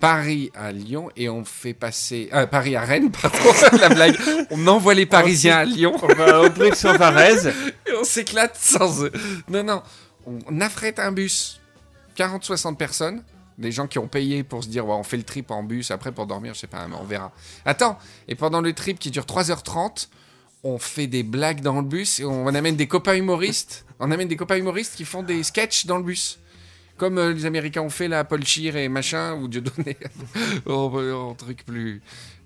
Paris 0.00 0.50
à 0.54 0.70
Lyon 0.70 1.10
et 1.16 1.30
on 1.30 1.46
fait 1.46 1.72
passer. 1.72 2.28
euh, 2.34 2.46
Paris 2.46 2.76
à 2.76 2.82
Rennes, 2.82 3.10
pardon, 3.10 3.38
la 3.80 3.88
blague. 3.88 4.16
On 4.50 4.66
envoie 4.66 4.92
les 4.92 5.06
Parisiens 5.06 5.58
à 5.58 5.64
Lyon 5.64 5.96
On 6.02 6.08
va 6.08 6.42
au 6.42 6.48
et 7.86 7.92
on 7.98 8.04
s'éclate 8.04 8.56
sans 8.56 9.02
eux. 9.02 9.12
Non, 9.48 9.64
non. 9.64 9.82
On 10.26 10.60
affrète 10.60 10.98
un 10.98 11.10
bus, 11.10 11.58
40-60 12.18 12.76
personnes. 12.76 13.22
Des 13.58 13.72
gens 13.72 13.86
qui 13.86 13.98
ont 13.98 14.08
payé 14.08 14.42
pour 14.42 14.64
se 14.64 14.68
dire, 14.68 14.86
ouais, 14.86 14.94
on 14.94 15.02
fait 15.02 15.16
le 15.16 15.22
trip 15.22 15.50
en 15.50 15.62
bus, 15.62 15.90
après 15.90 16.12
pour 16.12 16.26
dormir, 16.26 16.54
je 16.54 16.60
sais 16.60 16.66
pas, 16.66 16.86
mais 16.88 16.96
on 17.00 17.04
verra. 17.04 17.32
Attends, 17.64 17.98
et 18.28 18.34
pendant 18.34 18.60
le 18.60 18.72
trip 18.72 18.98
qui 18.98 19.10
dure 19.10 19.24
3h30, 19.24 20.08
on 20.64 20.78
fait 20.78 21.06
des 21.06 21.22
blagues 21.22 21.60
dans 21.60 21.80
le 21.80 21.86
bus 21.86 22.20
et 22.20 22.24
on 22.24 22.46
amène 22.48 22.76
des 22.76 22.86
copains 22.86 23.14
humoristes. 23.14 23.84
On 23.98 24.10
amène 24.10 24.28
des 24.28 24.36
copains 24.36 24.56
humoristes 24.56 24.96
qui 24.96 25.04
font 25.04 25.22
des 25.22 25.42
sketchs 25.42 25.86
dans 25.86 25.98
le 25.98 26.04
bus. 26.04 26.38
Comme 26.96 27.18
euh, 27.18 27.32
les 27.32 27.46
Américains 27.46 27.82
ont 27.82 27.90
fait 27.90 28.08
là, 28.08 28.22
Paul 28.24 28.42
et 28.56 28.88
machin, 28.88 29.34
ou 29.34 29.48
Dieudonné, 29.48 29.96
en, 30.66 30.72
en 30.72 31.34
truc 31.34 31.64
plus 31.64 32.00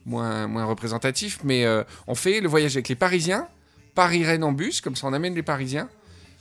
moins, 0.07 0.47
moins 0.47 0.65
représentatif. 0.65 1.41
Mais 1.45 1.65
euh, 1.65 1.83
on 2.07 2.15
fait 2.15 2.41
le 2.41 2.49
voyage 2.49 2.77
avec 2.77 2.89
les 2.89 2.95
Parisiens, 2.95 3.49
Paris-Rennes 3.95 4.45
en 4.45 4.53
bus, 4.53 4.81
comme 4.81 4.97
ça 4.97 5.07
on 5.07 5.13
amène 5.13 5.35
les 5.35 5.43
Parisiens. 5.43 5.89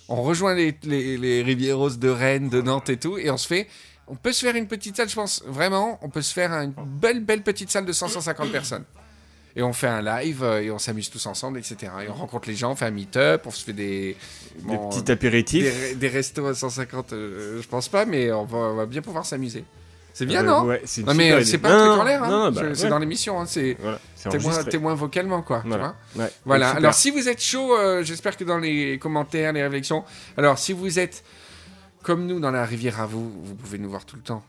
On 0.08 0.22
rejoint 0.22 0.54
les, 0.54 0.78
les, 0.84 1.18
les 1.18 1.42
Rivieros 1.42 1.90
de 1.90 2.10
Rennes, 2.10 2.48
de 2.48 2.62
Nantes 2.62 2.90
et 2.90 2.98
tout, 2.98 3.18
et 3.18 3.30
on 3.32 3.38
se 3.38 3.48
fait. 3.48 3.68
On 4.08 4.16
peut 4.16 4.32
se 4.32 4.46
faire 4.46 4.56
une 4.56 4.68
petite 4.68 4.96
salle, 4.98 5.10
je 5.10 5.16
pense, 5.16 5.44
vraiment, 5.48 5.98
on 6.02 6.10
peut 6.10 6.22
se 6.22 6.34
faire 6.34 6.52
une 6.54 6.74
belle, 6.86 7.22
belle 7.22 7.42
petite 7.42 7.72
salle 7.72 7.86
de 7.86 7.94
100-150 7.94 8.52
personnes. 8.52 8.84
Et 9.58 9.64
on 9.64 9.72
fait 9.72 9.88
un 9.88 10.02
live, 10.02 10.44
euh, 10.44 10.62
et 10.62 10.70
on 10.70 10.78
s'amuse 10.78 11.10
tous 11.10 11.26
ensemble, 11.28 11.58
etc. 11.60 11.92
Et 12.06 12.10
on 12.10 12.14
rencontre 12.14 12.50
les 12.50 12.56
gens, 12.56 12.74
on 12.74 12.76
fait 12.76 12.86
un 12.86 12.92
meet-up, 12.92 13.44
on 13.46 13.52
se 13.52 13.64
fait 13.64 13.72
des. 13.74 14.18
Des 14.58 14.76
bon, 14.76 14.90
petits 14.90 15.10
apéritifs. 15.12 15.64
des, 15.64 15.96
des 15.96 16.08
restos 16.10 16.46
à 16.46 16.54
150, 16.54 17.14
euh, 17.14 17.62
je 17.62 17.68
pense 17.68 17.88
pas, 17.88 18.06
mais 18.06 18.32
on 18.34 18.44
va, 18.44 18.58
on 18.58 18.76
va 18.76 18.86
bien 18.86 19.02
pouvoir 19.02 19.26
s'amuser. 19.26 19.64
C'est 20.14 20.26
bien, 20.26 20.42
Euh, 20.44 20.48
non? 20.48 20.64
Ouais, 20.66 20.82
c'est 20.86 21.02
une 21.02 21.08
Non, 21.08 21.14
mais 21.14 21.44
c'est 21.46 21.58
pas 21.58 21.70
un 21.74 21.88
truc 21.88 22.02
en 22.02 22.04
l'air, 22.04 22.24
hein. 22.24 22.52
bah, 22.52 22.62
c'est 22.74 22.84
ouais. 22.84 22.90
dans 22.90 23.00
l'émission, 23.00 23.40
hein. 23.40 23.46
c'est 23.46 23.76
Voilà, 23.82 24.00
témoin, 24.30 24.64
témoin 24.66 24.94
vocalement, 24.94 25.42
quoi. 25.42 25.62
tu 25.62 25.68
Voilà. 25.70 25.96
vois 26.16 26.24
Ouais. 26.26 26.32
voilà, 26.46 26.70
alors 26.72 26.94
si 26.94 27.10
vous 27.10 27.28
êtes 27.30 27.42
chaud, 27.42 27.78
euh, 27.78 28.04
j'espère 28.04 28.36
que 28.38 28.44
dans 28.44 28.58
les 28.58 28.98
commentaires, 28.98 29.52
les 29.54 29.64
réflexions, 29.64 30.04
alors 30.38 30.58
si 30.60 30.72
vous 30.74 31.00
êtes 31.00 31.24
comme 32.06 32.28
nous 32.28 32.40
dans 32.40 32.52
la 32.52 32.64
rivière 32.66 33.02
à 33.02 33.08
vous, 33.08 33.32
vous 33.44 33.56
pouvez 33.56 33.80
nous 33.80 33.90
voir 33.90 34.06
tout 34.06 34.16
le 34.16 34.22
temps. 34.22 34.44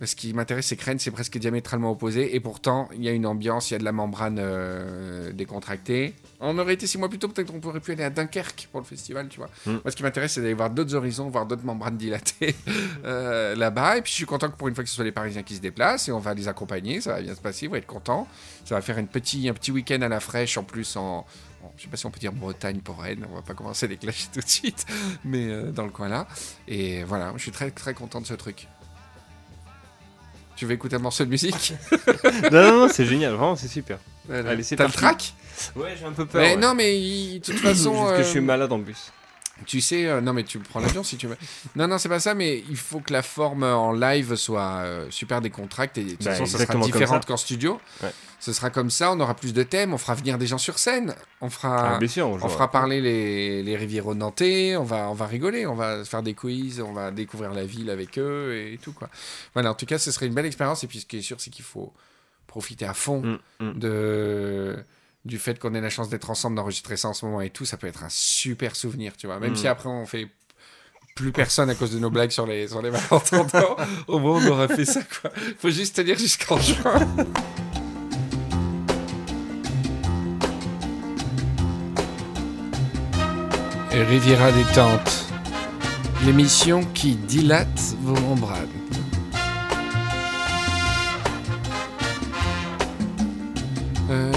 Ce 0.00 0.14
qui 0.14 0.32
m'intéresse, 0.32 0.68
c'est 0.68 0.76
que 0.76 0.84
Rennes, 0.84 1.00
c'est 1.00 1.10
presque 1.10 1.36
diamétralement 1.38 1.90
opposé, 1.90 2.36
et 2.36 2.40
pourtant, 2.40 2.88
il 2.94 3.02
y 3.02 3.08
a 3.08 3.10
une 3.10 3.26
ambiance, 3.26 3.70
il 3.70 3.74
y 3.74 3.76
a 3.76 3.78
de 3.80 3.84
la 3.84 3.90
membrane 3.90 4.38
euh, 4.38 5.32
décontractée. 5.32 6.14
On 6.38 6.56
aurait 6.56 6.74
été 6.74 6.86
six 6.86 6.98
mois 6.98 7.08
plus 7.08 7.18
tôt, 7.18 7.28
peut-être 7.28 7.52
qu'on 7.52 7.58
pourrait 7.58 7.80
pu 7.80 7.92
aller 7.92 8.04
à 8.04 8.10
Dunkerque 8.10 8.68
pour 8.70 8.80
le 8.80 8.86
festival, 8.86 9.28
tu 9.28 9.38
vois. 9.38 9.50
Mm. 9.66 9.72
Moi, 9.72 9.82
ce 9.90 9.96
qui 9.96 10.04
m'intéresse, 10.04 10.34
c'est 10.34 10.40
d'aller 10.40 10.54
voir 10.54 10.70
d'autres 10.70 10.94
horizons, 10.94 11.28
voir 11.28 11.44
d'autres 11.46 11.64
membranes 11.64 11.98
dilatées 11.98 12.54
euh, 13.04 13.56
là-bas, 13.56 13.98
et 13.98 14.02
puis 14.02 14.12
je 14.12 14.16
suis 14.16 14.24
content 14.24 14.48
que 14.48 14.56
pour 14.56 14.68
une 14.68 14.74
fois 14.76 14.84
que 14.84 14.88
ce 14.88 14.94
soit 14.94 15.04
les 15.04 15.12
Parisiens 15.12 15.42
qui 15.42 15.56
se 15.56 15.60
déplacent, 15.60 16.08
et 16.08 16.12
on 16.12 16.20
va 16.20 16.32
les 16.32 16.46
accompagner, 16.46 17.00
ça 17.00 17.14
va 17.14 17.22
bien 17.22 17.34
se 17.34 17.40
passer, 17.40 17.66
ils 17.66 17.68
vont 17.68 17.74
être 17.74 17.86
contents. 17.86 18.28
Ça 18.64 18.76
va 18.76 18.80
faire 18.82 18.98
une 18.98 19.08
petit, 19.08 19.48
un 19.48 19.52
petit 19.52 19.72
week-end 19.72 20.00
à 20.00 20.08
la 20.08 20.20
fraîche, 20.20 20.56
en 20.56 20.62
plus 20.62 20.96
en, 20.96 21.26
Bon, 21.62 21.70
je 21.76 21.82
sais 21.82 21.88
pas 21.88 21.96
si 21.96 22.06
on 22.06 22.10
peut 22.10 22.20
dire 22.20 22.32
Bretagne 22.32 22.80
pour 22.80 23.00
Rennes, 23.02 23.26
on 23.30 23.34
va 23.34 23.42
pas 23.42 23.54
commencer 23.54 23.86
à 23.86 23.88
les 23.88 23.96
clasher 23.98 24.28
tout 24.32 24.40
de 24.40 24.48
suite, 24.48 24.86
mais 25.24 25.46
euh, 25.48 25.70
dans 25.70 25.84
le 25.84 25.90
coin 25.90 26.08
là. 26.08 26.26
Et 26.66 27.04
voilà, 27.04 27.32
je 27.36 27.42
suis 27.42 27.50
très 27.50 27.70
très 27.70 27.92
content 27.94 28.20
de 28.20 28.26
ce 28.26 28.34
truc. 28.34 28.66
Tu 30.56 30.66
veux 30.66 30.72
écouter 30.72 30.96
un 30.96 31.00
morceau 31.00 31.24
de 31.24 31.30
musique? 31.30 31.74
Non, 32.52 32.62
non, 32.62 32.80
non, 32.80 32.88
c'est 32.92 33.06
génial, 33.06 33.32
vraiment, 33.32 33.56
c'est 33.56 33.68
super. 33.68 33.98
Voilà. 34.26 34.50
Allez, 34.50 34.62
c'est 34.62 34.76
T'as 34.76 34.86
le 34.86 34.92
track? 34.92 35.34
Ouais, 35.76 35.94
j'ai 35.98 36.04
un 36.04 36.12
peu 36.12 36.26
peur. 36.26 36.40
Mais 36.40 36.54
ouais. 36.54 36.60
non, 36.60 36.74
mais 36.74 37.38
de 37.38 37.44
toute 37.44 37.54
façon. 37.58 37.94
Juste 38.06 38.16
que 38.16 38.22
je 38.24 38.28
suis 38.28 38.38
euh, 38.38 38.42
malade 38.42 38.72
en 38.72 38.78
bus. 38.78 39.12
Tu 39.66 39.80
sais, 39.80 40.06
euh, 40.06 40.20
non 40.20 40.32
mais 40.32 40.44
tu 40.44 40.58
prends 40.58 40.80
l'avion 40.80 41.02
si 41.02 41.16
tu 41.16 41.26
veux. 41.26 41.36
Non, 41.76 41.86
non, 41.88 41.98
c'est 41.98 42.08
pas 42.08 42.20
ça, 42.20 42.34
mais 42.34 42.62
il 42.70 42.76
faut 42.76 43.00
que 43.00 43.12
la 43.12 43.22
forme 43.22 43.62
en 43.62 43.92
live 43.92 44.34
soit 44.36 44.80
euh, 44.82 45.06
super 45.10 45.40
décontractée. 45.40 46.04
De 46.04 46.10
toute 46.10 46.24
Bah, 46.24 46.32
façon, 46.32 46.46
ça 46.46 46.52
sera 46.52 46.62
exactement 46.62 46.82
comme 46.84 46.92
différente 46.92 47.22
ça. 47.22 47.28
qu'en 47.28 47.36
studio. 47.36 47.80
Ouais. 48.02 48.10
Ce 48.38 48.54
sera 48.54 48.70
comme 48.70 48.88
ça, 48.88 49.12
on 49.12 49.20
aura 49.20 49.34
plus 49.34 49.52
de 49.52 49.62
thèmes, 49.62 49.92
on 49.92 49.98
fera 49.98 50.14
venir 50.14 50.38
des 50.38 50.46
gens 50.46 50.56
sur 50.56 50.78
scène, 50.78 51.14
on 51.42 51.50
fera, 51.50 51.96
Ah, 51.96 51.98
bien 51.98 52.08
sûr, 52.08 52.26
on 52.26 52.38
jouera. 52.38 52.48
fera 52.50 52.70
parler 52.70 53.02
les, 53.02 53.62
les 53.62 53.76
Rivieros 53.76 54.14
nantais, 54.14 54.76
on 54.76 54.82
va, 54.84 55.10
on 55.10 55.14
va 55.14 55.26
rigoler, 55.26 55.66
on 55.66 55.74
va 55.74 56.04
faire 56.06 56.22
des 56.22 56.32
quiz, 56.32 56.80
on 56.80 56.92
va 56.94 57.10
découvrir 57.10 57.52
la 57.52 57.64
ville 57.66 57.90
avec 57.90 58.18
eux 58.18 58.56
et 58.56 58.78
tout 58.82 58.92
quoi. 58.94 59.10
Voilà, 59.52 59.70
en 59.72 59.74
tout 59.74 59.84
cas, 59.84 59.98
ce 59.98 60.10
serait 60.10 60.26
une 60.26 60.32
belle 60.32 60.46
expérience. 60.46 60.82
Et 60.84 60.86
puis, 60.86 61.00
ce 61.00 61.06
qui 61.06 61.18
est 61.18 61.22
sûr, 61.22 61.38
c'est 61.38 61.50
qu'il 61.50 61.66
faut 61.66 61.92
profiter 62.46 62.86
à 62.86 62.94
fond 62.94 63.20
Mm, 63.60 63.64
mm. 63.66 63.78
de 63.78 64.76
du 65.24 65.38
fait 65.38 65.58
qu'on 65.58 65.74
ait 65.74 65.80
la 65.80 65.90
chance 65.90 66.08
d'être 66.08 66.30
ensemble, 66.30 66.56
d'enregistrer 66.56 66.96
ça 66.96 67.08
en 67.08 67.14
ce 67.14 67.24
moment 67.26 67.40
et 67.40 67.50
tout, 67.50 67.64
ça 67.64 67.76
peut 67.76 67.86
être 67.86 68.04
un 68.04 68.08
super 68.08 68.74
souvenir, 68.76 69.16
tu 69.16 69.26
vois. 69.26 69.38
Même 69.38 69.52
Mm. 69.52 69.56
si 69.56 69.68
après 69.68 69.88
on 69.88 70.06
fait 70.06 70.28
plus 71.14 71.32
personne 71.32 71.68
à 71.68 71.74
cause 71.74 71.90
de 71.92 71.98
nos 71.98 72.08
blagues 72.10 72.30
sur 72.30 72.46
les, 72.46 72.68
sur 72.68 72.80
les 72.80 72.90
malentendants, 72.90 73.76
au 74.08 74.18
moins 74.18 74.42
on 74.42 74.46
aura 74.48 74.68
fait 74.68 74.84
ça, 74.86 75.00
quoi. 75.20 75.30
Faut 75.58 75.70
juste 75.70 75.96
tenir 75.96 76.16
jusqu'en 76.18 76.58
juin. 76.58 77.06
Et 83.92 84.02
Riviera 84.04 84.52
détente, 84.52 85.26
l'émission 86.24 86.84
qui 86.94 87.16
dilate 87.16 87.80
vos 88.02 88.18
membranes. 88.20 88.68
Euh, 94.10 94.32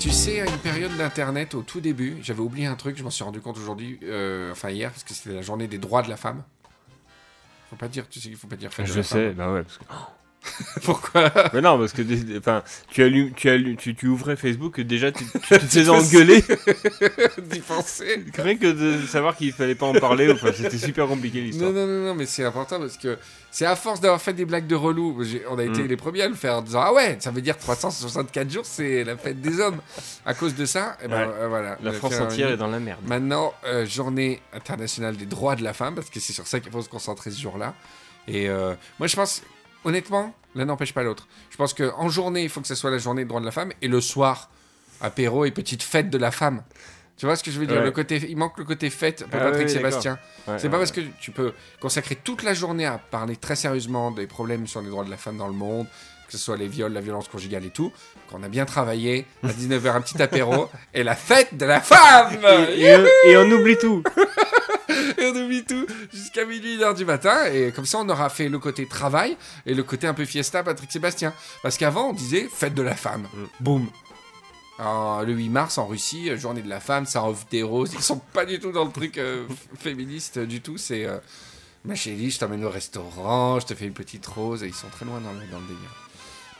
tu 0.00 0.10
sais, 0.10 0.40
à 0.40 0.46
une 0.46 0.58
période 0.58 0.96
d'Internet, 0.96 1.54
au 1.54 1.60
tout 1.60 1.82
début, 1.82 2.16
j'avais 2.22 2.40
oublié 2.40 2.66
un 2.66 2.74
truc, 2.74 2.96
je 2.96 3.04
m'en 3.04 3.10
suis 3.10 3.22
rendu 3.22 3.40
compte 3.40 3.58
aujourd'hui, 3.58 3.98
euh, 4.02 4.50
enfin 4.50 4.70
hier, 4.70 4.90
parce 4.90 5.04
que 5.04 5.12
c'était 5.12 5.34
la 5.34 5.42
journée 5.42 5.66
des 5.66 5.76
droits 5.76 6.00
de 6.00 6.08
la 6.08 6.16
femme. 6.16 6.42
Faut 7.68 7.76
pas 7.76 7.86
dire, 7.86 8.08
tu 8.08 8.18
sais 8.18 8.28
qu'il 8.28 8.38
faut 8.38 8.46
pas 8.46 8.56
dire 8.56 8.70
Je 8.82 9.02
sais, 9.02 9.30
bah 9.30 9.52
ouais. 9.52 9.62
Parce 9.62 9.76
que... 9.76 9.84
Pourquoi 10.84 11.30
Mais 11.52 11.60
non, 11.60 11.78
parce 11.78 11.92
que 11.92 12.02
enfin, 12.38 12.62
tu, 12.90 13.02
allumes, 13.02 13.32
tu, 13.34 13.48
allumes, 13.50 13.76
tu, 13.76 13.94
tu 13.94 14.06
ouvrais 14.08 14.36
Facebook, 14.36 14.78
et 14.78 14.84
déjà 14.84 15.12
tu, 15.12 15.24
tu 15.24 15.38
te 15.38 15.58
faisais 15.58 15.88
engueuler. 15.88 16.42
d'y 17.38 17.60
penser 17.60 18.24
Rien 18.38 18.56
que 18.56 18.72
de 18.72 19.06
savoir 19.06 19.36
qu'il 19.36 19.52
fallait 19.52 19.74
pas 19.74 19.86
en 19.86 19.92
parler, 19.94 20.30
enfin, 20.32 20.50
c'était 20.56 20.78
super 20.78 21.06
compliqué 21.06 21.40
l'histoire. 21.40 21.72
non, 21.72 21.86
non, 21.86 22.04
non, 22.06 22.14
mais 22.14 22.26
c'est 22.26 22.44
important 22.44 22.78
parce 22.78 22.96
que 22.96 23.18
c'est 23.50 23.66
à 23.66 23.76
force 23.76 24.00
d'avoir 24.00 24.20
fait 24.22 24.32
des 24.32 24.44
blagues 24.44 24.66
de 24.66 24.74
relou. 24.74 25.22
On 25.50 25.58
a 25.58 25.64
été 25.64 25.82
Mm. 25.82 25.86
les 25.86 25.96
premiers 25.96 26.22
à 26.22 26.28
le 26.28 26.34
faire 26.34 26.56
en 26.56 26.62
disant 26.62 26.80
Ah 26.84 26.92
ouais, 26.94 27.16
ça 27.20 27.30
veut 27.30 27.42
dire 27.42 27.58
364 27.58 28.50
jours, 28.50 28.64
c'est 28.64 29.04
la 29.04 29.16
fête 29.16 29.40
des 29.40 29.60
hommes. 29.60 29.80
À 30.24 30.34
cause 30.34 30.54
de 30.54 30.64
ça, 30.64 30.96
eh 31.02 31.08
ben, 31.08 31.26
Ouais. 31.28 31.34
euh, 31.40 31.48
voilà. 31.48 31.76
La 31.82 31.92
France 31.92 32.18
entière 32.18 32.50
est 32.50 32.56
dans 32.56 32.66
la 32.68 32.80
merde. 32.80 33.00
Maintenant, 33.06 33.52
euh, 33.66 33.84
journée 33.86 34.40
internationale 34.52 35.16
des 35.16 35.26
droits 35.26 35.56
de 35.56 35.62
la 35.64 35.72
femme, 35.74 35.94
parce 35.94 36.08
que 36.10 36.20
c'est 36.20 36.32
sur 36.32 36.46
ça 36.46 36.60
qu'il 36.60 36.72
faut 36.72 36.82
se 36.82 36.88
concentrer 36.88 37.30
ce 37.30 37.40
jour-là. 37.40 37.74
Et 38.28 38.48
euh, 38.48 38.74
moi, 38.98 39.06
je 39.08 39.16
pense, 39.16 39.42
honnêtement, 39.84 40.34
l'un 40.54 40.64
n'empêche 40.66 40.92
pas 40.94 41.02
l'autre. 41.02 41.26
Je 41.50 41.56
pense 41.56 41.74
qu'en 41.74 42.08
journée, 42.08 42.42
il 42.42 42.48
faut 42.48 42.60
que 42.60 42.66
ce 42.68 42.74
soit 42.74 42.90
la 42.90 42.98
journée 42.98 43.22
des 43.22 43.28
droits 43.28 43.40
de 43.40 43.46
la 43.46 43.52
femme, 43.52 43.72
et 43.82 43.88
le 43.88 44.00
soir, 44.00 44.50
apéro 45.00 45.44
et 45.44 45.50
petite 45.50 45.82
fête 45.82 46.10
de 46.10 46.18
la 46.18 46.30
femme. 46.30 46.62
Tu 47.16 47.26
vois 47.26 47.36
ce 47.36 47.44
que 47.44 47.50
je 47.50 47.60
veux 47.60 47.66
dire? 47.66 47.76
Ouais. 47.78 47.84
le 47.84 47.90
côté, 47.90 48.16
Il 48.30 48.36
manque 48.38 48.56
le 48.56 48.64
côté 48.64 48.88
fête 48.88 49.26
pour 49.26 49.38
Ah 49.40 49.44
Patrick 49.50 49.66
oui, 49.68 49.72
Sébastien. 49.74 50.18
Ouais, 50.48 50.54
C'est 50.58 50.64
ouais, 50.64 50.70
pas 50.70 50.78
parce 50.78 50.90
que 50.92 51.02
tu 51.20 51.30
peux 51.32 51.52
consacrer 51.78 52.16
toute 52.16 52.42
la 52.42 52.54
journée 52.54 52.86
à 52.86 52.96
parler 52.98 53.36
très 53.36 53.56
sérieusement 53.56 54.10
des 54.10 54.26
problèmes 54.26 54.66
sur 54.66 54.80
les 54.80 54.88
droits 54.88 55.04
de 55.04 55.10
la 55.10 55.18
femme 55.18 55.36
dans 55.36 55.46
le 55.48 55.52
monde, 55.52 55.86
que 56.26 56.32
ce 56.32 56.38
soit 56.38 56.56
les 56.56 56.66
viols, 56.68 56.92
la 56.94 57.00
violence 57.02 57.28
conjugale 57.28 57.66
et 57.66 57.70
tout, 57.70 57.92
qu'on 58.30 58.42
a 58.42 58.48
bien 58.48 58.64
travaillé, 58.64 59.26
à 59.42 59.48
19h 59.52 59.90
un 59.96 60.00
petit 60.00 60.22
apéro, 60.22 60.70
et 60.94 61.02
la 61.02 61.14
fête 61.14 61.54
de 61.58 61.66
la 61.66 61.80
femme 61.82 62.38
Et, 62.70 62.84
et- 62.84 63.30
et 63.32 63.36
on 63.36 63.50
oublie 63.50 63.76
tout. 63.76 64.02
Et 65.20 65.26
on 65.26 65.36
oublie 65.36 65.64
tout 65.64 65.86
jusqu'à 66.12 66.46
minuit, 66.46 66.76
une 66.76 66.82
heure 66.82 66.94
du 66.94 67.04
matin, 67.04 67.44
et 67.52 67.72
comme 67.72 67.84
ça 67.84 67.98
on 67.98 68.08
aura 68.08 68.30
fait 68.30 68.48
le 68.48 68.58
côté 68.58 68.86
travail 68.86 69.36
et 69.66 69.74
le 69.74 69.82
côté 69.82 70.06
un 70.06 70.14
peu 70.14 70.24
fiesta 70.24 70.62
Patrick 70.62 70.90
Sébastien. 70.90 71.34
Parce 71.62 71.76
qu'avant 71.76 72.08
on 72.08 72.12
disait 72.14 72.48
fête 72.50 72.74
de 72.74 72.82
la 72.82 72.94
femme. 72.94 73.28
Mm. 73.34 73.44
Boum 73.60 73.86
Alors, 74.78 75.22
le 75.24 75.34
8 75.34 75.48
mars 75.50 75.76
en 75.76 75.86
Russie, 75.86 76.30
euh, 76.30 76.38
journée 76.38 76.62
de 76.62 76.70
la 76.70 76.80
femme, 76.80 77.04
ça 77.04 77.22
offre 77.28 77.46
des 77.50 77.62
roses. 77.62 77.92
Ils 77.92 78.02
sont 78.02 78.20
pas 78.32 78.46
du 78.46 78.58
tout 78.58 78.72
dans 78.72 78.84
le 78.84 78.92
truc 78.92 79.18
euh, 79.18 79.46
féministe 79.78 80.38
euh, 80.38 80.46
du 80.46 80.62
tout. 80.62 80.78
C'est 80.78 81.04
euh, 81.04 81.18
ma 81.84 81.94
chérie, 81.94 82.30
je 82.30 82.38
t'emmène 82.38 82.64
au 82.64 82.70
restaurant, 82.70 83.60
je 83.60 83.66
te 83.66 83.74
fais 83.74 83.86
une 83.86 83.92
petite 83.92 84.24
rose. 84.26 84.62
Et 84.62 84.68
ils 84.68 84.74
sont 84.74 84.88
très 84.88 85.04
loin 85.04 85.20
dans 85.20 85.32
le, 85.32 85.40
dans 85.52 85.60
le 85.60 85.66
délire. 85.66 86.09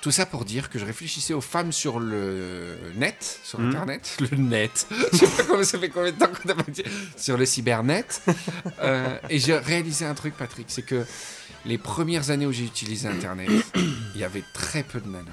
Tout 0.03 0.11
ça 0.11 0.25
pour 0.25 0.47
dire 0.47 0.71
que 0.71 0.79
je 0.79 0.87
réfléchissais 0.87 1.35
aux 1.35 1.43
femmes 1.43 1.73
sur 1.73 2.01
le 2.01 2.75
net, 2.97 3.41
sur 3.45 3.61
Mhm. 3.61 3.69
internet, 3.69 4.17
le 4.31 4.37
net. 4.39 4.87
Je 5.13 5.17
sais 5.19 5.27
pas 5.27 5.43
comment 5.45 5.63
ça 5.65 5.79
fait 5.79 5.91
combien 5.91 6.11
de 6.13 6.17
temps 6.19 6.29
qu'on 6.29 6.49
a 6.49 6.55
pas 6.55 6.71
dit 6.71 6.83
sur 7.17 7.37
le 7.37 7.45
cybernet. 7.47 8.07
Euh, 8.83 9.19
et 9.29 9.39
j'ai 9.39 9.57
réalisé 9.59 10.07
un 10.07 10.15
truc, 10.15 10.35
Patrick, 10.37 10.67
c'est 10.71 10.83
que 10.83 11.05
les 11.67 11.77
premières 11.77 12.31
années 12.31 12.47
où 12.47 12.53
j'ai 12.53 12.65
utilisé 12.65 13.09
internet, 13.09 13.51
il 14.15 14.17
y 14.21 14.25
avait 14.25 14.45
très 14.55 14.83
peu 14.83 15.01
de 15.01 15.09
nanas. 15.09 15.31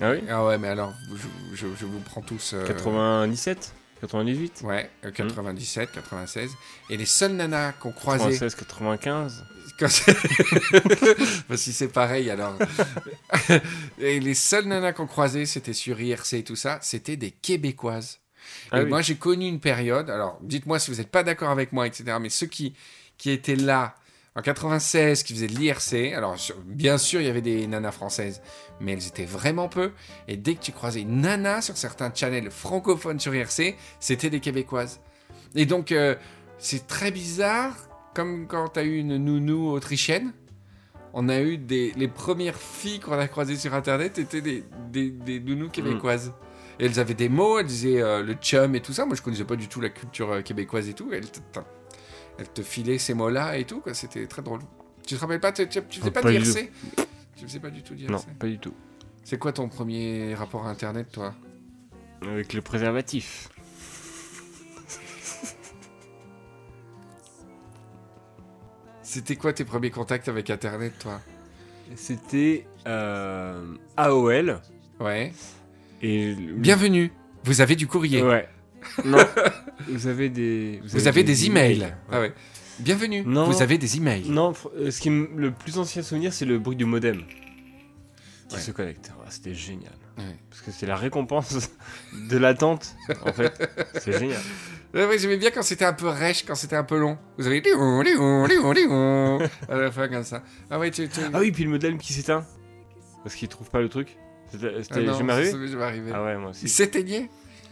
Ah 0.00 0.10
oui? 0.10 0.22
Ah 0.28 0.44
ouais, 0.44 0.58
mais 0.58 0.68
alors, 0.68 0.92
je, 1.14 1.56
je- 1.56 1.66
je 1.80 1.86
vous 1.86 2.00
prends 2.00 2.20
tous. 2.20 2.52
euh, 2.54 2.66
97 2.66 3.74
98 4.00 4.62
Ouais, 4.64 4.90
euh, 5.04 5.10
97, 5.10 5.90
96. 5.92 6.50
Et 6.90 6.96
les 6.96 7.06
seules 7.06 7.32
nanas 7.32 7.72
qu'on 7.72 7.92
croisait. 7.92 8.24
96 8.38 8.54
95 8.54 9.44
quand 9.78 9.88
c'est- 9.88 10.12
Bah, 11.48 11.56
si 11.56 11.72
c'est 11.72 11.88
pareil, 11.88 12.30
alors. 12.30 12.58
et 13.98 14.18
les 14.20 14.34
seules 14.34 14.66
nanas 14.66 14.92
qu'on 14.92 15.06
croisait, 15.06 15.46
c'était 15.46 15.72
sur 15.72 16.00
IRC 16.00 16.34
et 16.34 16.44
tout 16.44 16.56
ça, 16.56 16.78
c'était 16.82 17.16
des 17.16 17.30
Québécoises. 17.30 18.18
Ah 18.70 18.80
et 18.80 18.84
oui. 18.84 18.88
moi, 18.88 19.02
j'ai 19.02 19.16
connu 19.16 19.46
une 19.46 19.60
période, 19.60 20.10
alors 20.10 20.38
dites-moi 20.42 20.78
si 20.78 20.90
vous 20.90 20.96
n'êtes 20.96 21.10
pas 21.10 21.22
d'accord 21.22 21.50
avec 21.50 21.72
moi, 21.72 21.86
etc. 21.86 22.16
Mais 22.20 22.28
ceux 22.28 22.46
qui, 22.46 22.74
qui 23.18 23.30
étaient 23.30 23.56
là 23.56 23.94
en 24.38 24.42
96, 24.42 25.24
qui 25.24 25.32
faisaient 25.32 25.48
de 25.48 25.56
l'IRC, 25.56 26.14
alors 26.14 26.36
bien 26.64 26.96
sûr, 26.96 27.20
il 27.20 27.26
y 27.26 27.30
avait 27.30 27.40
des 27.40 27.66
nanas 27.66 27.90
françaises, 27.90 28.40
mais 28.78 28.92
elles 28.92 29.08
étaient 29.08 29.24
vraiment 29.24 29.68
peu. 29.68 29.90
Et 30.28 30.36
dès 30.36 30.54
que 30.54 30.60
tu 30.60 30.70
croisais 30.70 31.00
une 31.00 31.22
nana 31.22 31.60
sur 31.60 31.76
certains 31.76 32.12
channels 32.14 32.52
francophones 32.52 33.18
sur 33.18 33.34
IRC, 33.34 33.74
c'était 33.98 34.30
des 34.30 34.38
Québécoises. 34.38 35.00
Et 35.56 35.66
donc, 35.66 35.90
euh, 35.90 36.14
c'est 36.58 36.86
très 36.86 37.10
bizarre, 37.10 37.74
comme 38.14 38.46
quand 38.46 38.68
tu 38.68 38.78
as 38.78 38.84
eu 38.84 38.98
une 38.98 39.16
nounou 39.16 39.72
autrichienne. 39.72 40.32
On 41.14 41.28
a 41.28 41.40
eu 41.40 41.58
des, 41.58 41.92
les 41.96 42.06
premières 42.06 42.58
filles 42.58 43.00
qu'on 43.00 43.18
a 43.18 43.26
croisées 43.26 43.56
sur 43.56 43.74
Internet 43.74 44.18
étaient 44.18 44.42
des, 44.42 44.62
des, 44.92 45.40
nounous 45.40 45.70
québécoises. 45.70 46.32
Et 46.78 46.84
elles 46.86 47.00
avaient 47.00 47.14
des 47.14 47.28
mots, 47.28 47.58
elles 47.58 47.66
disaient 47.66 48.00
euh, 48.00 48.22
le 48.22 48.34
chum 48.34 48.76
et 48.76 48.80
tout 48.80 48.92
ça. 48.92 49.04
Moi, 49.04 49.16
je 49.16 49.22
connaissais 49.22 49.42
pas 49.42 49.56
du 49.56 49.66
tout 49.66 49.80
la 49.80 49.88
culture 49.88 50.30
euh, 50.30 50.42
québécoise 50.42 50.88
et 50.88 50.94
tout. 50.94 51.10
Elles 52.38 52.48
te 52.52 52.62
filaient 52.62 52.98
ces 52.98 53.14
mots-là 53.14 53.58
et 53.58 53.64
tout. 53.64 53.80
quoi. 53.80 53.94
C'était 53.94 54.26
très 54.26 54.42
drôle. 54.42 54.60
Tu 55.06 55.14
te 55.16 55.20
rappelles 55.20 55.40
pas 55.40 55.52
Tu, 55.52 55.68
tu, 55.68 55.80
tu 55.88 55.98
faisais 56.00 56.10
Oh, 56.10 56.12
pas, 56.12 56.22
pas 56.22 56.30
du 56.32 56.38
d'IRC 56.38 56.70
Tu 57.36 57.44
faisais 57.46 57.60
pas 57.60 57.70
du 57.70 57.82
tout 57.82 57.94
d'IRC 57.94 58.10
Non, 58.10 58.20
pas 58.38 58.46
du 58.46 58.58
tout. 58.58 58.74
C'est 59.24 59.38
quoi 59.38 59.52
ton 59.52 59.68
premier 59.68 60.34
rapport 60.34 60.66
à 60.66 60.70
Internet, 60.70 61.10
toi? 61.12 61.34
Avec 62.22 62.52
le 62.52 62.62
préservatif. 62.62 63.48
C'était 69.02 69.36
quoi 69.36 69.52
tes 69.52 69.64
premiers 69.64 69.90
contacts 69.90 70.28
avec 70.28 70.50
Internet, 70.50 70.92
toi? 70.98 71.20
C'était 71.96 72.66
euh, 72.86 73.74
AOL. 73.96 74.60
Ouais. 75.00 75.32
Et 76.02 76.34
Bienvenue. 76.34 77.10
Vous 77.44 77.60
avez 77.60 77.76
du 77.76 77.86
courrier. 77.86 78.22
Ouais. 78.22 78.48
Non. 79.04 79.18
vous 79.88 80.06
avez 80.06 80.28
des. 80.28 80.80
Vous 80.84 81.06
avez 81.08 81.22
des 81.24 81.46
emails. 81.46 81.92
Ah 82.10 82.20
ouais. 82.20 82.32
Bienvenue. 82.80 83.22
Non. 83.26 83.44
Vous 83.46 83.62
avez 83.62 83.76
des 83.78 83.96
emails. 83.96 84.28
Non, 84.28 84.52
euh, 84.76 84.90
ce 84.90 85.00
qui 85.00 85.10
me- 85.10 85.28
le 85.36 85.50
plus 85.50 85.78
ancien 85.78 86.02
souvenir, 86.02 86.32
c'est 86.32 86.44
le 86.44 86.58
bruit 86.58 86.76
du 86.76 86.84
modem 86.84 87.22
qui 88.48 88.54
Ouais. 88.56 88.60
se 88.62 88.70
connecte. 88.70 89.10
Ouais, 89.18 89.26
C'était 89.30 89.54
génial. 89.54 89.92
Ouais. 90.16 90.36
Parce 90.48 90.62
que 90.62 90.70
c'est 90.70 90.86
la 90.86 90.96
récompense 90.96 91.70
de 92.30 92.36
l'attente, 92.38 92.94
en 93.24 93.32
fait. 93.32 93.52
C'est 94.00 94.18
génial. 94.18 94.40
Ouais, 94.94 95.06
ouais, 95.06 95.18
j'aimais 95.18 95.36
bien 95.36 95.50
quand 95.50 95.62
c'était 95.62 95.84
un 95.84 95.92
peu 95.92 96.08
rêche, 96.08 96.44
quand 96.46 96.54
c'était 96.54 96.76
un 96.76 96.84
peu 96.84 96.98
long. 96.98 97.18
Vous 97.36 97.46
avez 97.46 97.60
lion, 97.60 98.00
lion, 98.02 98.46
lion, 98.72 99.38
à 99.68 99.76
la 99.76 99.90
fin 99.90 100.08
comme 100.08 100.24
ça. 100.24 100.42
Ah 100.70 100.78
ouais, 100.78 100.90
tu, 100.90 101.08
tu... 101.08 101.20
Ah 101.32 101.40
oui, 101.40 101.52
puis 101.52 101.64
le 101.64 101.70
modem 101.70 101.98
qui 101.98 102.12
s'éteint. 102.12 102.46
Parce 103.22 103.34
qu'il 103.34 103.48
trouve 103.48 103.68
pas 103.70 103.80
le 103.80 103.88
truc. 103.88 104.16
C'était 104.50 104.68
Ah 104.92 105.12
jamais 105.12 105.32
arrivé. 105.34 106.10
Ah 106.14 106.24
ouais, 106.24 106.36
moi 106.38 106.46
Il 106.46 106.50
aussi. 106.50 106.68
s'éteignait 106.68 107.28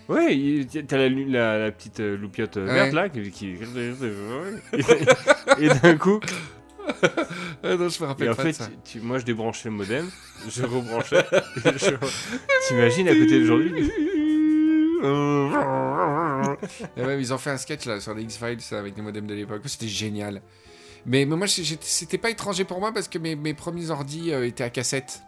Ouais, 0.09 0.37
il- 0.37 0.67
t'as 0.67 0.97
la, 0.99 1.09
la, 1.09 1.59
la 1.59 1.73
petite 1.73 2.01
euh, 2.01 2.17
loupiote 2.17 2.57
euh, 2.59 2.67
Ouais. 2.67 2.75
verte 2.75 2.93
là 2.93 3.09
qui. 3.09 3.31
qui- 3.31 3.57
et 5.61 5.69
d'un 5.69 5.97
coup, 5.97 6.21
Ah 7.63 7.75
non, 7.77 7.89
je 7.89 8.01
me 8.03 8.07
rappelle 8.07 8.29
et 8.29 8.31
en 8.31 8.35
pas 8.35 8.43
fait, 8.45 8.49
de 8.51 8.55
ça. 8.55 8.69
tu- 8.85 9.01
moi 9.01 9.19
je 9.19 9.25
débranchais 9.25 9.69
le 9.69 9.75
modem, 9.75 10.09
je 10.49 10.63
rebranchais. 10.63 11.25
je- 11.65 11.97
T'imagines 12.69 13.09
à 13.09 13.15
côté 13.15 13.41
d'aujourd'hui 13.41 13.91
Et 16.97 17.03
ouais, 17.05 17.19
ils 17.21 17.33
ont 17.35 17.39
fait 17.39 17.51
un 17.51 17.57
sketch 17.57 17.85
là 17.87 18.01
sur 18.01 18.15
les 18.15 18.23
X-Files 18.23 18.59
avec 18.73 18.97
les 18.97 19.03
modems 19.03 19.27
de 19.27 19.35
l'époque. 19.35 19.63
C'était 19.67 19.89
génial. 19.89 20.41
Mais, 21.05 21.25
mais 21.25 21.37
moi, 21.37 21.47
c'était 21.47 22.19
pas 22.19 22.31
étranger 22.31 22.65
pour 22.65 22.81
moi 22.81 22.93
parce 22.93 23.09
que 23.09 23.19
mes, 23.19 23.37
mes 23.37 23.55
premiers 23.55 23.91
ordi 23.91 24.33
euh, 24.33 24.47
étaient 24.47 24.65
à 24.65 24.71
cassette. 24.71 25.21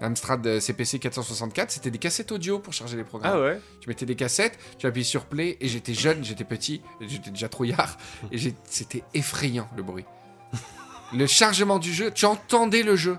Amstrad 0.00 0.46
euh, 0.46 0.60
CPC 0.60 0.98
464, 0.98 1.70
c'était 1.70 1.90
des 1.90 1.98
cassettes 1.98 2.32
audio 2.32 2.58
pour 2.58 2.72
charger 2.72 2.96
les 2.96 3.04
programmes. 3.04 3.32
Ah 3.36 3.40
ouais 3.40 3.60
Tu 3.80 3.88
mettais 3.88 4.06
des 4.06 4.16
cassettes, 4.16 4.58
tu 4.78 4.86
appuyais 4.86 5.04
sur 5.04 5.26
play, 5.26 5.56
et 5.60 5.68
j'étais 5.68 5.94
jeune, 5.94 6.24
j'étais 6.24 6.44
petit, 6.44 6.82
et 7.00 7.08
j'étais 7.08 7.30
déjà 7.30 7.48
trouillard, 7.48 7.96
et 8.32 8.38
c'était 8.64 9.04
effrayant 9.14 9.68
le 9.76 9.82
bruit. 9.82 10.04
le 11.12 11.26
chargement 11.26 11.78
du 11.78 11.92
jeu, 11.92 12.10
tu 12.10 12.24
entendais 12.24 12.82
le 12.82 12.96
jeu. 12.96 13.18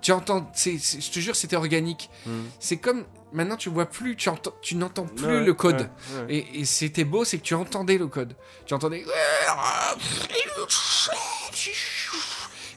Tu 0.00 0.10
entends, 0.10 0.50
je 0.56 1.10
te 1.12 1.20
jure, 1.20 1.36
c'était 1.36 1.54
organique. 1.54 2.10
Hmm. 2.26 2.42
C'est 2.58 2.78
comme 2.78 3.04
maintenant, 3.32 3.56
tu 3.56 3.68
vois 3.68 3.86
plus, 3.86 4.16
tu 4.16 4.28
entends, 4.30 4.52
tu 4.60 4.74
n'entends 4.74 5.06
plus 5.06 5.26
Ouais, 5.26 5.44
le 5.44 5.54
code. 5.54 5.80
ouais, 5.80 6.18
ouais. 6.18 6.34
Et, 6.34 6.60
et 6.60 6.64
c'était 6.64 7.04
beau, 7.04 7.24
c'est 7.24 7.38
que 7.38 7.44
tu 7.44 7.54
entendais 7.54 7.98
le 7.98 8.08
code. 8.08 8.34
Tu 8.66 8.74
entendais. 8.74 9.04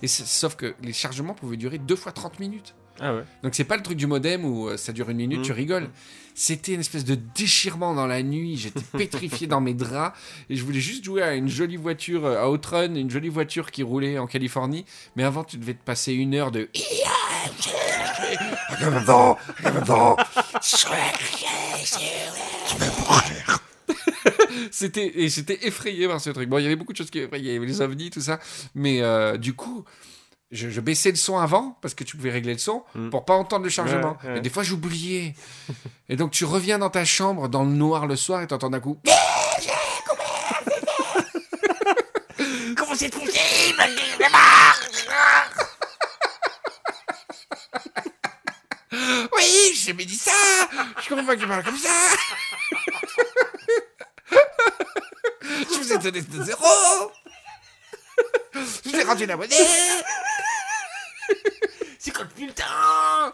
Et 0.04 0.08
sauf 0.08 0.56
que 0.56 0.76
les 0.84 0.94
chargements 0.94 1.34
pouvaient 1.34 1.58
durer 1.58 1.80
deux 1.80 1.96
fois 1.96 2.12
30 2.12 2.40
minutes. 2.40 2.76
Ah 3.00 3.14
ouais. 3.16 3.24
Donc 3.44 3.56
c'est 3.56 3.64
pas 3.66 3.78
le 3.78 3.84
truc 3.84 3.98
du 3.98 4.08
modem 4.08 4.46
où 4.46 4.70
euh, 4.70 4.78
ça 4.78 4.94
dure 4.94 5.10
une 5.10 5.18
minute, 5.18 5.40
Mm. 5.40 5.44
tu 5.44 5.52
rigoles. 5.52 5.90
C'était 6.38 6.74
une 6.74 6.82
espèce 6.82 7.06
de 7.06 7.16
déchirement 7.16 7.94
dans 7.94 8.08
la 8.08 8.22
nuit. 8.22 8.58
J'étais 8.58 8.82
pétrifié 8.98 9.48
dans 9.48 9.62
mes 9.62 9.74
draps 9.74 10.18
et 10.50 10.56
je 10.56 10.64
voulais 10.64 10.80
juste 10.82 11.04
jouer 11.06 11.22
à 11.24 11.34
une 11.34 11.48
jolie 11.48 11.78
voiture, 11.78 12.26
euh, 12.26 12.42
à 12.44 12.50
Outrun, 12.50 12.96
une 12.96 13.10
jolie 13.10 13.30
voiture 13.30 13.72
qui 13.72 13.84
roulait 13.84 14.18
en 14.18 14.28
Californie. 14.28 14.86
Mais 15.16 15.24
avant, 15.24 15.44
tu 15.44 15.58
devais 15.58 15.74
te 15.74 15.84
passer 15.84 16.14
une 16.14 16.36
heure 16.36 16.52
de. 16.52 16.70
C'était 24.72 25.12
et 25.16 25.30
j'étais 25.30 25.60
effrayé 25.68 26.08
par 26.08 26.20
ce 26.20 26.30
truc. 26.32 26.50
Bon, 26.50 26.58
il 26.58 26.64
y 26.64 26.66
avait 26.66 26.76
beaucoup 26.76 26.92
de 26.94 26.98
choses 26.98 27.10
qui. 27.10 27.20
Il 27.20 27.46
y 27.46 27.56
avait 27.56 27.66
les 27.66 27.82
ovnis, 27.82 28.10
tout 28.10 28.22
ça. 28.22 28.40
Mais 28.74 29.02
euh, 29.02 29.38
du 29.38 29.54
coup, 29.54 29.86
je, 30.56 30.70
je 30.70 30.82
baissais 30.82 31.10
le 31.12 31.16
son 31.18 31.38
avant 31.38 31.78
parce 31.82 31.94
que 31.94 32.04
tu 32.04 32.16
pouvais 32.18 32.32
régler 32.32 32.54
le 32.54 32.60
son 32.60 32.84
Mm. 32.96 33.10
pour 33.10 33.26
pas 33.26 33.34
entendre 33.36 33.64
le 33.64 33.70
chargement. 33.70 34.18
Ouais, 34.24 34.28
ouais. 34.30 34.34
Mais 34.36 34.42
des 34.42 34.50
fois, 34.50 34.64
j'oubliais. 34.64 35.36
et 36.10 36.16
donc, 36.16 36.32
tu 36.32 36.46
reviens 36.46 36.78
dans 36.80 36.90
ta 36.90 37.06
chambre 37.06 37.48
dans 37.50 37.64
le 37.64 37.70
noir 37.72 38.08
le 38.08 38.16
soir 38.16 38.42
et 38.42 38.48
t'entends 38.48 38.70
d'un 38.70 38.80
coup. 38.80 38.98
Comment 42.76 42.96
c'est 42.96 43.10
possible 43.10 43.84
Oui, 48.92 49.72
j'ai 49.76 49.88
jamais 49.92 50.06
dit 50.06 50.16
ça. 50.16 50.32
Je 51.02 51.10
comprends 51.10 51.26
pas 51.26 51.36
que 51.36 51.42
tu 51.42 51.48
parles 51.48 51.64
comme 51.64 51.78
ça. 51.78 51.90
je 55.52 55.78
vous 55.78 55.94
ai 55.94 55.98
donné 55.98 56.22
de 56.22 56.44
zéro. 56.44 57.12
Je 58.54 58.90
vous 58.90 58.96
ai 58.96 59.04
rendu 59.04 59.26
la 59.26 59.36
monnaie. 59.36 59.56
C'est 62.00 62.12
quand 62.12 62.24
depuis 62.24 62.48
le 62.48 62.54
temps 62.54 63.34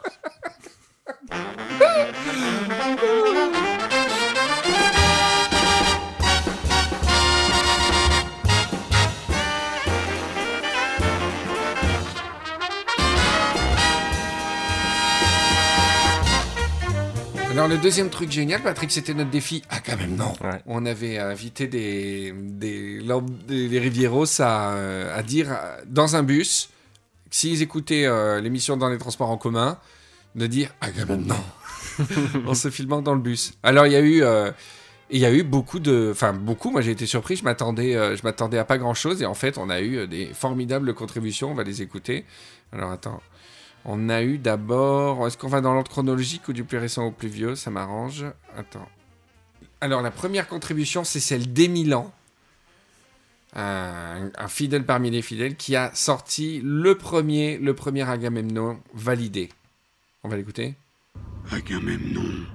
Alors 17.51 17.67
le 17.67 17.77
deuxième 17.77 18.09
truc 18.09 18.31
génial, 18.31 18.61
Patrick, 18.63 18.91
c'était 18.91 19.13
notre 19.13 19.29
défi. 19.29 19.61
Ah 19.69 19.79
quand 19.85 19.97
même 19.97 20.15
non. 20.15 20.33
Ouais. 20.41 20.61
On 20.67 20.85
avait 20.85 21.17
invité 21.17 21.67
des 21.67 22.33
des, 22.33 23.01
lamb- 23.01 23.29
des, 23.45 23.67
des 23.67 23.79
Rivieros 23.79 24.39
à, 24.41 24.73
euh, 24.75 25.17
à 25.17 25.21
dire 25.21 25.51
euh, 25.51 25.77
dans 25.85 26.15
un 26.15 26.23
bus, 26.23 26.69
s'ils 27.29 27.61
écoutaient 27.61 28.05
euh, 28.05 28.39
l'émission 28.39 28.77
dans 28.77 28.87
les 28.87 28.97
transports 28.97 29.29
en 29.29 29.37
commun, 29.37 29.77
de 30.35 30.47
dire 30.47 30.69
ah 30.79 30.87
quand 30.97 31.07
même 31.09 31.25
non. 31.25 31.35
en 32.47 32.53
se 32.53 32.69
filmant 32.69 33.01
dans 33.01 33.13
le 33.13 33.21
bus. 33.21 33.53
Alors 33.63 33.87
il 33.87 33.93
y 33.93 33.95
a 33.95 34.01
eu 34.01 34.23
euh, 34.23 34.51
y 35.09 35.25
a 35.25 35.33
eu 35.33 35.43
beaucoup 35.43 35.79
de, 35.79 36.09
enfin 36.11 36.33
beaucoup. 36.33 36.71
Moi 36.71 36.81
j'ai 36.81 36.91
été 36.91 37.05
surpris. 37.05 37.35
Je 37.35 37.43
m'attendais, 37.43 37.95
euh, 37.95 38.15
je 38.15 38.23
m'attendais 38.23 38.57
à 38.57 38.65
pas 38.65 38.77
grand 38.77 38.93
chose 38.93 39.21
et 39.21 39.25
en 39.25 39.33
fait 39.33 39.57
on 39.57 39.69
a 39.69 39.81
eu 39.81 39.97
euh, 39.97 40.07
des 40.07 40.27
formidables 40.33 40.93
contributions. 40.93 41.51
On 41.51 41.55
va 41.55 41.63
les 41.63 41.81
écouter. 41.81 42.25
Alors 42.71 42.91
attends. 42.91 43.21
On 43.83 44.09
a 44.09 44.21
eu 44.21 44.37
d'abord. 44.37 45.25
Est-ce 45.25 45.37
qu'on 45.37 45.47
va 45.47 45.61
dans 45.61 45.73
l'ordre 45.73 45.89
chronologique 45.89 46.47
ou 46.47 46.53
du 46.53 46.63
plus 46.63 46.77
récent 46.77 47.05
au 47.07 47.11
plus 47.11 47.29
vieux? 47.29 47.55
Ça 47.55 47.71
m'arrange. 47.71 48.25
Attends. 48.55 48.87
Alors, 49.83 50.03
la 50.03 50.11
première 50.11 50.47
contribution, 50.47 51.03
c'est 51.03 51.19
celle 51.19 51.51
d'Emilan, 51.51 52.13
un, 53.55 54.29
un 54.37 54.47
fidèle 54.47 54.85
parmi 54.85 55.09
les 55.09 55.23
fidèles, 55.23 55.55
qui 55.55 55.75
a 55.75 55.89
sorti 55.95 56.61
le 56.63 56.95
premier, 56.95 57.57
le 57.57 57.73
premier 57.73 58.07
Agamemnon 58.07 58.79
validé. 58.93 59.49
On 60.23 60.29
va 60.29 60.37
l'écouter 60.37 60.75
Agamemnon. 61.51 62.45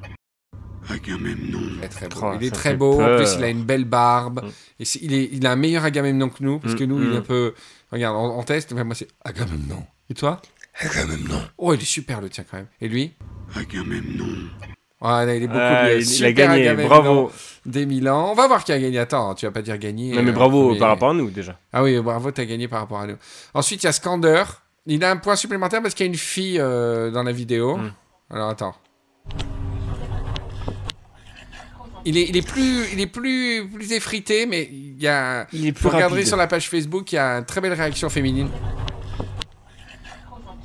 Agamemnon. 0.89 1.61
Il 1.79 1.85
est 1.85 1.89
très 1.89 2.07
beau. 2.09 2.21
Oh, 2.23 2.33
il 2.41 2.47
est 2.47 2.51
très 2.51 2.75
beau. 2.75 2.93
En 2.95 2.97
peur. 2.99 3.17
plus, 3.19 3.35
il 3.39 3.45
a 3.45 3.49
une 3.49 3.65
belle 3.65 3.85
barbe. 3.85 4.45
Mm. 4.45 4.49
Et 4.81 4.85
il, 5.03 5.15
est, 5.15 5.29
il 5.33 5.47
a 5.47 5.53
un 5.53 5.57
meilleur 5.57 5.85
Agamemnon 5.85 6.29
que 6.29 6.43
nous, 6.43 6.59
parce 6.61 6.75
Mm, 6.75 6.79
que 6.79 6.85
nous, 6.85 7.03
il 7.03 7.09
est 7.09 7.15
mm. 7.15 7.17
un 7.17 7.21
peu. 7.23 7.55
Regarde, 7.93 8.17
en, 8.17 8.37
en 8.39 8.43
test, 8.43 8.73
mais 8.73 8.85
moi, 8.85 8.95
c'est 8.95 9.09
Agamemnon. 9.25 9.85
Et 10.11 10.15
toi? 10.15 10.41
Agamemnon. 10.81 11.41
Oh, 11.59 11.75
il 11.75 11.81
est 11.81 11.85
super 11.85 12.21
le 12.21 12.29
tien 12.29 12.45
quand 12.49 12.57
même. 12.59 12.69
Et 12.81 12.89
lui? 12.89 13.13
Agamemnon. 13.55 14.49
Ah, 15.01 15.25
là, 15.27 15.35
il 15.35 15.43
est 15.43 15.47
beaucoup 15.47 15.59
Ah, 15.61 15.85
mieux. 15.89 16.01
il, 16.01 16.13
il 16.17 16.25
a 16.25 16.33
gagné, 16.33 16.63
Agamemnon. 16.69 16.89
bravo. 16.89 17.33
Des 17.67 17.85
Milan. 17.85 18.31
On 18.31 18.35
va 18.35 18.47
voir 18.47 18.63
qui 18.65 18.73
a 18.73 18.79
gagné. 18.79 18.99
Attends, 18.99 19.35
tu 19.35 19.45
vas 19.45 19.53
pas 19.53 19.63
dire 19.63 19.77
gagné. 19.79 20.13
Non, 20.15 20.23
mais 20.23 20.31
euh, 20.31 20.35
bravo 20.35 20.73
mais- 20.73 20.79
par 20.79 20.89
rapport 20.89 21.11
à 21.11 21.15
nous 21.15 21.31
déjà. 21.31 21.59
Ah 21.73 21.83
oui, 21.83 21.99
bravo, 22.01 22.31
t'as 22.31 22.45
gagné 22.45 22.69
par 22.69 22.81
rapport 22.81 23.01
à 23.01 23.07
nous. 23.09 23.17
Ensuite, 23.55 23.83
il 23.83 23.87
y 23.87 23.89
a 23.89 23.93
Skander. 23.93 24.45
Il 24.87 25.03
a 25.03 25.11
un 25.11 25.17
point 25.17 25.35
supplémentaire 25.35 25.83
parce 25.83 25.95
qu'il 25.95 26.07
y 26.07 26.09
a 26.09 26.13
une 26.13 26.19
fille 26.19 26.59
euh, 26.61 27.11
dans 27.11 27.25
la 27.25 27.33
vidéo. 27.33 27.77
Mm. 27.77 27.93
Alors 28.31 28.49
attends. 28.51 28.75
Il 32.05 32.17
est, 32.17 32.29
il 32.29 32.37
est 32.37 32.47
plus, 32.47 32.93
il 32.93 33.01
est 33.01 33.09
plus, 33.09 33.69
plus 33.69 33.93
effrité, 33.93 34.47
mais 34.47 34.69
il 34.71 35.03
y 35.03 35.09
a. 35.09 35.49
Il 35.53 35.67
est 35.67 35.73
plus 35.73 35.89
regarderez 35.89 36.21
rapide. 36.21 36.29
sur 36.29 36.37
la 36.37 36.47
page 36.47 36.69
Facebook, 36.69 37.11
il 37.13 37.17
y 37.17 37.19
a 37.19 37.39
une 37.39 37.45
très 37.45 37.61
belle 37.61 37.73
réaction 37.73 38.09
féminine. 38.09 38.49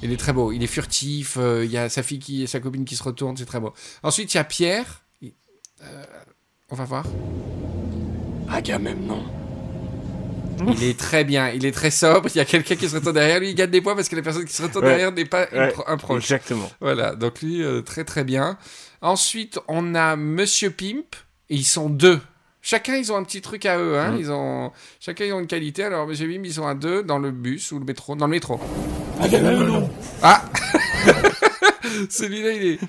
Il 0.04 0.12
est 0.12 0.18
très 0.18 0.34
beau, 0.34 0.52
il 0.52 0.64
est 0.64 0.68
furtif, 0.68 1.38
euh, 1.40 1.64
il 1.64 1.72
y 1.72 1.78
a 1.78 1.88
sa 1.90 2.02
fille 2.02 2.20
qui, 2.20 2.48
sa 2.48 2.60
copine 2.60 2.86
qui 2.86 2.96
se 2.96 3.04
retourne, 3.04 3.38
c'est 3.38 3.46
très 3.46 3.60
beau. 3.60 3.74
Ensuite, 4.02 4.34
il 4.34 4.38
y 4.38 4.40
a 4.40 4.44
Pierre. 4.44 5.04
Euh, 5.24 6.06
on 6.70 6.76
va 6.76 6.86
voir. 6.86 7.06
Agamemnon. 8.50 9.24
Il 10.68 10.84
est 10.84 10.98
très 11.00 11.24
bien, 11.24 11.50
il 11.50 11.66
est 11.66 11.72
très 11.72 11.92
sobre. 11.92 12.30
Il 12.34 12.38
y 12.38 12.42
a 12.42 12.46
quelqu'un 12.46 12.76
qui 12.76 12.88
se 12.90 12.96
retourne 12.96 13.16
derrière 13.16 13.40
lui, 13.40 13.50
il 13.50 13.56
gagne 13.56 13.70
des 13.72 13.82
points 13.82 13.96
parce 13.96 14.10
que 14.10 14.16
la 14.16 14.22
personne 14.22 14.46
qui 14.46 14.54
se 14.54 14.62
retourne 14.62 14.86
Ouais. 14.86 14.92
derrière 14.92 15.12
n'est 15.12 15.26
pas 15.26 15.48
une 15.52 15.58
Ouais, 15.60 15.68
pro- 15.70 15.84
un 15.88 15.98
proche. 15.98 16.24
Exactement. 16.24 16.70
Voilà, 16.82 17.16
donc 17.16 17.42
lui, 17.42 17.64
euh, 17.64 17.82
très 17.82 18.04
très 18.04 18.24
bien. 18.24 18.58
Ensuite, 19.02 19.60
on 19.68 19.96
a 19.96 20.16
Monsieur 20.16 20.70
Pimp, 20.70 21.16
et 21.50 21.56
ils 21.56 21.64
sont 21.66 21.90
deux. 21.90 22.20
Chacun, 22.62 22.96
ils 22.96 23.12
ont 23.12 23.16
un 23.16 23.24
petit 23.24 23.42
truc 23.42 23.66
à 23.66 23.80
eux. 23.80 23.98
Hein. 23.98 24.12
Mm. 24.12 24.18
Ils 24.20 24.32
ont... 24.32 24.72
Chacun, 25.00 25.26
ils 25.26 25.34
ont 25.34 25.40
une 25.40 25.48
qualité. 25.48 25.84
Alors, 25.84 26.06
Monsieur 26.06 26.28
Pimp, 26.28 26.46
ils 26.46 26.54
sont 26.54 26.68
à 26.68 26.76
deux 26.76 27.02
dans 27.02 27.18
le 27.18 27.32
bus 27.32 27.72
ou 27.72 27.80
le 27.80 27.86
métro. 27.86 28.16
Dans 28.16 28.28
le 28.28 28.32
métro. 28.32 28.60
Agamemnon. 29.20 29.90
Ah 30.22 30.44
Celui-là, 32.10 32.52
il 32.52 32.64
est... 32.68 32.80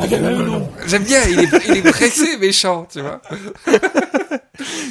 Agamemnon. 0.00 0.70
J'aime 0.86 1.04
bien, 1.04 1.22
il 1.28 1.40
est, 1.40 1.48
il 1.68 1.76
est 1.78 1.90
pressé, 1.90 2.36
méchant, 2.40 2.86
tu 2.90 3.00
vois. 3.00 3.20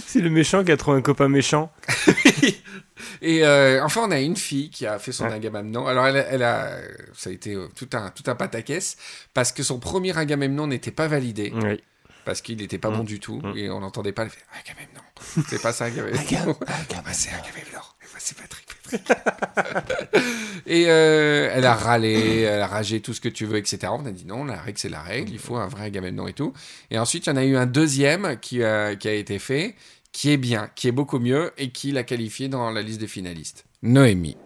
C'est 0.06 0.20
le 0.22 0.30
méchant 0.30 0.64
qui 0.64 0.72
a 0.72 0.78
trouvé 0.78 0.98
un 0.98 1.02
copain 1.02 1.28
méchant. 1.28 1.72
Et 3.22 3.44
euh, 3.46 3.84
enfin, 3.84 4.02
on 4.06 4.12
a 4.12 4.20
une 4.20 4.36
fille 4.36 4.70
qui 4.70 4.86
a 4.86 4.98
fait 5.00 5.12
son 5.12 5.26
Ouais. 5.26 5.34
Agamemnon. 5.34 5.86
Alors, 5.88 6.08
elle, 6.08 6.26
elle 6.30 6.44
a, 6.44 6.78
ça 7.16 7.30
a 7.30 7.34
été 7.34 7.54
euh, 7.56 7.68
tout 7.76 7.90
un, 7.94 8.10
tout 8.12 8.24
un 8.30 8.36
pataquès 8.36 8.96
parce 9.34 9.52
que 9.52 9.64
son 9.64 9.80
premier 9.80 10.18
Agamemnon 10.18 10.68
n'était 10.68 10.92
pas 10.92 11.08
validé 11.08 11.52
Oui. 11.56 11.82
parce 12.26 12.42
qu'il 12.42 12.58
n'était 12.58 12.78
pas 12.78 12.90
Mm. 12.90 12.98
bon 12.98 13.04
du 13.04 13.20
tout 13.20 13.42
Mm. 13.44 13.54
et 13.58 13.70
on 13.70 13.80
n'entendait 13.82 14.12
pas. 14.14 14.24
Elle 14.24 14.30
fait 14.30 14.46
Agamemnon. 14.64 15.02
C'est 15.48 15.62
pas 15.62 15.74
ça 15.74 15.86
Agamemnon. 15.86 16.20
Ah, 16.68 16.74
c'est 17.12 17.30
Agamemnon. 17.30 17.82
C'est 18.20 18.38
Patrick. 18.38 18.67
Et 20.66 20.86
euh, 20.88 21.50
elle 21.54 21.66
a 21.66 21.74
râlé, 21.74 22.42
elle 22.42 22.62
a 22.62 22.68
ragé 22.68 23.00
tout 23.00 23.14
ce 23.14 23.22
que 23.22 23.30
tu 23.30 23.46
veux, 23.46 23.58
etc. 23.58 23.92
On 23.92 24.06
a 24.06 24.12
dit 24.12 24.26
non, 24.26 24.44
la 24.44 24.58
règle 24.58 24.78
c'est 24.78 24.90
la 24.90 25.02
règle. 25.02 25.32
Il 25.32 25.40
faut 25.40 25.56
un 25.56 25.68
vrai 25.68 25.86
Agamemnon 25.86 26.28
et 26.28 26.34
tout. 26.34 26.54
Et 26.92 27.00
ensuite, 27.00 27.26
il 27.26 27.30
y 27.30 27.34
en 27.34 27.38
a 27.38 27.46
eu 27.46 27.56
un 27.56 27.66
deuxième 27.66 28.38
qui 28.42 28.64
a, 28.64 28.96
qui 28.96 29.08
a 29.08 29.14
été 29.14 29.40
fait, 29.40 29.76
qui 30.12 30.32
est 30.32 30.38
bien, 30.38 30.70
qui 30.76 30.88
est 30.88 30.92
beaucoup 30.92 31.20
mieux 31.20 31.52
et 31.58 31.70
qui 31.70 31.92
l'a 31.92 32.04
qualifié 32.04 32.50
dans 32.50 32.70
la 32.70 32.82
liste 32.82 33.00
des 33.00 33.08
finalistes. 33.08 33.66
Noémie. 33.82 34.38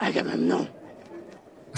Agamemnon. 0.00 0.66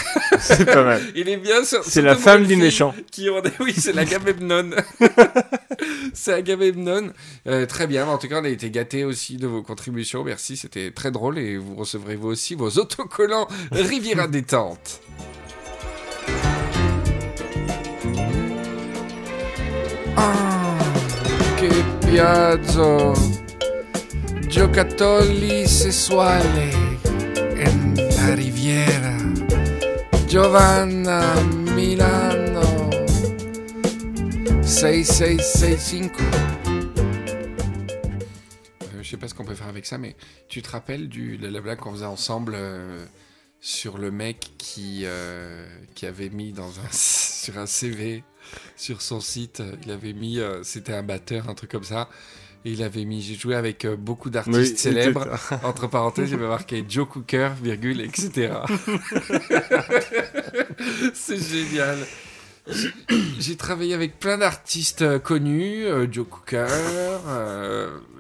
C'est 0.41 0.65
pas 0.65 0.83
mal. 0.83 1.03
Il 1.15 1.29
est 1.29 1.37
bien 1.37 1.65
sur. 1.65 1.85
C'est 1.85 2.03
la 2.03 2.17
femme 2.17 2.47
du 2.47 2.57
méchant. 2.57 2.95
Qui. 3.11 3.29
Oui, 3.61 3.75
c'est 3.77 3.93
l'Agamemnon. 3.93 4.71
c'est 6.15 6.33
Agamemnon. 6.33 7.13
Euh, 7.47 7.67
très 7.67 7.87
bien. 7.87 8.07
En 8.07 8.19
tout 8.19 8.29
cas, 8.29 8.41
on 8.41 8.45
a 8.45 8.49
été 8.49 8.71
gâtés 8.71 9.05
aussi 9.05 9.37
de 9.37 9.47
vos 9.47 9.63
contributions. 9.63 10.25
Merci, 10.25 10.57
c'était 10.57 10.91
très 10.91 11.11
drôle. 11.11 11.39
Et 11.39 11.57
vous 11.57 11.75
recevrez 11.75 12.17
vous 12.17 12.29
aussi 12.29 12.55
vos 12.55 12.71
autocollants 12.79 13.49
Riviera 13.71 14.27
Détente. 14.27 15.01
Ah, 20.17 20.77
che 21.57 21.85
piazzo 22.01 23.13
giocatori 24.47 25.67
sessuali 25.67 26.99
en 27.65 27.95
la 27.95 28.35
riviera 28.35 29.40
Giovanna 30.31 31.35
Milano. 31.75 32.63
6665 34.63 36.13
euh, 38.81 39.03
Je 39.03 39.11
sais 39.11 39.17
pas 39.17 39.27
ce 39.27 39.35
qu'on 39.35 39.45
peut 39.45 39.57
faire 39.57 39.67
avec 39.67 39.87
ça, 39.87 39.99
mais 39.99 40.15
tu 40.49 40.63
te 40.63 40.71
rappelles 40.71 41.09
du, 41.09 41.37
de 41.37 41.49
la 41.49 41.61
blague 41.61 41.81
qu'on 41.81 41.91
faisait 41.91 42.05
ensemble 42.05 42.53
euh, 42.55 43.05
sur 43.59 43.99
le 43.99 44.13
mec 44.13 44.53
qui, 44.57 45.01
euh, 45.03 45.67
qui 45.97 46.07
avait 46.07 46.31
mis 46.31 46.53
dans 46.53 46.79
un, 46.79 46.89
sur 46.93 47.59
un 47.59 47.67
CV, 47.67 48.23
sur 48.77 49.03
son 49.03 49.19
site, 49.21 49.61
il 49.83 49.91
avait 49.91 50.13
mis, 50.13 50.39
c'était 50.63 50.95
un 50.95 51.03
batteur, 51.03 51.49
un 51.49 51.55
truc 51.55 51.73
comme 51.73 51.83
ça, 51.83 52.09
et 52.65 52.73
il 52.73 52.83
avait 52.83 53.05
mis, 53.05 53.23
j'ai 53.23 53.35
joué 53.37 53.55
avec 53.55 53.85
euh, 53.85 53.97
beaucoup 53.97 54.31
d'artistes 54.31 54.57
Oui, 54.73 54.77
célèbres, 54.77 55.27
entre 55.65 55.87
parenthèses, 55.87 56.31
il 56.31 56.35
avait 56.35 56.49
marqué 56.49 56.85
Joe 56.89 57.07
Cooker, 57.09 57.51
virgule, 57.63 58.01
etc. 58.03 58.53
C'est 61.15 61.39
génial. 61.43 61.99
J'ai- 63.39 63.57
travaillé 63.57 63.95
avec 63.95 64.19
plein 64.19 64.39
d'artistes 64.39 65.03
euh, 65.03 65.19
connus, 65.19 65.87
euh, 65.87 66.07
Joe 66.11 66.27
Cooker, 66.29 66.67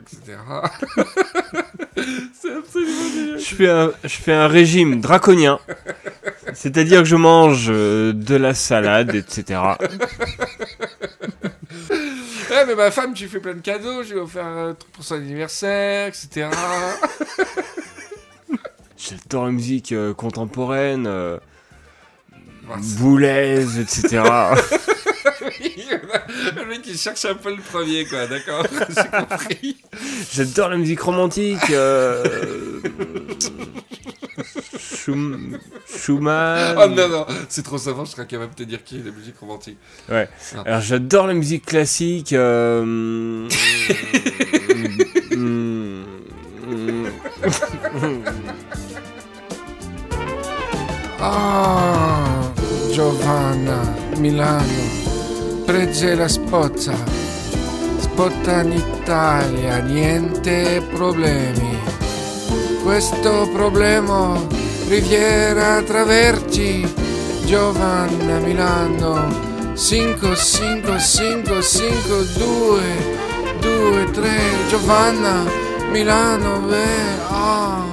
etc. 0.00 0.38
C'est 2.32 2.52
absolument 2.54 3.10
génial. 3.14 3.38
Je 3.38 3.54
fais 3.54 3.68
un, 3.68 3.92
je 4.02 4.08
fais 4.08 4.32
un 4.32 4.48
régime 4.48 5.00
draconien. 5.00 5.58
C'est-à-dire 6.54 7.00
que 7.00 7.04
je 7.08 7.16
mange 7.16 7.68
de 7.68 8.34
la 8.34 8.54
salade, 8.54 9.14
etc. 9.14 9.60
Ouais, 12.60 12.66
mais 12.66 12.74
ma 12.74 12.90
femme, 12.90 13.14
tu 13.14 13.26
fais 13.26 13.40
plein 13.40 13.54
de 13.54 13.60
cadeaux, 13.60 14.02
je 14.02 14.10
lui 14.10 14.18
ai 14.18 14.20
offert 14.20 14.44
un 14.44 14.74
truc 14.74 14.92
pour 14.92 15.02
son 15.02 15.14
anniversaire, 15.14 16.08
etc. 16.08 16.50
J'adore 18.98 19.46
la 19.46 19.50
musique 19.50 19.92
euh, 19.92 20.12
contemporaine, 20.12 21.06
euh, 21.06 21.38
etc. 22.68 24.10
le 26.54 26.66
mec, 26.66 26.82
il 26.86 26.98
cherche 26.98 27.24
un 27.24 27.34
peu 27.34 27.56
le 27.56 27.62
premier, 27.62 28.04
quoi, 28.04 28.26
d'accord 28.26 28.66
J'ai 28.90 29.08
compris. 29.08 29.78
J'adore 30.30 30.68
la 30.68 30.76
musique 30.76 31.00
romantique. 31.00 31.70
Euh... 31.70 32.82
Schum- 35.12 35.58
Schumann. 35.86 36.76
Oh 36.78 36.86
non, 36.88 37.08
non, 37.08 37.26
c'est 37.48 37.62
trop 37.64 37.78
savant, 37.78 38.04
je 38.04 38.10
serais 38.12 38.22
incapable 38.22 38.50
de 38.54 38.62
te 38.64 38.68
dire 38.68 38.82
qui 38.84 38.96
est 38.98 39.04
la 39.04 39.10
musique 39.12 39.38
romantique. 39.38 39.78
Alors 40.64 40.80
j'adore 40.80 41.26
la 41.26 41.34
musique 41.34 41.66
classique. 41.66 42.32
euh, 42.32 42.84
mm, 42.84 43.48
mm, 45.36 46.04
Ah, 51.22 52.50
Giovanna, 52.92 53.80
Milano, 54.16 54.64
prege 55.66 56.14
la 56.14 56.28
spozza. 56.28 56.94
Spotta 57.98 58.60
in 58.62 58.72
Italia, 58.72 59.78
niente 59.80 60.82
problemi. 60.92 61.78
Questo 62.82 63.48
problema, 63.52 64.40
Riviera 64.90 65.82
Traverci, 65.84 66.84
Giovanna, 67.46 68.40
Milano, 68.40 69.76
5, 69.76 70.34
5, 70.36 70.98
5, 71.00 71.62
5, 71.62 71.92
2, 72.36 72.80
2, 73.62 74.12
3, 74.12 74.28
Giovanna, 74.68 75.44
Milano, 75.92 76.60
beh, 76.68 76.74
ah. 77.30 77.84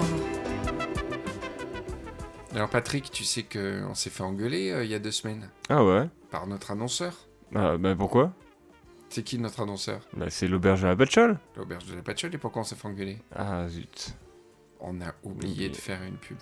Alors 2.56 2.70
Patrick, 2.70 3.12
tu 3.12 3.24
sais 3.24 3.44
qu'on 3.44 3.94
s'est 3.94 4.10
fait 4.10 4.24
engueuler 4.24 4.72
euh, 4.72 4.84
il 4.84 4.90
y 4.90 4.96
a 4.96 5.00
deux 5.00 5.12
semaines 5.12 5.52
Ah 5.70 5.86
ouais? 5.86 6.10
Par 6.32 6.48
notre 6.48 6.72
annonceur. 6.72 7.14
ah, 7.54 7.78
Bah 7.78 7.94
pourquoi? 7.96 8.34
C'est 9.10 9.22
qui 9.22 9.38
notre 9.38 9.62
annonceur? 9.62 10.02
Bah 10.14 10.26
c'est 10.30 10.48
l'auberge 10.48 10.84
à 10.84 10.88
la 10.88 10.96
Patchole. 10.96 11.38
L'auberge 11.56 11.86
de 11.86 11.96
la 11.96 12.02
Patchole 12.02 12.34
et 12.34 12.40
pourquoi 12.40 12.62
on 12.64 12.66
s'est 12.66 12.76
fait 12.76 12.88
engueuler? 12.88 13.20
Ah 13.36 13.68
zut. 13.70 14.16
On 14.80 15.00
a 15.02 15.14
oublié 15.24 15.52
Oublié. 15.54 15.70
de 15.70 15.76
faire 15.76 16.02
une 16.02 16.18
pub. 16.18 16.38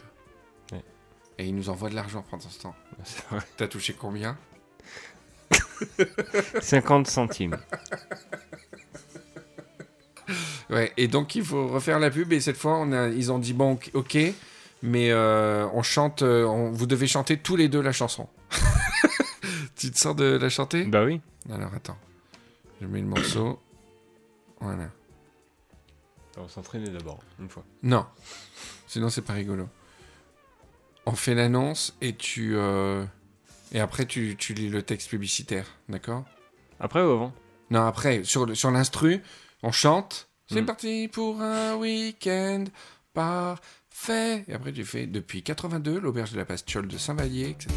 Et 1.38 1.46
il 1.48 1.56
nous 1.56 1.70
envoie 1.70 1.90
de 1.90 1.96
l'argent 1.96 2.24
pendant 2.30 2.48
ce 2.50 2.60
temps. 2.62 2.76
C'est 3.04 3.24
vrai. 3.30 3.40
T'as 3.58 3.68
touché 3.68 3.94
combien? 3.94 4.38
50 6.62 7.08
centimes. 7.08 7.58
Ouais, 10.70 10.92
et 10.98 11.08
donc 11.08 11.36
il 11.36 11.44
faut 11.46 11.68
refaire 11.68 12.00
la 12.00 12.10
pub 12.10 12.34
et 12.34 12.40
cette 12.40 12.58
fois 12.58 12.78
on 12.80 12.92
a, 12.92 13.08
ils 13.10 13.32
ont 13.32 13.38
dit 13.38 13.54
bon 13.54 13.78
ok, 13.94 14.18
mais 14.82 15.12
euh, 15.12 15.68
on 15.74 15.84
chante, 15.84 16.24
euh, 16.24 16.44
on- 16.46 16.72
vous 16.72 16.88
devez 16.88 17.06
chanter 17.06 17.38
tous 17.38 17.56
les 17.56 17.68
deux 17.70 17.82
la 17.82 17.92
chanson. 17.92 18.28
tu 19.76 19.92
te 19.92 19.98
sens 19.98 20.16
de 20.16 20.24
la 20.26 20.50
chanter? 20.50 20.86
Bah 20.86 21.04
oui. 21.06 21.22
Alors 21.52 21.72
attends, 21.76 21.98
je 22.82 22.88
mets 22.88 23.02
le 23.02 23.06
morceau. 23.06 23.62
Voilà. 24.60 24.90
On 26.38 26.42
va 26.44 26.50
s'entraîner 26.50 26.90
d'abord, 26.90 27.20
une 27.40 27.50
fois. 27.50 27.64
Non, 27.84 28.08
sinon 28.88 29.10
c'est 29.12 29.22
pas 29.22 29.34
rigolo. 29.34 29.70
On 31.06 31.12
fait 31.12 31.36
l'annonce 31.36 31.96
et 32.02 32.14
tu 32.16 32.54
euh, 32.56 33.04
et 33.72 33.80
après 33.80 34.06
tu, 34.06 34.36
tu 34.38 34.54
lis 34.54 34.70
le 34.70 34.82
texte 34.82 35.10
publicitaire, 35.10 35.66
d'accord? 35.90 36.24
Après 36.80 37.02
ou 37.02 37.10
avant? 37.12 37.34
Non, 37.70 37.86
après 37.86 38.24
sur 38.24 38.56
sur 38.56 38.72
l'instru, 38.72 39.22
on 39.64 39.72
chante. 39.72 40.30
C'est 40.52 40.62
Mm. 40.62 40.66
parti 40.66 41.08
pour 41.12 41.42
un 41.42 41.76
week-end 41.76 42.66
parfait. 43.14 44.44
Et 44.48 44.54
après 44.54 44.72
tu 44.72 44.84
fais 44.84 45.06
depuis 45.08 45.44
82 45.44 46.00
l'auberge 46.00 46.32
de 46.32 46.38
la 46.38 46.46
Pastiole 46.46 46.88
de 46.88 46.98
Saint-Vallier, 46.98 47.50
etc. 47.50 47.70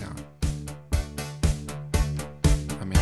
Ah 2.80 2.84
merde. 2.84 3.00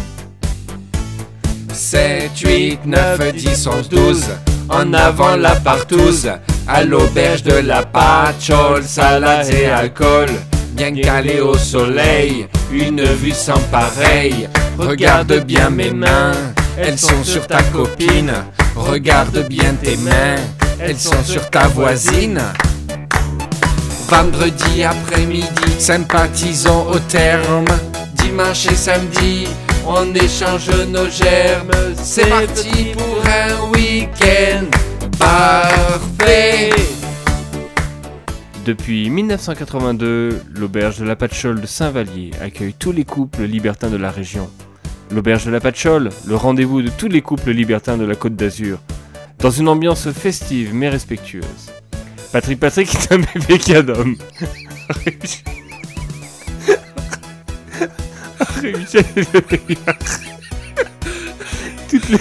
7, 1.72 2.30
8, 2.38 2.84
9, 2.86 3.32
10, 3.32 3.66
11, 3.66 3.88
12. 3.88 4.24
En 4.68 4.92
avant 4.92 5.36
la 5.36 5.54
partouze. 5.60 6.30
À 6.68 6.82
l'auberge 6.82 7.44
de 7.44 7.54
la 7.54 7.84
Patchole, 7.84 8.82
salade 8.82 9.48
et 9.50 9.66
alcool. 9.66 10.28
Bien 10.72 10.92
calé 10.94 11.40
au 11.40 11.56
soleil, 11.56 12.48
une 12.72 13.02
vue 13.02 13.30
sans 13.30 13.60
pareil. 13.70 14.48
Regarde 14.76 15.44
bien 15.44 15.70
mes 15.70 15.92
mains, 15.92 16.32
elles 16.76 16.98
sont 16.98 17.22
sur 17.22 17.46
ta 17.46 17.62
copine. 17.62 18.32
Regarde 18.74 19.46
bien 19.48 19.74
tes 19.74 19.96
mains, 19.96 20.36
elles 20.80 20.98
sont 20.98 21.22
sur 21.24 21.48
ta 21.50 21.68
voisine. 21.68 22.42
Vendredi 24.08 24.82
après-midi, 24.82 25.46
sympathisons 25.78 26.86
au 26.92 26.98
terme. 26.98 27.64
Dimanche 28.14 28.66
et 28.66 28.76
samedi, 28.76 29.46
on 29.86 30.12
échange 30.14 30.70
nos 30.88 31.08
germes. 31.08 31.94
C'est 32.02 32.28
parti 32.28 32.92
pour 32.92 33.22
un 33.24 33.70
week-end 33.72 34.66
parfait. 35.18 36.70
Depuis 38.64 39.10
1982, 39.10 40.42
l'auberge 40.54 40.98
de 40.98 41.04
la 41.04 41.14
Patchole 41.14 41.60
de 41.60 41.66
Saint-Vallier 41.66 42.32
accueille 42.40 42.74
tous 42.74 42.92
les 42.92 43.04
couples 43.04 43.44
libertins 43.44 43.90
de 43.90 43.96
la 43.96 44.10
région. 44.10 44.50
L'auberge 45.10 45.44
de 45.46 45.50
la 45.52 45.60
Patchole, 45.60 46.10
le 46.26 46.34
rendez-vous 46.34 46.82
de 46.82 46.90
tous 46.90 47.08
les 47.08 47.22
couples 47.22 47.52
libertins 47.52 47.96
de 47.96 48.04
la 48.04 48.16
Côte 48.16 48.34
d'Azur, 48.34 48.80
dans 49.38 49.50
une 49.50 49.68
ambiance 49.68 50.10
festive 50.10 50.74
mais 50.74 50.88
respectueuse. 50.88 51.70
Patrick 52.32 52.58
Patrick 52.58 52.92
est 52.92 53.12
un 53.12 53.18
bébé 53.18 53.58
le 58.62 59.22
meilleur. 59.50 59.96
Toutes 61.88 62.08
les... 62.08 62.18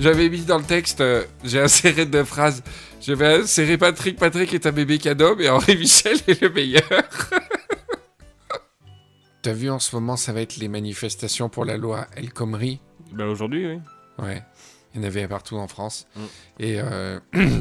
J'avais 0.00 0.30
mis 0.30 0.40
dans 0.46 0.56
le 0.56 0.64
texte, 0.64 1.02
euh, 1.02 1.26
j'ai 1.44 1.60
inséré 1.60 2.06
deux 2.06 2.24
phrases. 2.24 2.62
J'avais 3.02 3.42
inséré 3.42 3.76
Patrick, 3.76 4.18
Patrick 4.18 4.54
est 4.54 4.64
un 4.64 4.72
bébé 4.72 4.96
cadeau, 4.96 5.38
et 5.38 5.50
Henri 5.50 5.76
Michel 5.76 6.16
est 6.26 6.40
le 6.40 6.48
meilleur. 6.48 6.82
T'as 9.42 9.52
vu 9.52 9.68
en 9.68 9.78
ce 9.78 9.94
moment, 9.94 10.16
ça 10.16 10.32
va 10.32 10.40
être 10.40 10.56
les 10.56 10.68
manifestations 10.68 11.50
pour 11.50 11.66
la 11.66 11.76
loi 11.76 12.06
El 12.16 12.32
Khomri. 12.32 12.80
Bah 13.12 13.26
aujourd'hui, 13.26 13.66
oui. 13.66 13.78
Ouais, 14.18 14.42
il 14.94 15.02
y 15.02 15.04
en 15.04 15.06
avait 15.06 15.28
partout 15.28 15.56
en 15.56 15.68
France. 15.68 16.06
Mm. 16.16 16.20
Et 16.60 16.80
euh, 16.80 17.20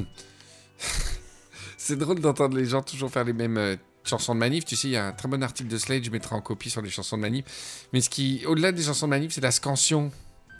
c'est 1.78 1.97
drôle 1.97 2.21
d'entendre 2.21 2.56
les 2.56 2.65
gens 2.65 2.82
toujours 2.82 3.12
faire 3.12 3.25
les 3.25 3.34
mêmes 3.34 3.58
euh, 3.58 3.75
chansons 4.06 4.34
de 4.34 4.39
manif. 4.39 4.63
Tu 4.63 4.78
sais, 4.78 4.88
il 4.88 4.91
y 4.91 4.97
a 4.97 5.08
un 5.08 5.12
très 5.12 5.28
bon 5.28 5.43
article 5.43 5.67
de 5.67 5.78
Slade, 5.78 6.06
je 6.06 6.10
mettrai 6.10 6.38
en 6.38 6.41
copie 6.41 6.69
sur 6.69 6.82
les 6.82 6.89
chansons 6.89 7.17
de 7.17 7.21
manif. 7.21 7.88
Mais 7.91 7.99
ce 7.99 8.10
qui, 8.10 8.45
au-delà 8.45 8.71
des 8.71 8.84
chansons 8.84 9.08
de 9.08 9.10
manif, 9.10 9.34
c'est 9.34 9.41
la 9.41 9.52
scansion 9.52 10.10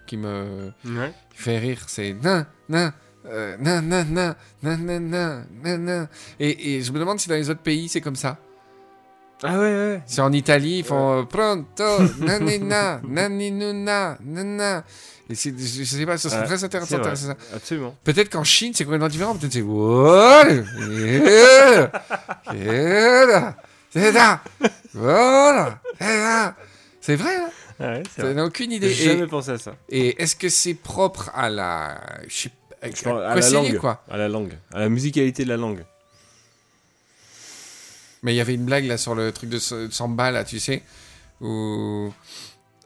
qui 0.10 0.18
me 0.18 0.74
ouais. 0.86 1.14
fait 1.36 1.60
rire, 1.60 1.84
c'est 1.86 2.14
nan, 2.14 2.48
nan, 2.68 2.92
euh, 3.28 3.56
nan, 3.60 3.88
nan, 3.88 4.08
nan, 4.12 4.36
nan, 4.64 4.86
nan, 4.86 5.46
nan, 5.64 5.86
nan. 5.86 6.08
Et, 6.40 6.74
et 6.74 6.82
je 6.82 6.92
me 6.92 6.98
demande 6.98 7.20
si 7.20 7.30
dans 7.30 7.36
les 7.36 7.50
autres 7.52 7.62
pays 7.62 7.88
c'est 7.88 8.02
comme 8.02 8.16
ça. 8.16 8.38
Ah 9.44 9.58
ouais, 9.60 9.74
ouais. 9.74 10.02
C'est 10.08 10.22
en 10.22 10.32
Italie, 10.34 10.80
ils 10.80 10.84
font 10.84 11.20
euh, 11.20 11.24
pronto, 11.24 12.02
nanina, 12.20 13.00
naninuna, 13.08 14.18
nana. 14.26 14.84
Et 15.30 15.36
c'est, 15.36 15.52
je, 15.58 15.84
je 15.84 15.96
sais 15.96 16.06
pas, 16.08 16.18
ça 16.18 16.30
serait 16.30 16.42
ouais, 16.42 16.48
très 16.48 16.64
intéressant. 16.64 16.98
intéressant. 16.98 17.34
Absolument. 17.54 17.96
Peut-être 18.04 18.30
qu'en 18.32 18.44
Chine, 18.44 18.74
c'est 18.74 18.84
complètement 18.84 19.08
différent. 19.10 19.36
Peut-être 19.36 19.54
c'est. 19.54 19.62
Voilà! 19.62 20.56
C'est 23.92 24.12
là! 24.12 24.42
Voilà! 24.94 25.80
C'est 27.00 27.16
vrai, 27.16 27.36
hein? 27.38 27.50
Ouais, 27.80 28.04
c'est 28.16 28.22
Ça 28.24 28.34
n'a 28.34 28.44
aucune 28.46 28.72
idée. 28.72 28.90
J'ai 28.94 29.06
jamais 29.14 29.28
pensé 29.28 29.52
à 29.52 29.58
ça. 29.58 29.76
et 29.90 30.22
est-ce 30.22 30.36
que 30.36 30.50
c'est 30.50 30.74
propre 30.74 31.32
à 31.34 31.50
la. 31.50 32.02
Je 32.28 32.36
sais 32.36 32.50
pas. 32.50 32.88
Je 32.88 33.04
pense 33.04 33.22
à 33.22 33.36
la 33.36 33.50
langue. 33.50 33.78
quoi? 33.78 34.04
À 34.10 34.18
la 34.18 34.28
langue. 34.30 34.54
À 34.74 34.80
la 34.80 34.90
musicalité 34.90 35.44
de 35.44 35.50
la 35.50 35.58
langue. 35.58 35.84
Mais 38.24 38.34
il 38.34 38.38
y 38.38 38.42
avait 38.42 38.54
une 38.56 38.66
blague 38.66 38.86
là 38.86 38.98
sur 38.98 39.16
le 39.16 39.32
truc 39.32 39.50
de 39.50 39.60
Samba, 39.60 40.32
là, 40.32 40.44
tu 40.44 40.60
sais, 40.60 40.84
où 41.40 42.12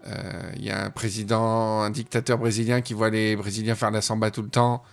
euh, 0.07 0.51
il 0.57 0.63
y 0.63 0.69
a 0.69 0.85
un 0.85 0.89
président, 0.91 1.81
un 1.81 1.89
dictateur 1.89 2.37
brésilien 2.37 2.81
qui 2.81 2.93
voit 2.93 3.09
les 3.09 3.35
Brésiliens 3.35 3.73
faire 3.75 3.89
la 3.89 4.01
samba 4.01 4.29
tout 4.29 4.43
le 4.43 4.49
temps 4.49 4.83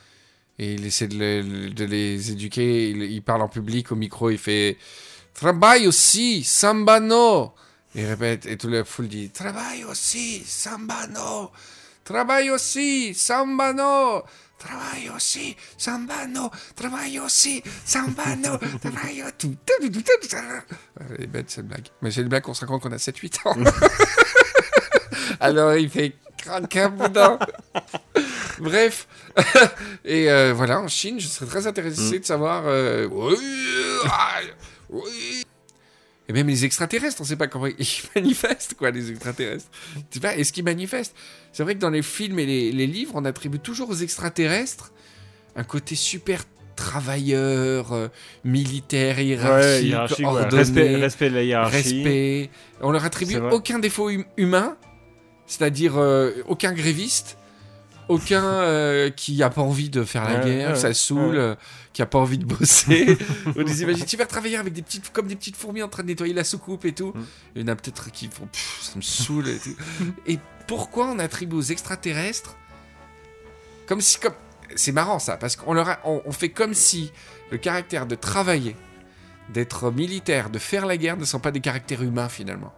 et 0.58 0.74
il 0.74 0.86
essaie 0.86 1.08
de, 1.08 1.16
le- 1.18 1.70
de 1.70 1.84
les 1.84 2.30
éduquer. 2.30 2.90
Il, 2.90 3.02
il 3.02 3.22
parle 3.22 3.42
en 3.42 3.48
public 3.48 3.92
au 3.92 3.96
micro, 3.96 4.30
il 4.30 4.38
fait 4.38 4.78
Travaille 5.34 5.86
aussi, 5.86 6.42
samba 6.42 7.00
no. 7.00 7.52
Il 7.94 8.06
répète 8.06 8.46
et 8.46 8.56
toute 8.56 8.70
la 8.70 8.84
foule 8.84 9.08
dit 9.08 9.30
Travaille 9.30 9.84
aussi, 9.84 10.44
samba 10.46 11.06
no. 11.08 11.50
Travaille 12.04 12.50
aussi, 12.50 13.14
samba 13.14 13.72
no. 13.72 14.22
Travaille 14.58 15.10
aussi, 15.14 15.56
samba 15.76 16.26
no. 16.26 16.50
Travaille 16.76 17.18
aussi, 17.18 17.62
samba 17.84 18.36
no. 18.36 18.58
Travaille 18.80 19.24
tout. 19.38 19.56
Elle 21.08 21.24
est 21.24 21.26
bête 21.26 21.50
cette 21.50 21.66
blague. 21.66 21.88
Mais 22.02 22.10
c'est 22.10 22.20
une 22.20 22.28
blague 22.28 22.42
qu'on 22.42 22.54
se 22.54 22.64
rend 22.64 22.78
compte 22.78 22.82
qu'on 22.82 22.92
a 22.92 22.96
7-8 22.96 23.48
ans. 23.48 23.56
Alors 25.40 25.74
il 25.74 25.90
fait 25.90 26.14
craquer 26.36 26.82
un 26.82 26.90
boudin. 26.90 27.38
Bref. 28.60 29.08
Et 30.04 30.30
euh, 30.30 30.52
voilà, 30.54 30.80
en 30.80 30.88
Chine, 30.88 31.18
je 31.18 31.26
serais 31.26 31.46
très 31.46 31.66
intéressé 31.66 32.18
de 32.20 32.24
savoir. 32.24 32.64
euh, 32.66 33.08
oui, 33.10 33.36
oui. 34.90 35.44
Et 36.30 36.32
même 36.32 36.46
les 36.46 36.64
extraterrestres, 36.64 37.20
on 37.20 37.24
sait 37.24 37.34
pas 37.34 37.48
comment 37.48 37.66
ils 37.66 37.74
manifestent, 38.14 38.74
quoi, 38.74 38.92
les 38.92 39.10
extraterrestres. 39.10 39.68
Tu 39.96 40.00
sais 40.12 40.20
pas, 40.20 40.36
est-ce 40.36 40.52
qu'ils 40.52 40.62
manifestent? 40.64 41.16
C'est 41.52 41.64
vrai 41.64 41.74
que 41.74 41.80
dans 41.80 41.90
les 41.90 42.02
films 42.02 42.38
et 42.38 42.46
les, 42.46 42.70
les 42.70 42.86
livres, 42.86 43.14
on 43.16 43.24
attribue 43.24 43.58
toujours 43.58 43.90
aux 43.90 43.96
extraterrestres 43.96 44.92
un 45.56 45.64
côté 45.64 45.96
super 45.96 46.44
travailleur, 46.76 47.92
euh, 47.92 48.06
militaire, 48.44 49.18
hiérarchique, 49.18 49.88
hiérarchique, 49.88 50.18
ouais. 50.20 50.24
ordonné, 50.26 50.56
Respect, 50.58 50.96
respect 50.96 51.30
de 51.30 51.34
la 51.34 51.42
hiérarchie. 51.42 51.76
respect. 51.76 52.50
On 52.80 52.92
leur 52.92 53.04
attribue 53.04 53.36
aucun 53.50 53.80
défaut 53.80 54.08
hum- 54.08 54.24
humain, 54.36 54.76
c'est-à-dire 55.46 55.98
euh, 55.98 56.30
aucun 56.46 56.72
gréviste, 56.72 57.38
aucun 58.10 58.44
euh, 58.44 59.10
qui 59.10 59.42
a 59.42 59.50
pas 59.50 59.62
envie 59.62 59.88
de 59.90 60.04
faire 60.04 60.24
la 60.24 60.38
Ouais, 60.40 60.44
guerre, 60.44 60.70
ouais, 60.70 60.76
ça 60.76 60.88
ouais. 60.88 60.94
saoule, 60.94 61.36
euh, 61.36 61.54
qui 61.92 62.02
a 62.02 62.06
pas 62.06 62.18
envie 62.18 62.38
de 62.38 62.44
bosser. 62.44 63.16
On 63.56 63.60
les 63.62 63.82
imagine, 63.82 64.04
tu 64.04 64.16
vas 64.16 64.26
travailler 64.26 64.56
avec 64.56 64.72
des 64.72 64.82
petites, 64.82 65.10
comme 65.12 65.26
des 65.26 65.36
petites 65.36 65.56
fourmis 65.56 65.82
en 65.82 65.88
train 65.88 66.02
de 66.02 66.08
nettoyer 66.08 66.34
la 66.34 66.44
soucoupe 66.44 66.84
et 66.84 66.92
tout. 66.92 67.12
Mm. 67.14 67.24
Il 67.56 67.62
y 67.62 67.64
en 67.64 67.68
a 67.68 67.76
peut-être 67.76 68.10
qui 68.12 68.28
font, 68.28 68.48
ça 68.80 68.92
me 68.96 69.02
saoule. 69.02 69.48
Et, 69.48 69.58
tout. 69.58 69.76
et 70.26 70.38
pourquoi 70.66 71.06
on 71.08 71.18
attribue 71.18 71.56
aux 71.56 71.62
extraterrestres 71.62 72.56
comme 73.86 74.00
si, 74.00 74.18
comme, 74.20 74.34
c'est 74.76 74.92
marrant 74.92 75.18
ça, 75.18 75.36
parce 75.36 75.56
qu'on 75.56 75.72
leur 75.74 75.88
a- 75.88 75.98
on, 76.04 76.22
on 76.24 76.32
fait 76.32 76.50
comme 76.50 76.74
si 76.74 77.10
le 77.50 77.58
caractère 77.58 78.06
de 78.06 78.14
travailler, 78.14 78.76
d'être 79.52 79.90
militaire, 79.90 80.48
de 80.48 80.60
faire 80.60 80.86
la 80.86 80.96
guerre 80.96 81.16
ne 81.16 81.24
sont 81.24 81.40
pas 81.40 81.50
des 81.50 81.58
caractères 81.60 82.02
humains 82.02 82.28
finalement. 82.28 82.72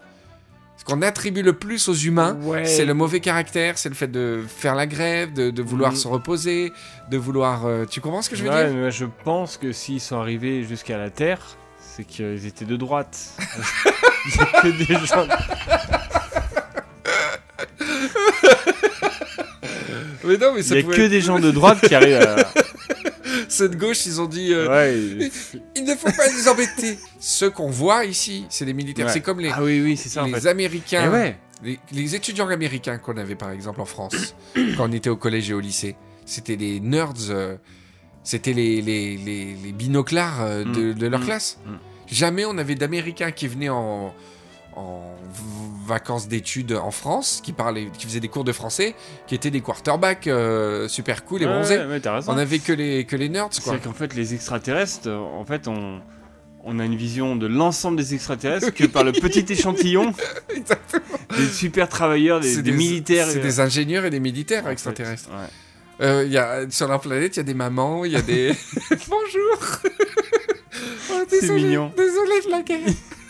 Ce 0.83 0.93
qu'on 0.93 1.01
attribue 1.03 1.43
le 1.43 1.53
plus 1.53 1.89
aux 1.89 1.95
humains, 1.95 2.37
Ouais. 2.43 2.65
c'est 2.65 2.85
le 2.85 2.93
mauvais 2.93 3.21
caractère, 3.21 3.79
c'est 3.79 3.89
le 3.89 3.95
fait 3.95 4.09
de 4.11 4.41
faire 4.49 4.75
la 4.75 4.89
grève, 4.89 5.33
de, 5.33 5.51
de 5.51 5.63
vouloir 5.63 5.93
Mhm. 5.93 5.97
se 5.97 6.09
reposer, 6.09 6.73
de 7.09 7.17
vouloir. 7.17 7.67
euh, 7.67 7.85
tu 7.89 8.01
comprends 8.01 8.21
ce 8.21 8.29
que 8.29 8.35
je 8.35 8.43
veux 8.43 8.51
Ouais, 8.51 8.67
dire? 8.67 8.75
mais 8.75 8.91
je 8.91 9.05
pense 9.25 9.57
que 9.59 9.71
s'ils 9.71 10.01
sont 10.01 10.19
arrivés 10.19 10.65
jusqu'à 10.65 10.99
la 10.99 11.09
Terre, 11.11 11.39
c'est 11.79 12.03
qu'ils 12.03 12.47
étaient 12.47 12.65
de 12.65 12.75
droite. 12.75 13.17
Il 14.27 14.35
y 14.37 14.41
a 14.41 14.61
que 14.63 14.69
des 14.69 15.07
gens. 15.07 15.27
Mais 20.25 20.37
non, 20.37 20.53
mais 20.55 20.61
Il 20.61 20.65
ça 20.65 20.75
y 20.77 20.79
a 20.81 20.83
pouvait 20.83 20.97
que 20.97 21.07
des 21.09 21.21
gens 21.21 21.39
de 21.39 21.51
droite 21.53 21.79
qui 21.87 21.95
arrivent 21.95 22.17
à. 22.17 22.37
Ceux 23.53 23.69
de 23.69 23.77
gauche, 23.77 24.07
ils 24.07 24.21
ont 24.21 24.27
dit. 24.27 24.53
euh, 24.53 24.69
Ouais. 24.69 25.31
Il 25.77 25.85
ne 25.85 25.95
faut 25.95 26.11
pas 26.11 26.27
les 26.29 26.49
embêter. 26.49 26.99
Ceux 27.21 27.51
qu'on 27.51 27.69
voit 27.71 28.05
ici, 28.07 28.47
c'est 28.49 28.65
les 28.65 28.73
militaires. 28.73 29.07
Ouais. 29.07 29.13
C'est 29.13 29.21
comme 29.21 29.41
les, 29.41 29.51
Ah 29.53 29.63
oui, 29.63 29.81
oui, 29.83 29.97
c'est 29.97 30.09
ça 30.09 30.23
en 30.23 30.27
les 30.27 30.41
fait. 30.41 30.49
Américains. 30.49 31.05
Eh 31.07 31.09
ouais. 31.09 31.37
Les, 31.63 31.79
les 31.93 32.15
étudiants 32.15 32.49
américains 32.49 32.99
qu'on 32.99 33.17
avait 33.19 33.35
par 33.37 33.51
exemple 33.51 33.81
en 33.81 33.85
France, 33.85 34.35
quand 34.77 34.89
on 34.89 34.93
était 34.93 35.11
au 35.11 35.17
collège 35.17 35.51
et 35.51 35.55
au 35.55 35.61
lycée, 35.61 35.97
c'était 36.25 36.57
les 36.57 36.81
nerds, 36.81 37.13
euh, 37.31 37.57
c'était 38.25 38.53
les, 38.55 38.81
les, 38.83 39.73
binoclars 39.73 40.43
euh, 40.43 40.65
de, 40.65 40.93
Mm. 40.93 40.95
de 40.95 41.07
leur 41.07 41.21
Mm. 41.21 41.25
classe. 41.25 41.59
Mm. 41.67 41.71
Jamais 42.11 42.45
on 42.47 42.57
avait 42.59 42.75
d'Américains 42.75 43.31
qui 43.33 43.49
venaient 43.49 43.69
en, 43.69 44.13
en 44.77 45.03
vacances 45.87 46.29
d'études 46.29 46.73
en 46.73 46.91
France, 46.91 47.41
qui, 47.43 47.53
parlaient, 47.53 47.89
qui 47.97 48.07
faisaient 48.07 48.21
des 48.21 48.29
cours 48.29 48.45
de 48.45 48.53
français, 48.53 48.95
qui 49.27 49.35
étaient 49.35 49.51
des 49.51 49.61
quarterbacks 49.61 50.27
euh, 50.27 50.89
super 50.89 51.25
cool 51.25 51.43
et 51.43 51.47
Ouais, 51.47 51.53
bronzés. 51.53 51.79
ouais. 51.79 52.01
On 52.29 52.39
avait 52.39 52.59
que 52.59 52.73
les, 52.73 53.05
que 53.05 53.17
les 53.17 53.29
nerds, 53.29 53.51
quoi. 53.63 53.75
C'est 53.75 53.83
qu'en 53.83 53.93
fait, 53.93 54.15
les 54.15 54.35
extraterrestres, 54.35 55.09
euh, 55.09 55.19
en 55.19 55.45
fait, 55.45 55.69
on, 55.69 56.01
on 56.65 56.79
a 56.79 56.85
une 56.85 56.97
vision 56.97 57.37
de 57.37 57.47
l'ensemble 57.47 57.97
des 57.97 58.15
extraterrestres 58.15 58.73
que 58.73 58.85
par 58.85 59.05
le 59.05 59.13
petit 59.13 59.45
échantillon 59.53 60.15
des 61.37 61.47
super 61.49 61.89
travailleurs, 61.89 62.41
des, 62.41 62.55
C'est 62.55 62.63
des 62.63 62.73
militaires. 62.73 63.27
C'est 63.29 63.39
euh, 63.39 63.43
des 63.43 63.61
ingénieurs 63.61 64.05
et 64.05 64.11
des 64.11 64.21
militaires 64.21 64.63
en 64.63 64.67
fait. 64.67 64.73
extraterrestres. 64.73 65.29
Ouais. 65.31 66.07
Euh, 66.07 66.25
y 66.27 66.39
a, 66.39 66.69
sur 66.71 66.89
leur 66.89 67.01
planète, 67.01 67.37
il 67.37 67.39
y 67.39 67.41
a 67.41 67.45
des 67.45 67.55
mamans, 67.55 68.05
il 68.05 68.13
y 68.13 68.17
a 68.17 68.23
des. 68.23 68.53
Bonjour 69.09 69.81
Oh, 71.13 71.23
C'est 71.29 71.49
mignon. 71.53 71.93
Désolé 71.97 72.41
de 72.47 72.51
la 72.51 72.63
guerre 72.63 72.79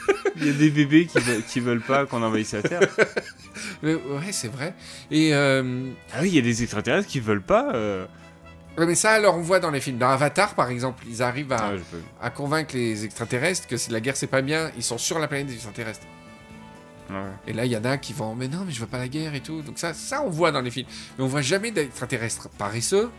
Il 0.37 0.47
y 0.47 0.51
a 0.51 0.53
des 0.53 0.71
bébés 0.71 1.07
qui, 1.07 1.19
veulent- 1.19 1.43
qui 1.43 1.61
veulent 1.61 1.81
pas 1.83 2.07
qu'on 2.07 2.23
envahisse 2.23 2.53
la 2.53 2.63
Terre. 2.63 2.81
Mais 3.83 3.95
Ouais, 3.95 4.33
c'est 4.33 4.49
vrai. 4.49 4.75
Et. 5.11 5.35
euh, 5.35 5.85
Ah 6.15 6.19
oui, 6.23 6.29
il 6.29 6.35
y 6.35 6.39
a 6.39 6.43
des 6.43 6.63
extraterrestres 6.63 7.09
qui 7.09 7.21
veulent 7.21 7.43
pas. 7.43 7.75
euh, 7.75 8.07
ouais, 8.79 8.87
mais 8.87 8.95
ça, 8.95 9.11
alors, 9.13 9.37
on 9.37 9.43
voit 9.43 9.61
dans 9.61 9.71
les 9.71 9.81
films. 9.81 9.99
Dans 9.99 10.09
Avatar, 10.09 10.55
par 10.55 10.71
exemple, 10.71 11.05
ils 11.09 11.23
arrivent 11.23 11.53
à, 11.53 11.73
ah, 11.75 12.27
à 12.27 12.31
convaincre 12.31 12.75
les 12.75 13.05
extraterrestres 13.05 13.67
que 13.69 13.77
c'est- 13.77 13.93
la 13.93 14.01
guerre, 14.01 14.17
c'est 14.17 14.27
pas 14.27 14.43
bien. 14.43 14.71
Ils 14.77 14.83
sont 14.83 14.99
sur 14.99 15.19
la 15.19 15.29
planète 15.29 15.47
des 15.49 15.55
extraterrestres. 15.55 16.07
ouais. 17.11 17.17
Et 17.47 17.53
là, 17.53 17.67
il 17.67 17.73
y 17.73 17.77
en 17.77 17.85
a 17.85 17.99
qui 17.99 18.13
vont. 18.15 18.35
Mais 18.35 18.49
non, 18.49 18.65
mais 18.67 18.73
je 18.73 18.81
veux 18.81 18.87
pas 18.87 18.99
la 18.99 19.09
guerre 19.09 19.35
et 19.35 19.41
tout. 19.41 19.61
Donc, 19.63 19.79
ça, 19.79 19.93
ça 19.95 20.23
on 20.23 20.31
voit 20.31 20.51
dans 20.51 20.63
les 20.63 20.71
films. 20.71 20.87
Mais 21.19 21.25
on 21.25 21.29
voit 21.29 21.43
jamais 21.43 21.71
d'extraterrestres 21.71 22.49
paresseux. 22.51 23.11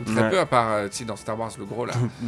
Ou 0.00 0.04
très 0.04 0.22
Ouais. 0.22 0.30
peu, 0.30 0.38
à 0.40 0.46
part, 0.46 0.72
euh, 0.72 0.88
tu 0.88 0.98
sais, 0.98 1.04
dans 1.04 1.16
Star 1.16 1.38
Wars, 1.38 1.52
le 1.58 1.64
gros 1.64 1.84
là. 1.86 1.94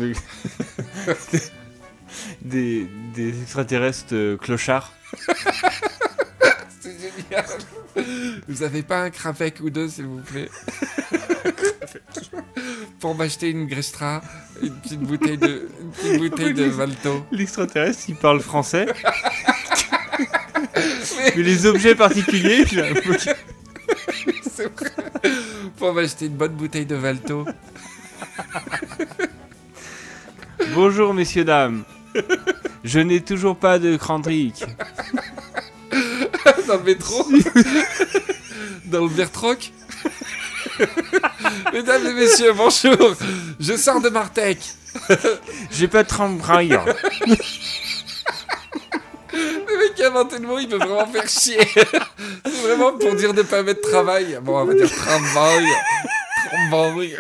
Des, 2.43 2.87
des 3.15 3.43
extraterrestres 3.43 4.07
euh, 4.15 4.37
clochards. 4.37 4.93
C'est 6.81 6.97
génial. 7.01 7.45
Vous 8.49 8.63
avez 8.63 8.83
pas 8.83 9.03
un 9.03 9.11
Kravec 9.11 9.61
ou 9.61 9.71
deux, 9.71 9.89
s'il 9.89 10.07
vous 10.07 10.21
plaît? 10.21 10.49
Pour 13.01 13.15
m'acheter 13.15 13.51
une 13.51 13.67
Grestra, 13.67 14.23
une 14.63 14.75
petite 14.81 15.01
bouteille 15.01 15.39
de, 15.39 15.69
une 15.81 15.91
petite 15.91 16.19
bouteille 16.19 16.55
de 16.55 16.65
Valto. 16.65 17.27
L'extraterrestre, 17.31 18.05
il 18.09 18.17
parle 18.17 18.41
français. 18.41 18.87
Mais 21.37 21.43
les 21.43 21.67
objets 21.67 21.95
particuliers, 21.95 22.65
j'ai 22.67 22.89
un 22.89 22.95
peu- 22.95 23.17
C'est 23.19 24.73
vrai. 24.75 24.91
Pour 25.77 25.93
m'acheter 25.93 26.27
une 26.27 26.37
bonne 26.37 26.55
bouteille 26.55 26.87
de 26.87 26.97
Valto. 26.97 27.47
Bonjour 30.75 31.13
messieurs, 31.15 31.45
dames. 31.45 31.85
Je 32.85 33.01
n'ai 33.01 33.21
toujours 33.21 33.57
pas 33.57 33.79
de 33.79 33.97
crandric. 33.97 34.65
Dans 36.67 36.77
le 36.77 36.83
métro 36.83 37.25
Dans 38.87 39.05
le 39.05 39.09
Bertroc 39.09 39.73
Mesdames 41.73 42.07
et 42.07 42.13
messieurs, 42.13 42.53
bonjour 42.53 43.15
Je 43.61 43.77
sors 43.77 44.01
de 44.01 44.09
Martec 44.09 44.59
J'ai 45.71 45.89
pas 45.89 46.03
de 46.03 46.09
trambraille. 46.09 46.79
Le 49.33 49.79
mec 49.79 49.95
qui 49.95 50.03
a 50.03 50.09
inventé 50.09 50.39
le 50.39 50.47
mot, 50.47 50.59
il 50.59 50.69
peut 50.69 50.77
vraiment 50.77 51.07
faire 51.07 51.29
chier 51.29 51.59
C'est 52.45 52.63
vraiment 52.63 52.93
pour 52.93 53.15
dire 53.15 53.33
de 53.33 53.43
pas 53.43 53.63
mettre 53.63 53.83
travail. 53.89 54.39
Bon, 54.43 54.59
on 54.59 54.65
va 54.65 54.75
dire 54.75 54.91
travail. 54.91 55.67
Travail. 56.49 57.17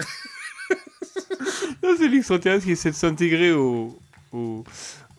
Non, 1.83 1.95
c'est 1.99 2.09
l'extraterrestre 2.09 2.65
qui 2.65 2.73
essaie 2.73 2.91
de 2.91 2.97
s'intégrer 2.97 3.53
au, 3.53 3.97
au, 4.37 4.65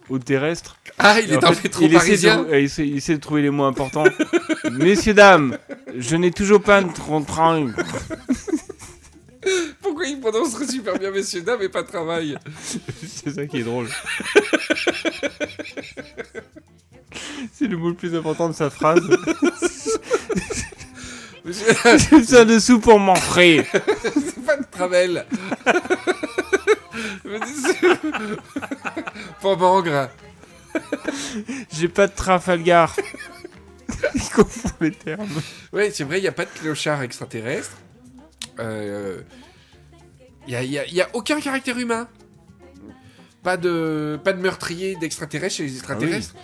au 0.10 0.20
terrestre. 0.20 0.78
Ah, 0.98 1.20
il 1.20 1.34
est 1.34 1.44
en 1.44 1.54
fait, 1.54 1.72
il 1.82 1.94
essaie, 1.94 2.18
de, 2.18 2.28
euh, 2.28 2.60
il, 2.60 2.66
essaie, 2.66 2.88
il 2.88 2.98
essaie 2.98 3.16
de 3.16 3.22
trouver 3.22 3.42
les 3.42 3.50
mots 3.50 3.66
importants. 3.66 4.06
Messieurs, 4.72 5.14
dames, 5.14 5.58
je 5.98 6.16
n'ai 6.16 6.32
toujours 6.32 6.62
pas 6.62 6.82
de 6.82 6.92
trambraille. 6.92 7.74
Pourquoi 9.82 10.06
il 10.08 10.20
prononcerait 10.20 10.68
super 10.68 11.00
bien 11.00 11.12
messieurs 11.12 11.42
dames 11.42 11.62
et 11.62 11.70
pas 11.70 11.84
travail? 11.84 12.38
C'est 13.08 13.34
ça 13.34 13.46
qui 13.46 13.60
est 13.60 13.64
drôle. 13.64 13.88
C'est 17.54 17.68
le 17.68 17.78
mot 17.78 17.90
le 17.90 17.96
plus 17.96 18.14
important 18.14 18.50
de 18.50 18.54
sa 18.54 18.70
phrase. 18.70 19.02
J'ai 21.46 22.18
besoin 22.18 22.44
de 22.44 22.60
sous 22.60 22.80
pour 22.80 23.00
m'enfrer. 23.00 23.66
C'est 23.72 24.46
pas 24.46 24.58
de 24.58 24.66
Travel. 24.70 25.26
Pour 29.48 29.56
Bangre. 29.56 30.10
J'ai 31.72 31.88
pas 31.88 32.08
de 32.08 32.12
Trafalgar. 32.14 32.94
Il 34.14 34.22
confond 34.36 34.70
les 34.82 34.92
termes. 34.92 35.26
Ouais, 35.72 35.90
c'est 35.90 36.04
vrai, 36.04 36.20
il 36.20 36.24
n'y 36.24 36.28
a 36.28 36.34
pas 36.34 36.44
de 36.44 36.50
clochard 36.50 37.02
extraterrestre. 37.02 37.72
Euh, 38.60 39.22
Il 40.48 40.50
n'y 40.50 40.56
a, 40.58 40.64
y 40.64 40.78
a- 40.80 40.86
y 40.86 41.00
a 41.00 41.08
aucun 41.14 41.40
caractère 41.40 41.78
humain. 41.80 42.10
Pas 43.42 43.56
de, 43.56 44.20
pas 44.22 44.34
de 44.34 44.42
meurtrier 44.42 44.98
d'extraterrestres 44.98 45.56
chez 45.56 45.64
les 45.64 45.78
extraterrestres. 45.78 46.36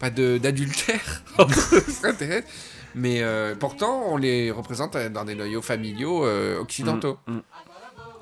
Pas 0.00 0.10
d'adultère 0.10 1.22
entre 1.38 1.74
extraterrestres. 1.78 2.48
Mais 2.96 3.22
euh, 3.22 3.54
pourtant, 3.54 4.02
on 4.08 4.16
les 4.16 4.50
représente 4.50 4.96
euh, 4.96 5.08
dans 5.08 5.24
des 5.24 5.36
noyaux 5.36 5.62
familiaux 5.62 6.26
euh, 6.26 6.58
occidentaux. 6.58 7.18
Mm, 7.28 7.34
mm. 7.34 7.42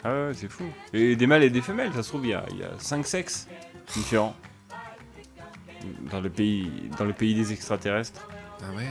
Ah 0.04 0.10
ouais, 0.28 0.32
c'est 0.34 0.50
fou. 0.50 0.64
Et 0.92 1.16
des 1.16 1.26
mâles 1.26 1.42
et 1.44 1.50
des 1.50 1.62
femelles, 1.62 1.90
ça 1.94 2.02
se 2.02 2.08
trouve, 2.10 2.24
il 2.26 2.30
y 2.30 2.34
a, 2.34 2.44
il 2.50 2.58
y 2.58 2.62
a 2.64 2.70
cinq 2.78 3.06
sexes 3.06 3.48
différents. 3.94 4.34
Dans 6.10 6.20
le 6.20 6.30
pays, 6.30 6.70
dans 6.98 7.04
le 7.04 7.12
pays 7.12 7.34
des 7.34 7.52
extraterrestres, 7.52 8.28
Ah 8.60 8.74
ouais. 8.76 8.86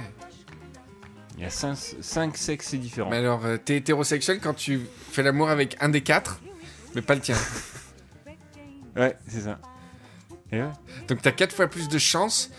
il 1.38 1.44
y 1.44 1.46
a 1.46 1.50
cinq, 1.50 1.76
cinq 1.76 2.38
sexes 2.38 2.74
différents. 2.76 3.10
Mais 3.10 3.18
alors, 3.18 3.46
euh, 3.46 3.58
t'es 3.58 3.78
hétérosexuel 3.78 4.40
quand 4.40 4.54
tu 4.54 4.82
fais 5.12 5.24
l'amour 5.24 5.50
avec 5.50 5.76
un 5.82 5.90
des 5.90 6.02
quatre, 6.02 6.40
mais 6.96 7.02
pas 7.02 7.16
le 7.16 7.22
tien. 7.22 7.38
Ouais, 8.98 9.18
c'est 9.28 9.42
ça. 9.42 9.60
Et 10.54 10.62
ouais. 10.62 10.70
Donc 11.10 11.22
t'as 11.22 11.34
quatre 11.34 11.54
fois 11.54 11.68
plus 11.68 11.90
de 11.90 11.98
chances 11.98 12.50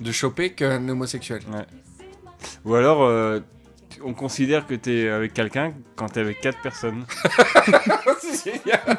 de 0.00 0.10
choper 0.10 0.52
qu'un 0.52 0.88
homosexuel. 0.88 1.40
Ou 2.64 2.74
alors, 2.74 3.04
euh, 3.04 3.38
on 4.04 4.12
considère 4.14 4.66
que 4.66 4.74
t'es 4.74 5.08
avec 5.08 5.32
quelqu'un 5.34 5.72
quand 5.96 6.08
t'es 6.08 6.20
avec 6.20 6.40
quatre 6.40 6.60
personnes. 6.62 7.04
c'est 8.20 8.52
génial. 8.52 8.98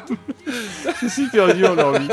c'est 1.00 1.08
super 1.08 1.54
dur 1.54 1.74
leur 1.74 1.98
vie. 1.98 2.08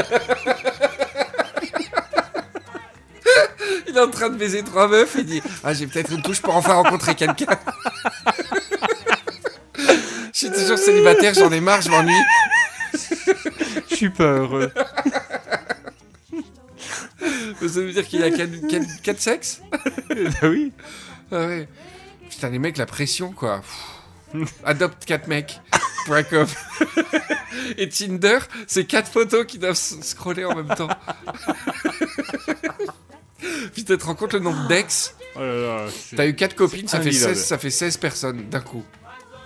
Il 3.87 3.97
est 3.97 4.01
en 4.01 4.09
train 4.09 4.29
de 4.29 4.35
baiser 4.37 4.63
trois 4.63 4.87
meufs, 4.87 5.15
il 5.17 5.25
dit 5.25 5.41
Ah, 5.63 5.73
j'ai 5.73 5.87
peut-être 5.87 6.11
une 6.11 6.21
touche 6.21 6.41
pour 6.41 6.55
enfin 6.55 6.73
rencontrer 6.73 7.15
quelqu'un. 7.15 7.57
Je 9.77 10.49
suis 10.49 10.51
toujours 10.51 10.77
célibataire, 10.77 11.33
j'en 11.33 11.51
ai 11.51 11.61
marre, 11.61 11.81
je 11.81 11.89
m'ennuie. 11.89 12.13
Je 13.89 13.95
suis 13.95 14.09
pas 14.09 14.23
heureux. 14.23 14.71
Ça 17.61 17.79
veut 17.79 17.91
dire 17.93 18.05
qu'il 18.07 18.23
a 18.23 18.29
quatre, 18.31 18.67
quatre- 18.67 19.01
quatre 19.01 19.21
sexes? 19.21 19.61
Bah 20.09 20.49
oui. 20.49 20.71
Ah 21.31 21.45
ouais. 21.47 21.67
Putain, 22.35 22.49
les 22.49 22.59
mecs, 22.59 22.77
la 22.77 22.85
pression, 22.85 23.31
quoi. 23.31 23.61
Pff. 24.31 24.53
Adopte 24.65 25.05
quatre 25.05 25.27
mecs. 25.27 25.59
Point 26.05 26.23
com. 26.23 26.45
Et 27.77 27.87
Tinder, 27.87 28.39
c'est 28.67 28.85
quatre 28.85 29.09
photos 29.11 29.45
qui 29.45 29.57
doivent 29.59 29.75
scroller 29.75 30.43
en 30.45 30.55
même 30.55 30.67
temps. 30.75 30.89
Puis 33.73 33.83
tu 33.83 33.97
te 33.97 34.05
rends 34.05 34.15
compte 34.15 34.33
le 34.33 34.39
nombre 34.39 34.67
d'ex? 34.67 35.15
Oh 35.35 35.39
T'as 36.15 36.27
eu 36.27 36.35
quatre 36.35 36.55
copines, 36.55 36.87
ça 36.87 36.99
fait, 37.01 37.09
invivable. 37.09 37.35
16, 37.35 37.45
ça 37.45 37.57
fait 37.57 37.69
16 37.69 37.97
personnes 37.97 38.49
d'un 38.49 38.61
coup. 38.61 38.83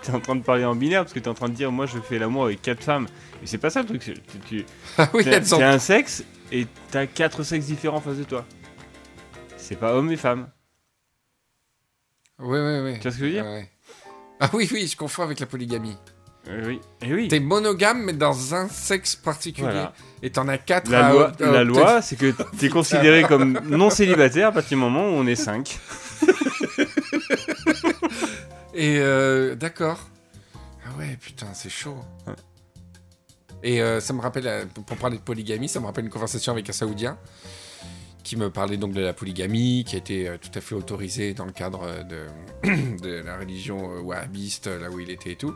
T'es 0.02 0.12
en 0.12 0.20
train 0.20 0.36
de 0.36 0.44
parler 0.44 0.66
en 0.66 0.76
binaire 0.76 1.02
parce 1.04 1.14
que 1.14 1.20
t'es 1.20 1.28
en 1.28 1.34
train 1.34 1.50
de 1.50 1.54
dire 1.56 1.72
moi 1.72 1.86
je 1.86 1.98
fais 2.00 2.20
l'amour 2.20 2.46
avec 2.46 2.62
quatre 2.62 2.84
femmes. 2.84 3.08
Mais 3.42 3.48
c'est 3.48 3.58
pas 3.58 3.70
ça 3.70 3.82
le 3.82 3.88
truc. 3.88 4.04
c'est- 4.04 4.22
Tu, 4.48 4.66
Ah 4.98 5.10
oui, 5.14 5.24
sont 5.46 5.62
un 5.62 5.80
sexe 5.80 6.24
et 6.52 6.68
t'as 6.92 7.08
quatre 7.08 7.44
sexes 7.44 7.66
différents 7.66 7.98
en 7.98 8.02
face 8.02 8.18
de 8.18 8.24
toi. 8.24 8.46
C'est 9.58 9.76
pas 9.78 9.94
homme 9.94 10.12
et 10.12 10.18
femme. 10.18 10.48
Oui, 12.40 12.60
oui, 12.60 12.80
oui. 12.84 12.94
Tu 12.96 13.02
vois 13.04 13.12
ce 13.12 13.18
que 13.18 13.22
je 13.22 13.26
veux 13.26 13.32
dire 13.32 13.46
Ah, 13.48 13.52
ouais. 13.54 13.70
Ah 14.40 14.50
oui, 14.54 14.70
oui, 14.72 14.88
je 14.88 14.96
confonds 14.96 15.24
avec 15.24 15.40
la 15.40 15.46
polygamie. 15.48 15.98
Euh, 16.48 16.64
Oui. 16.68 16.80
Et 17.02 17.14
oui. 17.14 17.28
T'es 17.28 17.40
monogame, 17.40 18.04
mais 18.04 18.14
dans 18.14 18.54
un 18.56 18.70
sexe 18.70 19.16
particulier. 19.16 19.68
Voilà. 19.68 19.94
Et 20.22 20.30
t'en 20.30 20.48
as 20.48 20.58
quatre 20.58 20.90
La 20.90 21.08
à- 21.08 21.12
loi, 21.12 21.32
à- 21.40 21.52
la 21.52 21.64
loi, 21.64 22.02
c'est 22.02 22.16
que 22.16 22.34
t'es 22.58 22.70
considéré 22.70 23.24
comme 23.24 23.60
non 23.66 23.90
célibataire 23.90 24.50
à 24.50 24.52
partir 24.52 24.78
du 24.78 24.84
moment 24.84 25.02
où 25.10 25.14
on 25.14 25.26
est 25.28 25.36
5. 25.36 25.78
Et 28.74 28.98
euh, 29.00 29.56
d'accord. 29.56 30.00
Ah 30.86 30.98
ouais, 31.00 31.18
putain, 31.20 31.48
c'est 31.54 31.70
chaud. 31.70 31.98
Ouais. 32.28 32.34
Et 33.64 33.82
euh, 33.82 34.00
ça 34.00 34.14
me 34.14 34.22
rappelle, 34.22 34.48
euh, 34.48 34.66
pour 34.86 34.98
parler 34.98 35.18
de 35.18 35.22
polygamie, 35.24 35.68
ça 35.68 35.80
me 35.80 35.86
rappelle 35.88 36.06
une 36.06 36.12
conversation 36.12 36.52
avec 36.54 36.70
un 36.70 36.74
Saoudien 36.74 37.18
qui 38.28 38.36
me 38.36 38.50
parlait 38.50 38.76
donc 38.76 38.92
de 38.92 39.00
la 39.00 39.14
polygamie, 39.14 39.86
qui 39.88 39.96
été 39.96 40.28
euh, 40.28 40.38
tout 40.38 40.52
à 40.54 40.60
fait 40.60 40.76
autorisée 40.76 41.34
dans 41.34 41.46
le 41.46 41.54
cadre 41.54 41.84
euh, 41.84 42.04
de, 42.04 43.22
la 43.26 43.38
religion 43.38 43.90
euh, 43.96 44.02
wahhabiste, 44.02 44.68
là 44.68 44.92
où 44.92 45.00
il 45.00 45.10
était 45.10 45.32
et 45.32 45.36
tout. 45.38 45.56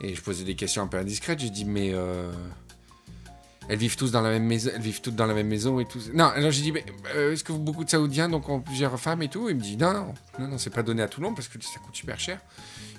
Et 0.00 0.14
je 0.14 0.22
posais 0.22 0.44
des 0.44 0.54
questions 0.54 0.82
un 0.82 0.86
peu 0.86 0.96
indiscrètes. 0.96 1.40
Je 1.40 1.48
dis, 1.48 1.64
mais 1.64 1.90
euh, 1.92 2.30
elles 3.68 3.78
vivent 3.78 3.96
tous 3.96 4.12
dans 4.12 4.20
la 4.20 4.30
même 4.30 4.44
maison, 4.44 4.70
elles 4.72 4.80
vivent 4.80 5.00
toutes 5.00 5.16
dans 5.16 5.26
la 5.26 5.34
même 5.34 5.48
maison 5.48 5.80
et 5.80 5.86
tout. 5.86 5.98
Non, 6.14 6.26
alors 6.26 6.52
j'ai 6.52 6.62
dit, 6.62 6.70
mais 6.70 6.84
est-ce 7.16 7.42
que 7.42 7.52
beaucoup 7.52 7.82
de 7.82 7.90
Saoudiens 7.90 8.28
donc 8.28 8.48
ont 8.48 8.60
plusieurs 8.60 8.98
femmes 9.00 9.22
et 9.22 9.28
tout? 9.28 9.48
Il 9.48 9.56
me 9.56 9.60
dit, 9.60 9.76
non, 9.76 9.92
non, 10.38 10.46
non, 10.46 10.56
c'est 10.56 10.70
pas 10.70 10.84
donné 10.84 11.02
à 11.02 11.08
tout 11.08 11.20
le 11.20 11.26
monde 11.26 11.34
parce 11.34 11.48
que 11.48 11.60
ça 11.64 11.80
coûte 11.84 11.96
super 11.96 12.20
cher. 12.20 12.38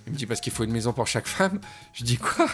Il 0.07 0.11
me 0.11 0.17
dit 0.17 0.25
parce 0.25 0.41
qu'il 0.41 0.51
faut 0.51 0.65
une 0.65 0.73
maison 0.73 0.91
pour 0.91 1.07
chaque 1.07 1.27
femme. 1.27 1.61
Je 1.93 2.03
dis 2.03 2.17
quoi? 2.17 2.47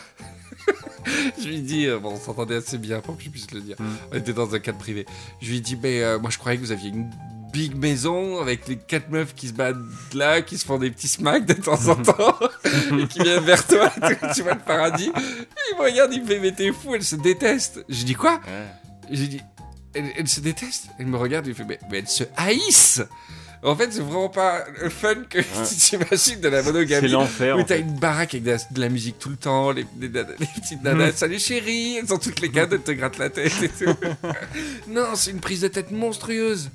Je 1.41 1.47
lui 1.47 1.61
dis, 1.61 1.87
euh, 1.87 1.99
bon, 1.99 2.13
on 2.13 2.19
s'entendait 2.19 2.55
assez 2.55 2.77
bien 2.77 2.99
pour 3.01 3.17
que 3.17 3.23
je 3.23 3.29
puisse 3.29 3.51
le 3.51 3.61
dire. 3.61 3.75
Mm. 3.79 3.85
On 4.11 4.15
était 4.17 4.33
dans 4.33 4.53
un 4.53 4.59
cadre 4.59 4.77
privé. 4.77 5.05
Je 5.41 5.51
lui 5.51 5.61
dis, 5.61 5.77
mais 5.81 6.01
euh, 6.01 6.19
moi 6.19 6.29
je 6.29 6.37
croyais 6.37 6.57
que 6.57 6.63
vous 6.63 6.71
aviez 6.71 6.89
une 6.89 7.09
big 7.51 7.75
maison 7.75 8.39
avec 8.39 8.67
les 8.67 8.77
quatre 8.77 9.09
meufs 9.09 9.35
qui 9.35 9.49
se 9.49 9.53
battent 9.53 9.75
là, 10.13 10.41
qui 10.41 10.57
se 10.57 10.65
font 10.65 10.77
des 10.77 10.89
petits 10.89 11.07
smacks 11.07 11.45
de 11.45 11.53
temps 11.53 11.87
en 11.89 11.95
temps, 12.03 12.37
et 12.97 13.07
qui 13.07 13.19
viennent 13.19 13.43
vers 13.43 13.65
toi, 13.67 13.91
tu 14.35 14.41
vois 14.41 14.53
le 14.53 14.59
paradis. 14.59 15.11
Et 15.15 15.73
il 15.73 15.77
me 15.77 15.83
regarde, 15.83 16.13
il 16.13 16.21
me 16.21 16.27
fait, 16.27 16.39
mais 16.39 16.53
t'es 16.53 16.71
fou, 16.71 16.95
elle 16.95 17.03
se 17.03 17.15
déteste. 17.17 17.83
Je 17.89 18.03
dis 18.03 18.15
quoi? 18.15 18.39
Dit, 19.09 19.41
elle, 19.93 20.11
elle 20.17 20.27
se 20.27 20.39
déteste? 20.39 20.87
Elle 20.97 21.07
me 21.07 21.17
regarde, 21.17 21.47
il 21.47 21.53
fait, 21.53 21.65
mais, 21.65 21.79
mais 21.89 21.99
elle 21.99 22.07
se 22.07 22.23
haïssent 22.37 23.01
En 23.63 23.75
fait, 23.75 23.91
c'est 23.93 24.01
vraiment 24.01 24.29
pas 24.29 24.65
le 24.81 24.89
fun 24.89 25.15
que 25.29 25.37
tu 25.69 25.75
t'imagines 25.77 26.41
de 26.41 26.47
la 26.49 26.63
C'est 26.63 26.71
monogamie. 26.71 27.09
l'enfer. 27.09 27.57
Où 27.57 27.63
t'as 27.63 27.77
une 27.77 27.99
baraque 27.99 28.33
avec 28.33 28.43
de 28.43 28.51
la, 28.51 28.57
de 28.57 28.81
la 28.81 28.89
musique 28.89 29.19
tout 29.19 29.29
le 29.29 29.35
temps, 29.37 29.71
les, 29.71 29.85
les 29.99 30.09
nanas- 30.09 30.33
les 30.39 30.47
petites 30.61 30.81
nanas, 30.83 31.11
Mm. 31.11 31.15
salut 31.15 31.39
chérie, 31.39 31.97
elles 31.97 32.11
ont 32.11 32.17
toutes 32.17 32.39
les 32.41 32.49
cadeaux, 32.49 32.77
elles 32.77 32.81
te 32.81 32.91
grattent 32.91 33.19
la 33.19 33.29
tête 33.29 33.53
et 33.61 33.69
tout. 33.69 33.93
non, 34.87 35.09
c'est 35.15 35.29
une 35.31 35.39
prise 35.39 35.61
de 35.61 35.67
tête 35.67 35.91
monstrueuse. 35.91 36.71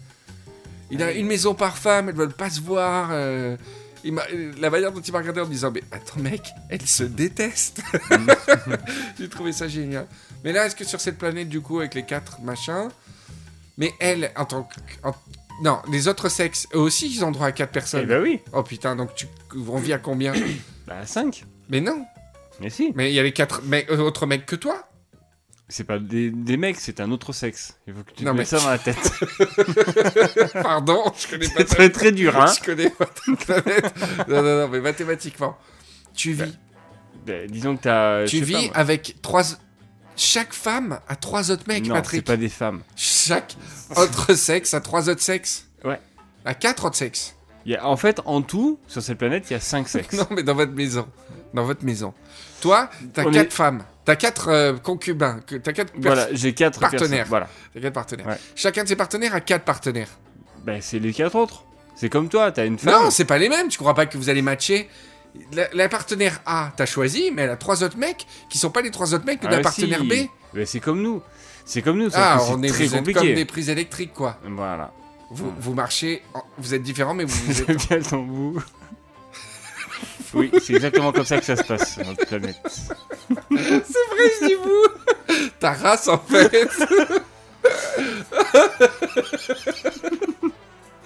Il 0.93 1.03
a 1.03 1.11
une 1.11 1.27
maison 1.27 1.55
par 1.55 1.77
femme, 1.77 2.09
elles 2.09 2.15
veulent 2.15 2.33
pas 2.33 2.51
se 2.51 2.61
voir. 2.61 3.09
euh, 3.11 3.57
il 4.05 4.17
euh, 4.17 4.53
la 4.61 4.71
manière 4.71 4.93
dont 4.93 5.01
il 5.01 5.11
m'a 5.13 5.19
regardé 5.19 5.41
en 5.41 5.47
me 5.47 5.51
disant, 5.51 5.73
mais 5.73 5.83
attends 5.91 6.21
mec, 6.21 6.43
elles 6.69 6.87
se 6.87 7.03
détestent. 7.03 7.81
J'ai 9.19 9.29
trouvé 9.29 9.51
ça 9.51 9.67
génial. 9.67 10.07
Mais 10.45 10.53
là, 10.53 10.67
est-ce 10.67 10.77
que 10.77 10.85
sur 10.85 11.01
cette 11.01 11.19
planète, 11.19 11.49
du 11.49 11.61
coup, 11.61 11.81
avec 11.81 11.95
les 11.95 12.05
quatre 12.05 12.41
machins, 12.43 12.89
mais 13.77 13.93
elle, 13.99 14.31
en 14.37 14.45
tant 14.45 14.63
que... 14.63 14.75
en- 15.09 15.15
Non, 15.63 15.81
les 15.91 16.07
autres 16.09 16.29
sexes, 16.29 16.69
eux 16.75 16.79
aussi, 16.79 17.09
ils 17.11 17.25
ont 17.25 17.31
droit 17.31 17.47
à 17.47 17.53
quatre 17.53 17.71
Eh 17.71 17.75
personnes. 17.75 18.07
bah 18.07 18.21
oui. 18.21 18.41
Oh 18.53 18.63
putain, 18.63 18.95
donc 18.97 19.15
tu... 19.15 19.27
on 19.69 19.79
vit 19.79 19.93
à 19.93 19.99
combien 19.99 20.33
Bah 20.87 21.05
5. 21.07 21.45
Mais 21.71 21.81
non 21.81 22.05
Mais 22.61 22.71
si. 22.71 22.93
mais 22.95 23.11
il 23.11 23.15
y 23.15 23.19
a 23.21 23.23
les 23.23 23.33
quatre 23.33 23.63
mecs, 23.63 23.91
euh, 23.91 23.99
autres 23.99 24.27
mecs 24.27 24.45
que 24.47 24.55
toi 24.57 24.89
C'est 25.69 25.85
pas 25.85 25.99
des, 25.99 26.31
des 26.31 26.57
mecs, 26.57 26.77
c'est 26.79 27.01
un 27.01 27.11
autre 27.11 27.33
sexe. 27.33 27.79
Il 27.87 27.95
faut 27.95 28.03
que 28.05 28.13
tu 28.13 28.25
Non, 28.25 28.33
te 28.33 28.37
mais- 28.37 28.39
mettes 28.41 28.49
ça 28.49 28.59
dans 28.61 28.71
la 28.71 28.79
tête. 28.79 30.53
Pardon, 30.63 31.05
je 31.19 31.27
connais 31.29 31.47
pas 31.49 31.55
c'est 31.59 31.65
très 31.65 31.91
très 31.91 32.13
dur, 32.13 32.37
hein. 32.41 32.47
Je 32.61 32.65
connais 32.65 32.91
pas 32.91 33.07
ta 33.07 33.61
planète. 33.63 33.95
Non, 34.29 34.43
non, 34.43 34.59
non, 34.61 34.69
mais 34.69 34.81
mathématiquement. 34.81 35.57
Tu 36.15 36.33
vis, 36.33 36.57
Bah, 37.27 37.47
disons 37.49 37.77
que 37.77 37.83
t'as. 37.83 38.27
je 38.27 38.31
tu 38.39 38.45
vis 38.45 38.69
pas, 38.69 38.79
avec 38.81 39.17
trois... 39.23 39.43
Chaque 40.17 40.53
femme 40.53 40.99
a 41.09 41.17
trois 41.17 41.51
autres 41.51 41.65
mecs, 41.69 41.87
Non, 41.87 42.01
c'est 42.09 42.23
pas 42.23 42.37
des 42.37 42.49
femmes. 42.49 42.83
Chaque 42.97 43.55
autre 43.97 44.35
sexe 44.35 44.73
a 44.75 44.81
trois 44.81 45.09
autres 45.09 45.23
sexes. 45.23 45.67
Ouais. 45.85 46.01
A 46.45 46.55
quatre 46.55 46.87
autres 46.87 46.97
sexes. 46.97 47.35
Il 47.65 47.73
y 47.73 47.77
a, 47.77 47.87
en 47.87 47.97
fait, 47.97 48.21
en 48.25 48.43
tout, 48.43 48.79
sur 48.87 49.03
cette 49.03 49.19
planète, 49.19 49.45
il 49.51 49.55
y 49.55 49.57
a 49.57 49.61
5 49.61 49.89
sexes. 49.89 50.15
Non, 50.17 50.27
mais 50.31 50.43
dans 50.43 50.55
votre 50.55 50.73
maison. 50.73 51.07
Dans 51.53 51.65
votre 51.65 51.85
maison. 51.85 52.15
Toi, 52.61 52.89
t'as 53.13 53.25
On 53.25 53.31
quatre 53.31 53.47
est- 53.49 53.51
femmes. 53.51 53.85
T'as 54.05 54.15
quatre 54.17 54.49
euh, 54.49 54.77
concubins. 54.77 55.41
T'as 55.47 55.73
quatre, 55.73 55.93
pers- 55.93 56.01
Voilà, 56.03 56.29
j'ai 56.33 56.55
4 56.55 56.79
Partenaires. 56.79 57.27
Voilà. 57.29 57.49
t'as 57.75 57.81
quatre 57.81 57.93
partenaires. 57.93 58.27
Ouais. 58.29 58.39
Chacun 58.55 58.85
de 58.85 58.89
ces 58.89 58.95
partenaires 58.97 59.35
a 59.35 59.41
quatre 59.41 59.65
partenaires. 59.65 60.09
Bah, 60.65 60.81
c'est 60.81 61.01
les 61.01 61.13
4 61.13 61.35
autres. 61.35 61.65
C'est 61.97 62.09
comme 62.09 62.29
toi, 62.29 62.53
t'as 62.53 62.67
une 62.67 62.79
femme. 62.79 63.05
Non, 63.05 63.11
c'est 63.11 63.25
pas 63.25 63.39
les 63.39 63.49
mêmes. 63.49 63.69
Tu 63.69 63.79
crois 63.79 63.95
pas 63.95 64.07
que 64.07 64.17
vous 64.17 64.29
allez 64.29 64.43
matcher 64.43 64.89
la, 65.53 65.69
la 65.73 65.89
partenaire 65.89 66.41
A, 66.47 66.73
t'as 66.77 66.87
choisi, 66.87 67.31
mais 67.33 67.43
elle 67.43 67.51
a 67.51 67.57
trois 67.57 67.83
autres 67.83 67.97
mecs 67.99 68.27
qui 68.49 68.59
sont 68.59 68.71
pas 68.71 68.81
les 68.83 68.91
trois 68.91 69.15
autres 69.15 69.25
mecs 69.25 69.41
Ah, 69.45 69.51
la 69.51 69.57
si. 69.59 69.63
partenaire 69.63 70.05
B. 70.05 70.13
Bah, 70.55 70.67
c'est 70.67 70.81
comme 70.81 71.03
nous. 71.03 71.23
C'est 71.65 71.83
comme 71.83 71.99
nous, 71.99 72.09
Ah, 72.15 72.39
on 72.51 72.63
est, 72.63 72.69
très 72.69 72.85
vous 72.87 72.93
êtes 72.95 72.99
compliqué. 73.01 73.19
comme 73.21 73.35
des 73.35 73.45
prises 73.45 73.69
électriques, 73.71 74.15
quoi. 74.15 74.39
Voilà. 74.45 74.93
Vous, 75.31 75.53
vous 75.59 75.75
marchez, 75.75 76.23
en- 76.35 76.45
vous 76.59 76.75
êtes 76.75 76.83
différents, 76.83 77.15
mais 77.15 77.25
vous, 77.25 77.53
vous 77.53 77.63
êtes... 77.71 77.89
Bien 77.89 78.01
ton 78.01 78.23
bout. 78.23 78.63
oui, 80.35 80.51
c'est 80.63 80.75
exactement 80.75 81.11
comme 81.13 81.25
ça 81.25 81.39
que 81.39 81.45
ça 81.45 81.57
se 81.57 81.65
passe 81.65 81.95
sur 81.95 82.05
notre 82.07 82.25
planète. 82.27 82.57
C'est 82.69 83.57
vrai, 83.59 84.31
je 84.41 84.47
dis 84.47 84.55
vous 84.55 84.87
Ta 85.59 85.73
race, 85.73 86.07
en 86.07 86.19
fait 86.19 86.69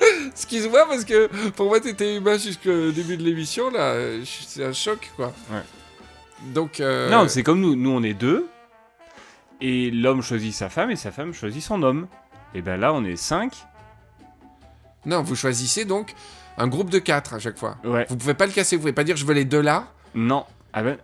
Excuse-moi 0.33 0.87
parce 0.89 1.05
que 1.05 1.29
pour 1.51 1.67
moi 1.67 1.81
t'étais 1.81 2.17
humain 2.17 2.39
jusqu'au 2.39 2.91
début 2.91 3.17
de 3.17 3.23
l'émission 3.23 3.71
là, 3.71 3.95
c'est 4.25 4.65
un 4.65 4.73
choc 4.73 5.11
quoi. 5.17 5.33
Ouais. 5.51 5.63
Donc 6.55 6.81
euh, 6.81 7.11
Non, 7.11 7.29
c'est 7.29 7.43
comme 7.43 7.61
nous. 7.61 7.77
Nous, 7.77 7.91
on 7.91 8.03
est 8.03 8.15
deux. 8.15 8.49
Et 9.61 9.91
l'homme 9.91 10.23
choisit 10.23 10.55
sa 10.55 10.71
femme 10.71 10.91
et 10.91 10.97
sa 10.97 11.11
femme 11.11 11.35
choisit 11.35 11.63
son 11.63 11.83
homme. 11.83 12.07
Et 12.55 12.63
ben 12.63 12.81
là, 12.81 12.95
on 12.95 13.05
est 13.05 13.17
cinq. 13.17 13.53
non, 15.05 15.23
vous 15.23 15.37
choisissez 15.37 15.85
donc 15.85 16.15
un 16.57 16.67
groupe 16.67 16.91
de 16.91 16.99
quatre 16.99 17.35
à 17.35 17.39
chaque 17.39 17.59
fois. 17.59 17.77
Ouais. 17.85 18.07
Vous 18.09 18.17
pouvez 18.17 18.35
pas 18.35 18.47
le 18.47 18.53
casser, 18.53 18.77
vous 18.77 18.81
pouvez 18.83 18.93
pas 18.93 19.05
dire 19.05 19.17
je 19.17 19.27
veux 19.27 19.35
les 19.35 19.45
deux 19.45 19.61
là. 19.61 19.89
Non. 20.15 20.47
Ah 20.73 20.83
ben. 20.83 20.97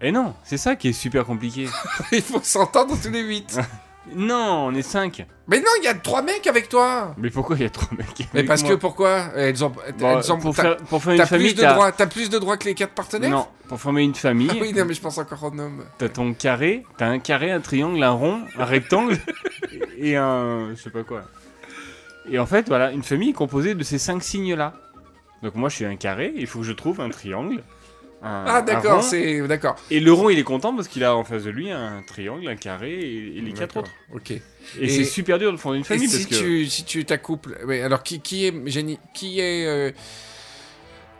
Et 0.00 0.12
non, 0.12 0.34
c'est 0.44 0.56
ça 0.58 0.76
qui 0.76 0.88
est 0.88 0.92
super 0.92 1.24
compliqué. 1.24 1.68
Il 2.12 2.22
faut 2.22 2.40
s'entendre 2.42 2.96
tous 3.00 3.10
les 3.10 3.20
huit. 3.22 3.58
non, 4.14 4.66
on 4.68 4.74
est 4.74 4.82
cinq. 4.82 5.26
Mais 5.46 5.58
non, 5.60 5.70
il 5.80 5.84
y 5.84 5.88
a 5.88 5.94
trois 5.94 6.22
mecs 6.22 6.46
avec 6.46 6.68
toi. 6.68 7.14
Mais 7.16 7.30
pourquoi 7.30 7.56
il 7.56 7.62
y 7.62 7.66
a 7.66 7.70
trois 7.70 7.88
mecs 7.96 8.06
Mais 8.32 8.40
avec 8.40 8.46
parce 8.48 8.62
moi 8.62 8.70
que 8.72 8.76
pourquoi 8.76 9.26
Elles 9.34 9.64
ont, 9.64 9.70
Bon, 9.98 10.18
elles 10.18 10.32
ont 10.32 10.38
pour, 10.38 10.54
t'as- 10.54 10.62
faire, 10.62 10.76
pour 10.76 11.08
une 11.08 11.16
t'as 11.16 11.26
famille, 11.26 11.48
plus 11.48 11.54
de 11.56 11.60
t'as- 11.62 11.72
droits, 11.74 11.92
t'as 11.92 12.06
plus 12.06 12.28
de 12.30 12.38
droits 12.38 12.56
que 12.56 12.64
les 12.66 12.74
quatre 12.74 12.92
partenaires. 12.92 13.30
Non, 13.30 13.46
pour 13.68 13.80
former 13.80 14.02
une 14.02 14.14
famille, 14.14 14.48
Ah 14.52 14.56
oui, 14.60 14.72
non, 14.74 14.84
mais 14.84 14.94
je 14.94 15.00
pense 15.00 15.16
encore 15.18 15.44
en 15.44 15.58
homme. 15.58 15.84
t'as 15.98 16.08
ton 16.10 16.34
carré, 16.34 16.84
t'as 16.98 17.06
un 17.06 17.18
carré, 17.18 17.50
un 17.50 17.60
triangle, 17.60 18.02
un 18.02 18.10
rond, 18.10 18.40
un 18.58 18.64
rectangle 18.64 19.16
et 19.98 20.16
un. 20.16 20.70
je 20.76 20.82
sais 20.82 20.90
pas 20.90 21.02
quoi. 21.04 21.22
Et 22.30 22.38
en 22.38 22.46
fait, 22.46 22.68
voilà, 22.68 22.92
une 22.92 23.02
famille 23.02 23.30
est 23.30 23.34
composée 23.34 23.74
de 23.74 23.82
ces 23.82 23.98
cinq 23.98 24.22
signes-là. 24.22 24.74
Donc 25.42 25.54
moi, 25.54 25.68
je 25.70 25.76
suis 25.76 25.84
un 25.86 25.96
carré, 25.96 26.32
il 26.36 26.46
faut 26.46 26.58
que 26.60 26.64
je 26.66 26.72
trouve 26.72 27.00
un 27.00 27.08
triangle. 27.08 27.62
Un- 28.22 28.44
Ah 28.46 28.62
d'accord, 28.62 29.02
c'est 29.02 29.46
d'accord. 29.46 29.76
Et 29.90 30.00
le 30.00 30.12
rond, 30.12 30.28
il 30.28 30.38
est 30.38 30.42
content 30.44 30.74
parce 30.74 30.88
qu'il 30.88 31.04
a 31.04 31.14
en 31.14 31.24
face 31.24 31.44
de 31.44 31.50
lui 31.50 31.70
un 31.70 32.02
triangle, 32.06 32.48
un 32.48 32.56
carré 32.56 32.92
et, 32.92 33.38
et 33.38 33.40
les 33.40 33.52
quatre 33.52 33.76
autres. 33.78 33.92
Ok. 34.12 34.30
Et, 34.32 34.42
Et- 34.80 34.88
c'est 34.88 35.04
super 35.04 35.38
dur 35.38 35.52
de 35.52 35.56
fonder 35.56 35.78
une 35.78 35.82
Et 35.84 35.86
famille 35.86 36.08
si 36.08 36.24
parce 36.26 36.26
que. 36.26 36.34
tu 36.44 36.66
si 36.66 36.84
tu 36.84 37.04
t'accouples, 37.04 37.58
ouais, 37.66 37.82
alors 37.82 38.02
qui 38.02 38.20
qui 38.20 38.46
est 38.46 38.52
génie, 38.70 38.98
qui 39.14 39.40
est 39.40 39.66
euh, 39.66 39.90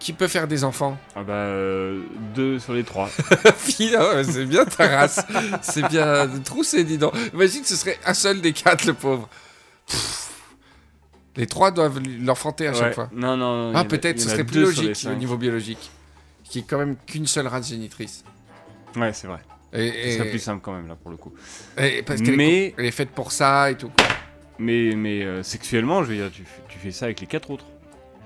qui 0.01 0.13
peut 0.13 0.29
faire 0.29 0.47
des 0.49 0.65
enfants? 0.65 0.97
Ah 1.17 1.23
bah, 1.23 1.33
euh, 1.35 2.03
deux 2.35 2.59
sur 2.59 2.73
les 2.75 2.85
trois. 2.85 3.09
Ah 3.45 4.23
c'est 4.25 4.45
bien 4.47 4.65
ta 4.65 4.89
race, 4.89 5.25
c'est 5.63 5.87
bien 5.89 6.29
troussé, 6.45 6.85
dis 6.85 6.99
donc. 6.99 7.13
Imagine, 7.33 7.65
ce 7.65 7.77
serait 7.77 7.99
un 8.05 8.15
seul 8.15 8.41
des 8.41 8.53
quatre, 8.53 8.85
le 8.87 8.95
pauvre. 8.95 9.29
Les 11.37 11.47
trois 11.47 11.71
doivent 11.71 12.01
l'enfanter 12.21 12.67
à 12.69 12.75
chaque 12.75 12.95
fois. 12.95 13.09
Non, 13.13 13.37
non, 13.37 13.71
non. 13.71 13.73
Ah 13.77 13.85
peut-être, 13.85 14.21
ce 14.21 14.29
serait 14.29 14.45
plus 14.45 14.63
logique 14.63 15.07
au 15.09 15.15
niveau 15.15 15.37
biologique, 15.37 15.91
qui 16.49 16.61
est 16.61 16.63
quand 16.63 16.79
même 16.79 16.97
qu'une 17.07 17.27
seule 17.27 17.47
race 17.47 17.69
génitrice. 17.69 18.25
Ouais, 18.97 19.13
c'est 19.13 19.27
vrai. 19.27 19.41
Et, 19.73 19.87
et- 19.87 20.17
serait 20.17 20.31
plus 20.31 20.39
simple 20.39 20.61
quand 20.63 20.73
même 20.73 20.89
là 20.89 20.97
pour 20.97 21.11
le 21.11 21.17
coup. 21.19 21.33
et- 21.77 22.03
parce 22.03 22.21
qu'elle 22.21 22.35
est, 22.35 22.37
Mais, 22.37 22.75
elle 22.79 22.87
est 22.87 22.91
faite 22.91 23.11
pour 23.11 23.33
ça 23.33 23.71
et 23.71 23.77
tout. 23.77 23.91
mais, 24.59 24.95
mais 24.97 25.23
euh, 25.23 25.43
sexuellement, 25.43 26.03
je 26.05 26.09
veux 26.09 26.17
dire, 26.17 26.31
tu, 26.33 26.45
fais- 26.45 26.63
tu 26.69 26.79
fais 26.79 26.91
ça 26.91 27.05
avec 27.07 27.21
les 27.21 27.27
quatre 27.27 27.51
autres. 27.51 27.67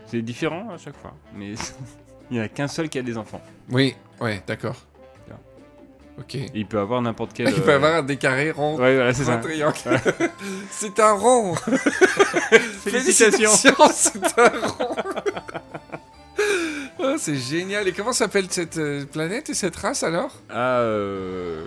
C'est 0.07 0.23
différent 0.23 0.69
à 0.71 0.79
chaque 0.79 0.97
fois. 0.97 1.15
Mais 1.35 1.53
il 2.31 2.37
n'y 2.37 2.41
a 2.41 2.49
qu'un 2.49 2.69
seul 2.69 2.89
qui 2.89 2.99
a 2.99 3.03
des 3.03 3.17
enfants. 3.19 3.43
Oui, 3.71 3.95
ouais, 4.21 4.43
d'accord. 4.47 4.77
Ok. 6.19 6.37
Il 6.55 6.67
peut 6.67 6.79
avoir 6.79 7.01
n'importe 7.01 7.33
quel. 7.33 7.49
Il 7.57 7.63
peut 7.63 7.71
euh, 7.71 7.77
avoir 7.77 7.95
un 7.97 8.03
décarré 8.03 8.51
rond. 8.51 8.77
Ouais, 8.79 8.97
voilà, 8.97 9.15
c'est 9.15 9.27
un 9.31 9.39
triangle. 9.39 9.75
c'est 10.71 11.01
un 11.01 11.13
rond. 11.15 11.55
Félicitations. 12.85 13.51
c'est 13.51 14.39
un 14.39 14.49
rond. 14.69 14.95
Oh, 17.05 17.15
c'est 17.19 17.37
génial. 17.37 17.89
Et 17.89 17.93
comment 17.93 18.13
s'appelle 18.13 18.47
cette 18.51 18.79
euh, 18.79 19.05
planète 19.05 19.51
et 19.51 19.55
cette 19.55 19.75
race 19.75 20.05
alors? 20.05 20.41
Ah, 20.49 20.79
euh... 20.81 21.65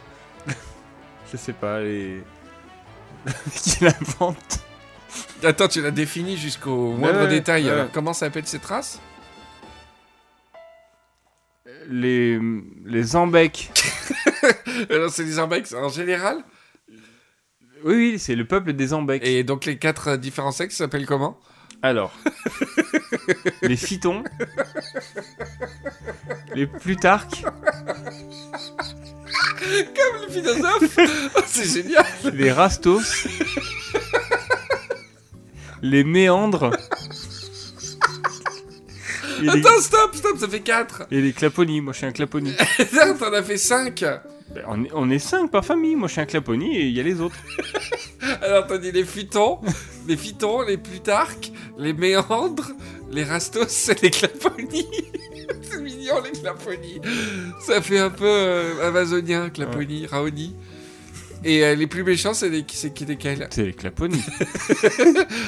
je 1.31 1.37
sais 1.37 1.53
pas, 1.53 1.81
les. 1.81 2.23
qui 3.51 3.83
l'invente 3.83 4.59
Attends, 5.43 5.67
tu 5.67 5.81
l'as 5.81 5.91
défini 5.91 6.37
jusqu'au 6.37 6.93
moindre 6.93 7.21
ouais, 7.21 7.27
détail. 7.27 7.65
ouais. 7.65 7.71
Alors, 7.71 7.91
comment 7.91 8.13
s'appelle 8.13 8.47
cette 8.47 8.65
race? 8.65 9.01
Les. 11.89 12.39
Les 12.85 13.03
Zambèques. 13.03 13.71
Alors, 14.89 15.09
c'est 15.09 15.23
les 15.23 15.39
Ambex 15.39 15.73
en 15.73 15.89
général? 15.89 16.43
Oui, 17.83 17.95
oui, 17.95 18.19
c'est 18.19 18.35
le 18.35 18.45
peuple 18.45 18.73
des 18.73 18.87
Zambèques. 18.87 19.25
Et 19.25 19.43
donc, 19.43 19.65
les 19.65 19.77
quatre 19.77 20.09
euh, 20.09 20.17
différents 20.17 20.51
sexes 20.51 20.77
s'appellent 20.77 21.05
comment? 21.05 21.39
Alors, 21.85 22.11
les 23.61 23.75
Phytons, 23.75 24.23
les 26.55 26.65
Plutarques, 26.65 27.45
Le 29.61 30.31
philosophe 30.31 30.97
Oh, 31.35 31.41
C'est 31.45 31.83
génial 31.83 32.03
les 32.33 32.51
Rastos, 32.51 33.27
les 35.83 36.03
Méandres 36.03 36.71
et 39.37 39.43
les, 39.43 39.49
Attends, 39.49 39.79
stop, 39.79 40.15
stop, 40.15 40.39
ça 40.39 40.47
fait 40.47 40.61
4 40.61 41.03
et 41.11 41.21
les 41.21 41.33
Claponis. 41.33 41.81
Moi, 41.81 41.93
je 41.93 41.97
suis 41.99 42.07
un 42.07 42.11
Claponis. 42.11 42.55
T'en 43.19 43.31
as 43.31 43.43
fait 43.43 43.57
5 43.57 44.03
Ben, 44.55 44.63
on, 44.67 44.83
est, 44.85 44.89
on 44.91 45.09
est 45.11 45.19
cinq 45.19 45.51
par 45.51 45.63
famille. 45.63 45.95
Moi, 45.95 46.07
je 46.07 46.13
suis 46.13 46.21
un 46.21 46.25
Claponis 46.25 46.75
et 46.77 46.87
il 46.87 46.93
y 46.97 46.99
a 46.99 47.03
les 47.03 47.21
autres. 47.21 47.35
Alors, 48.41 48.65
t'as 48.67 48.77
dit 48.77 48.91
les 48.91 49.03
Phytons, 49.03 49.59
les 50.07 50.17
Phytons, 50.17 50.61
les 50.61 50.77
Plutarques, 50.77 51.51
les 51.77 51.93
Méandres, 51.93 52.71
les 53.11 53.23
Rastos 53.23 53.89
et 53.89 53.95
les 54.01 54.09
Claponies. 54.11 54.87
C'est 55.61 55.81
mignon, 55.81 56.15
les 56.23 56.31
Claponies. 56.39 57.01
Ça 57.65 57.81
fait 57.81 57.99
un 57.99 58.09
peu 58.09 58.25
euh, 58.25 58.87
amazonien, 58.87 59.49
Claponie, 59.49 60.07
Raoni. 60.07 60.55
Et 61.43 61.63
euh, 61.63 61.75
les 61.75 61.85
plus 61.85 62.03
méchants, 62.03 62.33
c'est 62.33 62.49
les- 62.49 62.65
c'est 62.73 62.91
qui 62.91 63.05
lesquels 63.05 63.47
C'est 63.51 63.63
les 63.65 63.73
Claponis. 63.73 64.23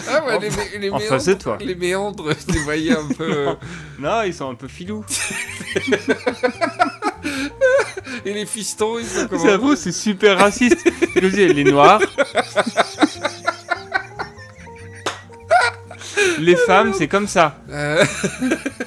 Ah 0.09 0.25
ouais, 0.27 0.39
les, 0.39 0.89
méandres. 0.89 1.25
de 1.25 1.33
toi. 1.33 1.57
Les 1.59 1.73
méandres, 1.75 2.29
je 2.47 2.53
les 2.53 2.59
voyais 2.59 2.91
un 2.91 3.07
peu. 3.07 3.23
euh, 3.49 3.53
Non, 3.97 4.21
ils 4.23 4.33
sont 4.33 4.49
un 4.51 4.55
peu 4.55 4.67
filous. 4.67 5.03
Et 8.25 8.33
les 8.33 8.45
fistons, 8.45 8.99
ils 8.99 9.05
sont 9.05 9.27
comment? 9.27 9.43
J'avoue, 9.43 9.75
c'est 9.75 9.91
super 9.91 10.37
raciste. 10.37 10.87
Je 11.15 11.27
dis, 11.27 11.47
les 11.53 11.63
Noirs. 11.63 12.01
Les 16.39 16.55
femmes, 16.55 16.93
c'est 16.93 17.07
comme 17.07 17.27
ça. 17.27 17.57
Euh... 17.69 18.03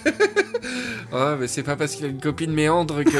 oh, 1.12 1.36
mais 1.38 1.46
c'est 1.48 1.62
pas 1.62 1.76
parce 1.76 1.94
qu'il 1.94 2.06
a 2.06 2.08
une 2.08 2.20
copine 2.20 2.52
méandre 2.52 3.04
que. 3.04 3.10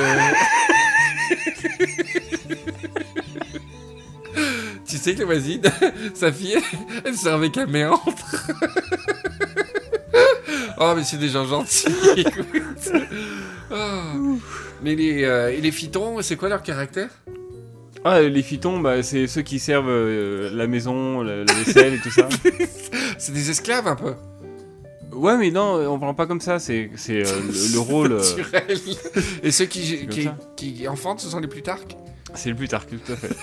tu 4.87 4.97
sais 4.97 5.15
que 5.15 5.21
la 5.21 5.27
voisine, 5.27 5.63
sa 6.15 6.33
fille, 6.33 6.57
elle 7.05 7.17
sort 7.17 7.35
avec 7.35 7.59
un 7.59 7.67
méandre. 7.67 8.03
oh, 10.79 10.95
mais 10.97 11.05
c'est 11.05 11.19
des 11.19 11.29
gens 11.29 11.47
gentils. 11.47 11.87
écoute. 12.17 12.93
Oh. 13.71 14.39
Mais 14.83 14.95
les, 14.95 15.25
euh, 15.25 15.53
et 15.53 15.61
les 15.61 15.73
phytons, 15.73 16.23
c'est 16.23 16.37
quoi 16.37 16.49
leur 16.49 16.63
caractère? 16.63 17.11
Ah, 18.05 18.23
les 18.23 18.43
Phytons, 18.43 18.81
bah, 18.81 19.03
c'est 19.03 19.27
ceux 19.27 19.43
qui 19.43 19.59
servent 19.59 19.91
euh, 19.91 20.51
la 20.55 20.67
maison, 20.67 21.23
la, 21.23 21.45
la 21.45 21.53
vaisselle 21.53 21.95
et 21.95 21.99
tout 21.99 22.11
ça. 22.11 22.29
C'est 23.19 23.33
des 23.33 23.51
esclaves 23.51 23.87
un 23.87 23.97
peu. 23.97 24.15
Ouais, 25.13 25.37
mais 25.37 25.51
non, 25.51 25.75
on 25.93 25.99
parle 25.99 26.15
pas 26.15 26.27
comme 26.27 26.41
ça. 26.41 26.59
C'est 26.59 26.91
c'est, 26.97 27.27
euh, 27.27 27.41
le, 27.47 27.73
le 27.75 27.79
rôle. 27.91 28.13
euh, 28.13 28.37
Naturel. 28.37 28.79
Et 29.43 29.51
ceux 29.51 29.67
qui, 29.67 29.99
comme 30.01 30.09
qui, 30.09 30.23
ça. 30.25 30.39
qui 30.57 30.89
enfantent, 30.89 31.21
ce 31.21 31.29
sont 31.29 31.41
les 31.41 31.49
Plutarques 31.49 31.97
c'est 32.33 32.51
le 32.51 32.55
plus 32.55 32.69
tard 32.69 32.87
que 32.87 32.95
tout 32.95 33.13
à 33.13 33.17
fait. 33.17 33.37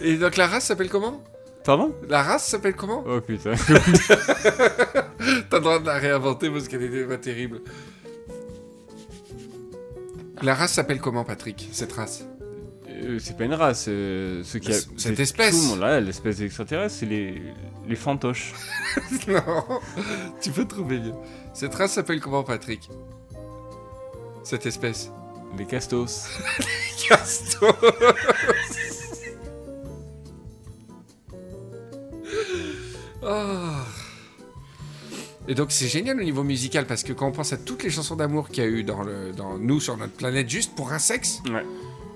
Et 0.00 0.16
donc 0.16 0.36
la 0.36 0.46
race 0.46 0.64
s'appelle 0.66 0.88
comment? 0.88 1.22
Pardon? 1.64 1.94
La 2.08 2.22
race 2.22 2.46
s'appelle 2.46 2.74
comment? 2.74 3.04
Oh 3.06 3.20
putain. 3.20 3.54
T'as 5.50 5.56
le 5.58 5.60
droit 5.60 5.78
de 5.78 5.86
la 5.86 5.94
réinventer 5.98 6.50
parce 6.50 6.66
qu'elle 6.68 6.82
était 6.82 7.04
pas 7.04 7.18
terrible. 7.18 7.60
La 10.42 10.54
race 10.54 10.72
s'appelle 10.72 11.00
comment, 11.00 11.24
Patrick 11.24 11.68
Cette 11.72 11.92
race? 11.92 12.24
Euh, 12.88 13.18
c'est 13.20 13.36
pas 13.36 13.44
une 13.44 13.54
race. 13.54 13.86
euh, 13.88 14.42
ceux 14.44 14.58
qui 14.58 14.72
a- 14.72 14.80
cette 14.96 15.18
espèce. 15.20 15.54
Tout 15.54 15.62
le 15.62 15.68
monde, 15.68 15.80
là, 15.80 16.00
l'espèce 16.00 16.40
extraterrestre, 16.40 16.96
c'est 17.00 17.06
les, 17.06 17.40
les 17.86 17.96
fantoches. 17.96 18.52
Non, 19.28 19.80
tu 20.40 20.50
peux 20.50 20.64
trouver 20.66 20.98
mieux. 20.98 21.12
Cette 21.54 21.74
race 21.74 21.92
s'appelle 21.92 22.20
comment, 22.20 22.42
Patrick? 22.42 22.88
Cette 24.44 24.66
espèce 24.66 25.10
Les 25.56 25.64
castos. 25.66 26.26
Castor 27.08 27.76
Oh. 33.22 33.78
Et 35.48 35.54
donc 35.54 35.72
c'est 35.72 35.88
génial 35.88 36.20
au 36.20 36.22
niveau 36.22 36.44
musical 36.44 36.86
parce 36.86 37.02
que 37.02 37.12
quand 37.12 37.26
on 37.26 37.32
pense 37.32 37.52
à 37.52 37.56
toutes 37.56 37.82
les 37.82 37.90
chansons 37.90 38.14
d'amour 38.16 38.48
qu'il 38.48 38.62
y 38.62 38.66
a 38.66 38.70
eu 38.70 38.84
dans, 38.84 39.02
le, 39.02 39.32
dans 39.32 39.58
nous 39.58 39.80
sur 39.80 39.96
notre 39.96 40.12
planète 40.12 40.48
juste 40.48 40.74
pour 40.76 40.92
un 40.92 40.98
sexe, 41.00 41.40
Ouais. 41.52 41.64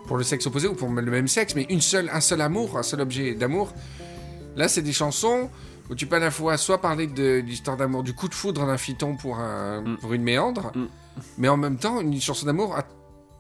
pour 0.07 0.17
le 0.17 0.23
sexe 0.23 0.47
opposé 0.47 0.69
ou 0.69 0.75
pour 0.75 0.89
le 0.89 1.03
même 1.11 1.27
sexe, 1.29 1.55
mais 1.57 1.67
une 1.69 1.81
seule, 1.81 2.09
un 2.13 2.21
seul 2.21 2.41
amour, 2.41 2.79
un 2.79 2.85
seul 2.85 3.01
objet 3.01 3.35
d'amour. 3.35 3.73
Là, 4.55 4.69
c'est 4.69 4.83
des 4.83 4.93
chansons 4.93 5.51
où 5.91 5.95
tu 5.97 6.07
peux 6.07 6.17
à 6.17 6.21
la 6.21 6.31
fois 6.31 6.57
soit 6.57 6.81
parler 6.81 7.07
de 7.09 7.43
l'histoire 7.45 7.77
d'amour, 7.77 8.03
du 8.05 8.13
coup 8.15 8.29
de 8.29 8.35
foudre 8.35 8.65
d'un 8.67 8.79
phyton 8.79 9.17
pour, 9.17 9.39
un, 9.39 9.81
Mm. 9.83 9.97
pour 9.99 10.13
une 10.15 10.23
méandre, 10.23 10.71
Mm. 10.75 10.87
mais 11.39 11.49
en 11.49 11.57
même 11.57 11.79
temps 11.79 12.01
une 12.01 12.21
chanson 12.21 12.47
d'amour 12.47 12.77
à 12.77 12.85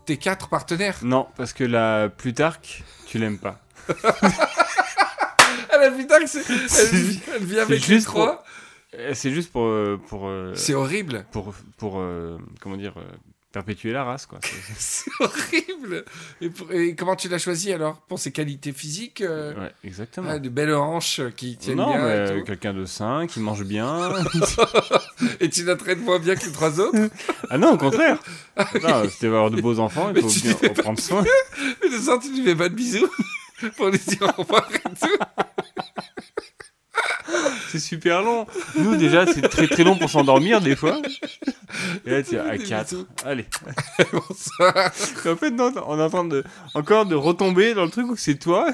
tes 0.04 0.16
quatre 0.16 0.48
partenaires. 0.48 0.98
Non, 1.02 1.26
parce 1.36 1.52
que 1.52 1.64
la 1.64 2.08
Plutarque, 2.08 2.82
tu 3.06 3.18
l'aimes 3.18 3.38
pas. 3.38 3.60
Ah 5.72 5.78
la 5.78 5.90
putain 5.90 6.20
que 6.20 6.26
c'est. 6.26 6.42
Elle, 6.48 7.16
elle 7.36 7.44
vit 7.44 7.58
avec 7.60 7.86
les 7.88 8.02
trois. 8.02 8.44
Euh, 8.44 8.52
C'est 9.14 9.30
juste 9.30 9.52
pour. 9.52 9.64
euh, 9.64 10.00
pour, 10.08 10.26
euh, 10.28 10.52
C'est 10.54 10.74
horrible. 10.74 11.26
pour, 11.32 11.54
pour 11.76 11.98
euh, 11.98 12.38
comment 12.60 12.76
dire, 12.76 12.94
euh, 12.96 13.02
perpétuer 13.52 13.92
la 13.92 14.04
race, 14.04 14.26
quoi. 14.26 14.38
C'est- 14.78 15.10
horrible. 15.20 16.04
Et, 16.40 16.50
pour- 16.50 16.70
et 16.72 16.94
comment 16.94 17.16
tu 17.16 17.28
l'as 17.28 17.38
choisi 17.38 17.72
alors? 17.72 18.00
Pour 18.02 18.18
ses 18.18 18.32
qualités 18.32 18.72
physiques 18.72 19.20
euh, 19.22 19.54
Ouais, 19.54 19.72
exactement. 19.84 20.28
ah, 20.30 20.38
De 20.38 20.48
belles 20.48 20.74
hanches 20.74 21.20
euh, 21.20 21.30
qui 21.30 21.56
tiennent 21.56 21.76
non, 21.78 21.88
bien. 21.90 22.04
euh, 22.04 22.42
quelqu'un 22.42 22.74
de 22.74 22.84
sain, 22.84 23.26
qui 23.26 23.40
mange 23.40 23.64
bien. 23.64 24.12
Et 25.40 25.48
tu 25.50 25.64
la 25.64 25.76
traites 25.76 26.00
moins 26.00 26.18
bien 26.18 26.34
que 26.36 26.44
les 26.46 26.52
trois 26.52 26.80
autres? 26.80 26.98
Ah 27.50 27.58
non, 27.58 27.72
au 27.74 27.78
contraire. 27.78 28.18
Non, 28.82 29.08
si 29.08 29.18
tu 29.18 29.26
veux 29.28 29.36
avoir 29.36 29.50
de 29.50 29.60
beaux 29.60 29.78
enfants, 29.78 30.10
il 30.14 30.20
faut 30.22 30.28
bien 30.40 30.70
en 30.70 30.74
prendre 30.74 30.98
soin. 31.00 31.24
Mais 31.82 31.88
de 31.90 31.96
ça, 31.98 32.18
tu 32.20 32.30
lui 32.32 32.42
fais 32.44 32.56
pas 32.56 32.68
de 32.68 32.74
bisous 32.74 33.08
pour 33.76 33.88
lui 33.88 33.98
dire 33.98 34.22
au 34.36 34.42
revoir 34.42 34.68
et 34.74 34.78
tout. 34.98 35.45
Super 37.86 38.22
long. 38.22 38.46
Nous, 38.78 38.96
déjà, 38.96 39.26
c'est 39.26 39.42
très 39.48 39.66
très 39.68 39.84
long 39.84 39.96
pour 39.96 40.10
s'endormir, 40.10 40.60
des 40.60 40.74
fois. 40.76 41.00
Et 42.04 42.10
là, 42.10 42.22
tu 42.22 42.34
es 42.34 42.38
à 42.38 42.56
Des 42.56 42.64
4. 42.64 42.90
bisous. 42.90 43.06
Allez. 43.24 43.46
Bonsoir. 44.12 44.74
En 45.26 45.36
fait, 45.36 45.50
non, 45.50 45.72
on 45.86 45.98
est 45.98 46.02
en 46.02 46.10
train 46.10 46.24
de, 46.24 46.44
encore 46.74 47.06
de 47.06 47.14
retomber 47.14 47.74
dans 47.74 47.84
le 47.84 47.90
truc 47.90 48.06
où 48.10 48.16
c'est 48.16 48.36
toi 48.38 48.68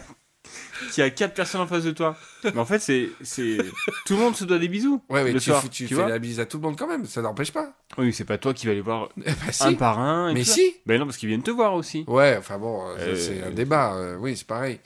qui 0.93 1.01
a 1.01 1.11
4 1.11 1.35
personnes 1.35 1.61
en 1.61 1.67
face 1.67 1.85
de 1.85 1.91
toi. 1.93 2.17
Mais 2.45 2.59
en 2.59 2.65
fait, 2.65 2.79
c'est. 2.81 3.09
c'est 3.23 3.59
Tout 4.07 4.15
le 4.15 4.21
monde 4.21 4.37
se 4.37 4.45
doit 4.45 4.59
des 4.59 4.69
bisous. 4.69 5.03
Ouais, 5.09 5.23
mais 5.25 5.33
le 5.33 5.39
tu, 5.41 5.51
soir, 5.51 5.63
fais- 5.63 5.69
tu 5.69 5.87
tu 5.87 5.95
fais 5.95 6.09
la 6.09 6.19
bise 6.19 6.41
à 6.41 6.47
tout 6.47 6.57
le 6.59 6.63
monde 6.63 6.77
quand 6.79 6.89
même, 6.89 7.07
ça 7.07 7.23
n'empêche 7.23 7.53
pas. 7.53 7.73
Oui, 7.99 8.13
c'est 8.13 8.25
pas 8.25 8.39
toi 8.39 8.53
qui 8.53 8.67
vas 8.67 8.73
aller 8.73 8.81
voir 8.81 9.09
Eh 9.19 9.23
ben, 9.25 9.35
si. 9.53 9.63
un 9.65 9.75
par 9.75 9.99
un. 10.01 10.31
et 10.31 10.35
Mais 10.35 10.45
si. 10.45 10.75
Ben 10.87 10.99
non, 10.99 11.07
parce 11.07 11.17
qu'ils 11.19 11.29
viennent 11.29 11.43
te 11.43 11.51
voir 11.51 11.75
aussi. 11.75 12.05
Ouais, 12.09 12.37
enfin 12.39 12.59
bon, 12.59 12.83
euh, 12.89 12.97
Euh, 12.99 13.17
c'est 13.17 13.43
un 13.43 13.51
débat. 13.51 13.95
euh, 13.95 14.17
oui, 14.19 14.37
c'est 14.37 14.47
pareil. 14.47 14.81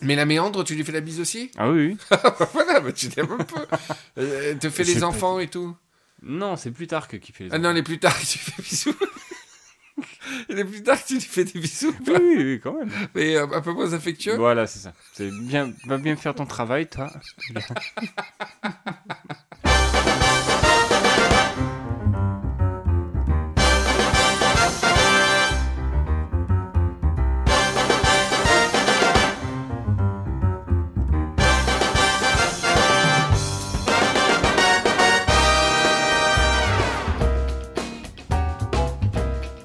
Mais 0.00 0.16
la 0.16 0.24
méandre, 0.24 0.64
tu 0.64 0.74
lui 0.74 0.82
fais 0.84 0.92
la 0.92 1.00
bise 1.00 1.20
aussi 1.20 1.50
Ah 1.56 1.70
oui, 1.70 1.88
oui. 2.10 2.18
Voilà, 2.52 2.80
bah, 2.80 2.92
tu 2.92 3.08
t'aimes 3.08 3.32
un 3.38 3.44
peu. 3.44 3.60
Euh, 4.18 4.54
te 4.54 4.68
sais 4.70 4.84
les 4.84 5.00
pas. 5.00 5.06
enfants 5.06 5.38
et 5.38 5.48
tout. 5.48 5.76
Non, 6.22 6.56
c'est 6.56 6.70
plus 6.70 6.86
tard 6.86 7.08
que 7.08 7.16
qui 7.16 7.32
fait 7.32 7.44
les 7.44 7.50
Ah 7.52 7.58
non, 7.58 7.72
les 7.72 7.82
plus 7.82 7.98
tard, 7.98 8.18
tu 8.18 8.38
fais 8.38 8.62
bisous. 8.62 8.94
Les 10.48 10.64
plus 10.64 10.82
tard, 10.82 10.98
tu 11.04 11.14
lui 11.14 11.20
fais 11.20 11.44
des 11.44 11.58
bisous. 11.60 11.94
oui, 12.06 12.34
oui, 12.36 12.60
quand 12.62 12.72
même. 12.72 12.90
Mais 13.14 13.36
euh, 13.36 13.46
un 13.52 13.60
peu 13.60 13.72
moins 13.72 13.92
affectueux. 13.92 14.36
Voilà, 14.36 14.66
c'est 14.66 14.78
ça. 14.78 14.92
C'est 15.12 15.30
bien, 15.30 15.72
va 15.86 15.98
bien 15.98 16.16
faire 16.16 16.34
ton 16.34 16.46
travail, 16.46 16.88
toi. 16.88 17.12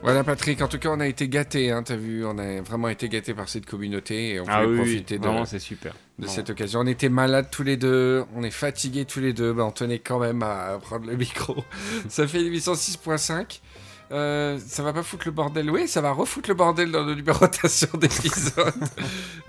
Voilà, 0.08 0.24
Patrick, 0.24 0.62
en 0.62 0.70
tout 0.70 0.80
cas, 0.80 0.88
on 0.88 1.02
a 1.02 1.06
été 1.06 1.28
gâtés, 1.28 1.70
hein, 1.70 1.84
t'as 1.84 1.98
vu, 1.98 2.26
on 2.26 2.38
a 2.38 2.62
vraiment 2.62 2.88
été 2.88 3.10
gâtés 3.10 3.34
par 3.34 3.50
cette 3.50 3.66
communauté 3.66 4.36
et 4.36 4.40
on 4.40 4.46
Ah 4.48 4.66
oui, 4.66 4.78
profiter 4.78 5.20
c'est 5.46 5.60
super. 5.60 5.94
de 6.18 6.28
cette 6.28 6.50
occasion. 6.50 6.80
On 6.80 6.88
était 6.88 7.10
malades 7.10 7.50
tous 7.52 7.64
les 7.64 7.76
deux, 7.76 8.24
on 8.34 8.42
est 8.42 8.52
fatigués 8.52 9.04
tous 9.04 9.20
les 9.20 9.34
deux, 9.34 9.52
bah, 9.52 9.66
on 9.66 9.72
tenait 9.72 10.00
quand 10.00 10.18
même 10.18 10.42
à 10.44 10.80
prendre 10.82 11.08
le 11.08 11.18
micro. 11.18 11.62
ça 12.08 12.26
fait 12.26 12.40
l'émission 12.40 12.72
6.5. 12.72 13.60
Euh, 14.12 14.58
ça 14.66 14.84
va 14.84 14.94
pas 14.94 15.04
foutre 15.04 15.26
le 15.26 15.32
bordel, 15.32 15.70
oui, 15.70 15.88
ça 15.88 16.00
va 16.00 16.12
refoutre 16.12 16.50
le 16.50 16.56
bordel 16.56 16.92
dans 16.92 17.04
nos 17.04 17.14
numérotations 17.14 17.90
d'épisodes, 18.00 18.74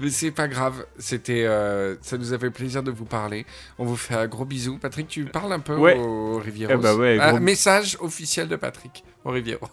mais 0.00 0.10
c'est 0.10 0.32
pas 0.32 0.48
grave. 0.48 0.84
C'était, 0.98 1.44
euh, 1.44 1.94
ça 2.02 2.18
nous 2.18 2.32
a 2.32 2.38
fait 2.38 2.50
plaisir 2.50 2.82
de 2.82 2.90
vous 2.90 3.04
parler. 3.04 3.46
On 3.78 3.84
vous 3.84 3.96
fait 3.96 4.14
un 4.14 4.26
gros 4.26 4.44
bisou. 4.44 4.78
Patrick, 4.78 5.06
tu 5.06 5.24
parles 5.26 5.52
un 5.52 5.60
peu 5.60 5.76
Ouais. 5.76 5.96
aux 5.96 6.38
Rivieros. 6.38 6.72
Eh 6.74 6.76
bah 6.76 6.94
ouais, 6.96 7.20
Un 7.20 7.38
message 7.38 7.96
officiel 8.00 8.48
de 8.48 8.56
Patrick 8.56 9.04
aux 9.24 9.30
Rivieros. 9.30 9.68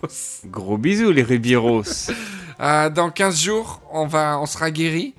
Gros 0.46 0.78
bisous, 0.78 1.12
les 1.12 1.24
Ribieros. 1.24 1.84
Euh, 2.62 2.90
dans 2.90 3.10
15 3.10 3.42
jours, 3.42 3.82
on, 3.92 4.08
va, 4.08 4.40
on 4.40 4.46
sera 4.46 4.72
guéri. 4.72 5.14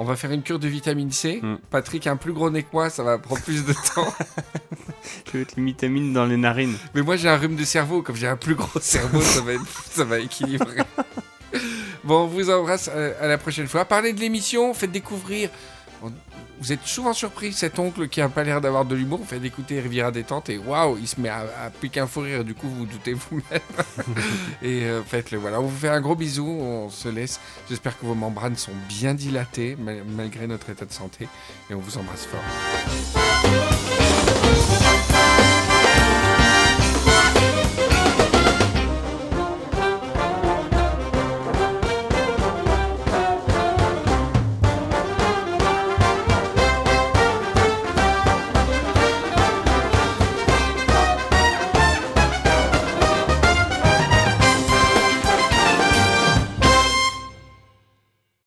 On 0.00 0.04
va 0.04 0.14
faire 0.16 0.30
une 0.30 0.42
cure 0.42 0.58
de 0.60 0.68
vitamine 0.68 1.10
C. 1.10 1.40
Mm. 1.42 1.56
Patrick 1.70 2.06
a 2.06 2.12
un 2.12 2.16
plus 2.16 2.32
gros 2.32 2.50
nez 2.50 2.62
que 2.62 2.68
moi, 2.72 2.88
ça 2.88 3.02
va 3.02 3.18
prendre 3.18 3.42
plus 3.42 3.64
de 3.64 3.72
temps. 3.72 4.14
Je 5.26 5.32
vais 5.32 5.38
mettre 5.40 5.54
les 5.56 5.64
vitamines 5.64 6.12
dans 6.12 6.24
les 6.24 6.36
narines. 6.36 6.76
Mais 6.94 7.02
moi, 7.02 7.16
j'ai 7.16 7.28
un 7.28 7.36
rhume 7.36 7.56
de 7.56 7.64
cerveau. 7.64 8.02
Comme 8.02 8.16
j'ai 8.16 8.28
un 8.28 8.36
plus 8.36 8.54
gros 8.54 8.78
cerveau, 8.80 9.20
ça 9.20 9.40
va, 9.40 9.52
être- 9.54 9.84
ça 9.90 10.04
va 10.04 10.18
équilibrer. 10.20 10.76
bon, 12.04 12.22
on 12.22 12.26
vous 12.26 12.48
embrasse. 12.50 12.88
euh, 12.94 13.12
à 13.20 13.26
la 13.26 13.38
prochaine 13.38 13.66
fois. 13.66 13.84
Parlez 13.84 14.12
de 14.12 14.20
l'émission, 14.20 14.72
faites 14.74 14.92
découvrir. 14.92 15.50
Vous 16.60 16.72
êtes 16.72 16.84
souvent 16.84 17.12
surpris, 17.12 17.52
cet 17.52 17.78
oncle 17.78 18.08
qui 18.08 18.20
a 18.20 18.28
pas 18.28 18.42
l'air 18.42 18.60
d'avoir 18.60 18.84
de 18.84 18.94
l'humour, 18.96 19.20
fait 19.26 19.38
d'écouter 19.38 19.78
Riviera 19.80 20.10
Détente 20.10 20.48
et 20.50 20.58
waouh, 20.58 20.98
il 20.98 21.06
se 21.06 21.20
met 21.20 21.28
à, 21.28 21.46
à 21.66 21.70
piquer 21.70 22.00
un 22.00 22.06
fou 22.08 22.20
rire, 22.20 22.44
du 22.44 22.54
coup 22.54 22.68
vous 22.68 22.78
vous 22.80 22.86
doutez 22.86 23.12
vous-même. 23.14 23.60
et 24.62 24.82
euh, 24.84 25.02
faites-le, 25.04 25.38
voilà. 25.38 25.60
On 25.60 25.64
vous 25.66 25.76
fait 25.78 25.88
un 25.88 26.00
gros 26.00 26.16
bisou, 26.16 26.46
on 26.46 26.90
se 26.90 27.08
laisse. 27.08 27.38
J'espère 27.68 27.98
que 27.98 28.04
vos 28.04 28.14
membranes 28.14 28.56
sont 28.56 28.72
bien 28.88 29.14
dilatées 29.14 29.76
mal- 29.78 30.02
malgré 30.16 30.46
notre 30.48 30.68
état 30.70 30.84
de 30.84 30.92
santé 30.92 31.28
et 31.70 31.74
on 31.74 31.78
vous 31.80 31.96
embrasse 31.96 32.26
fort. 32.26 32.42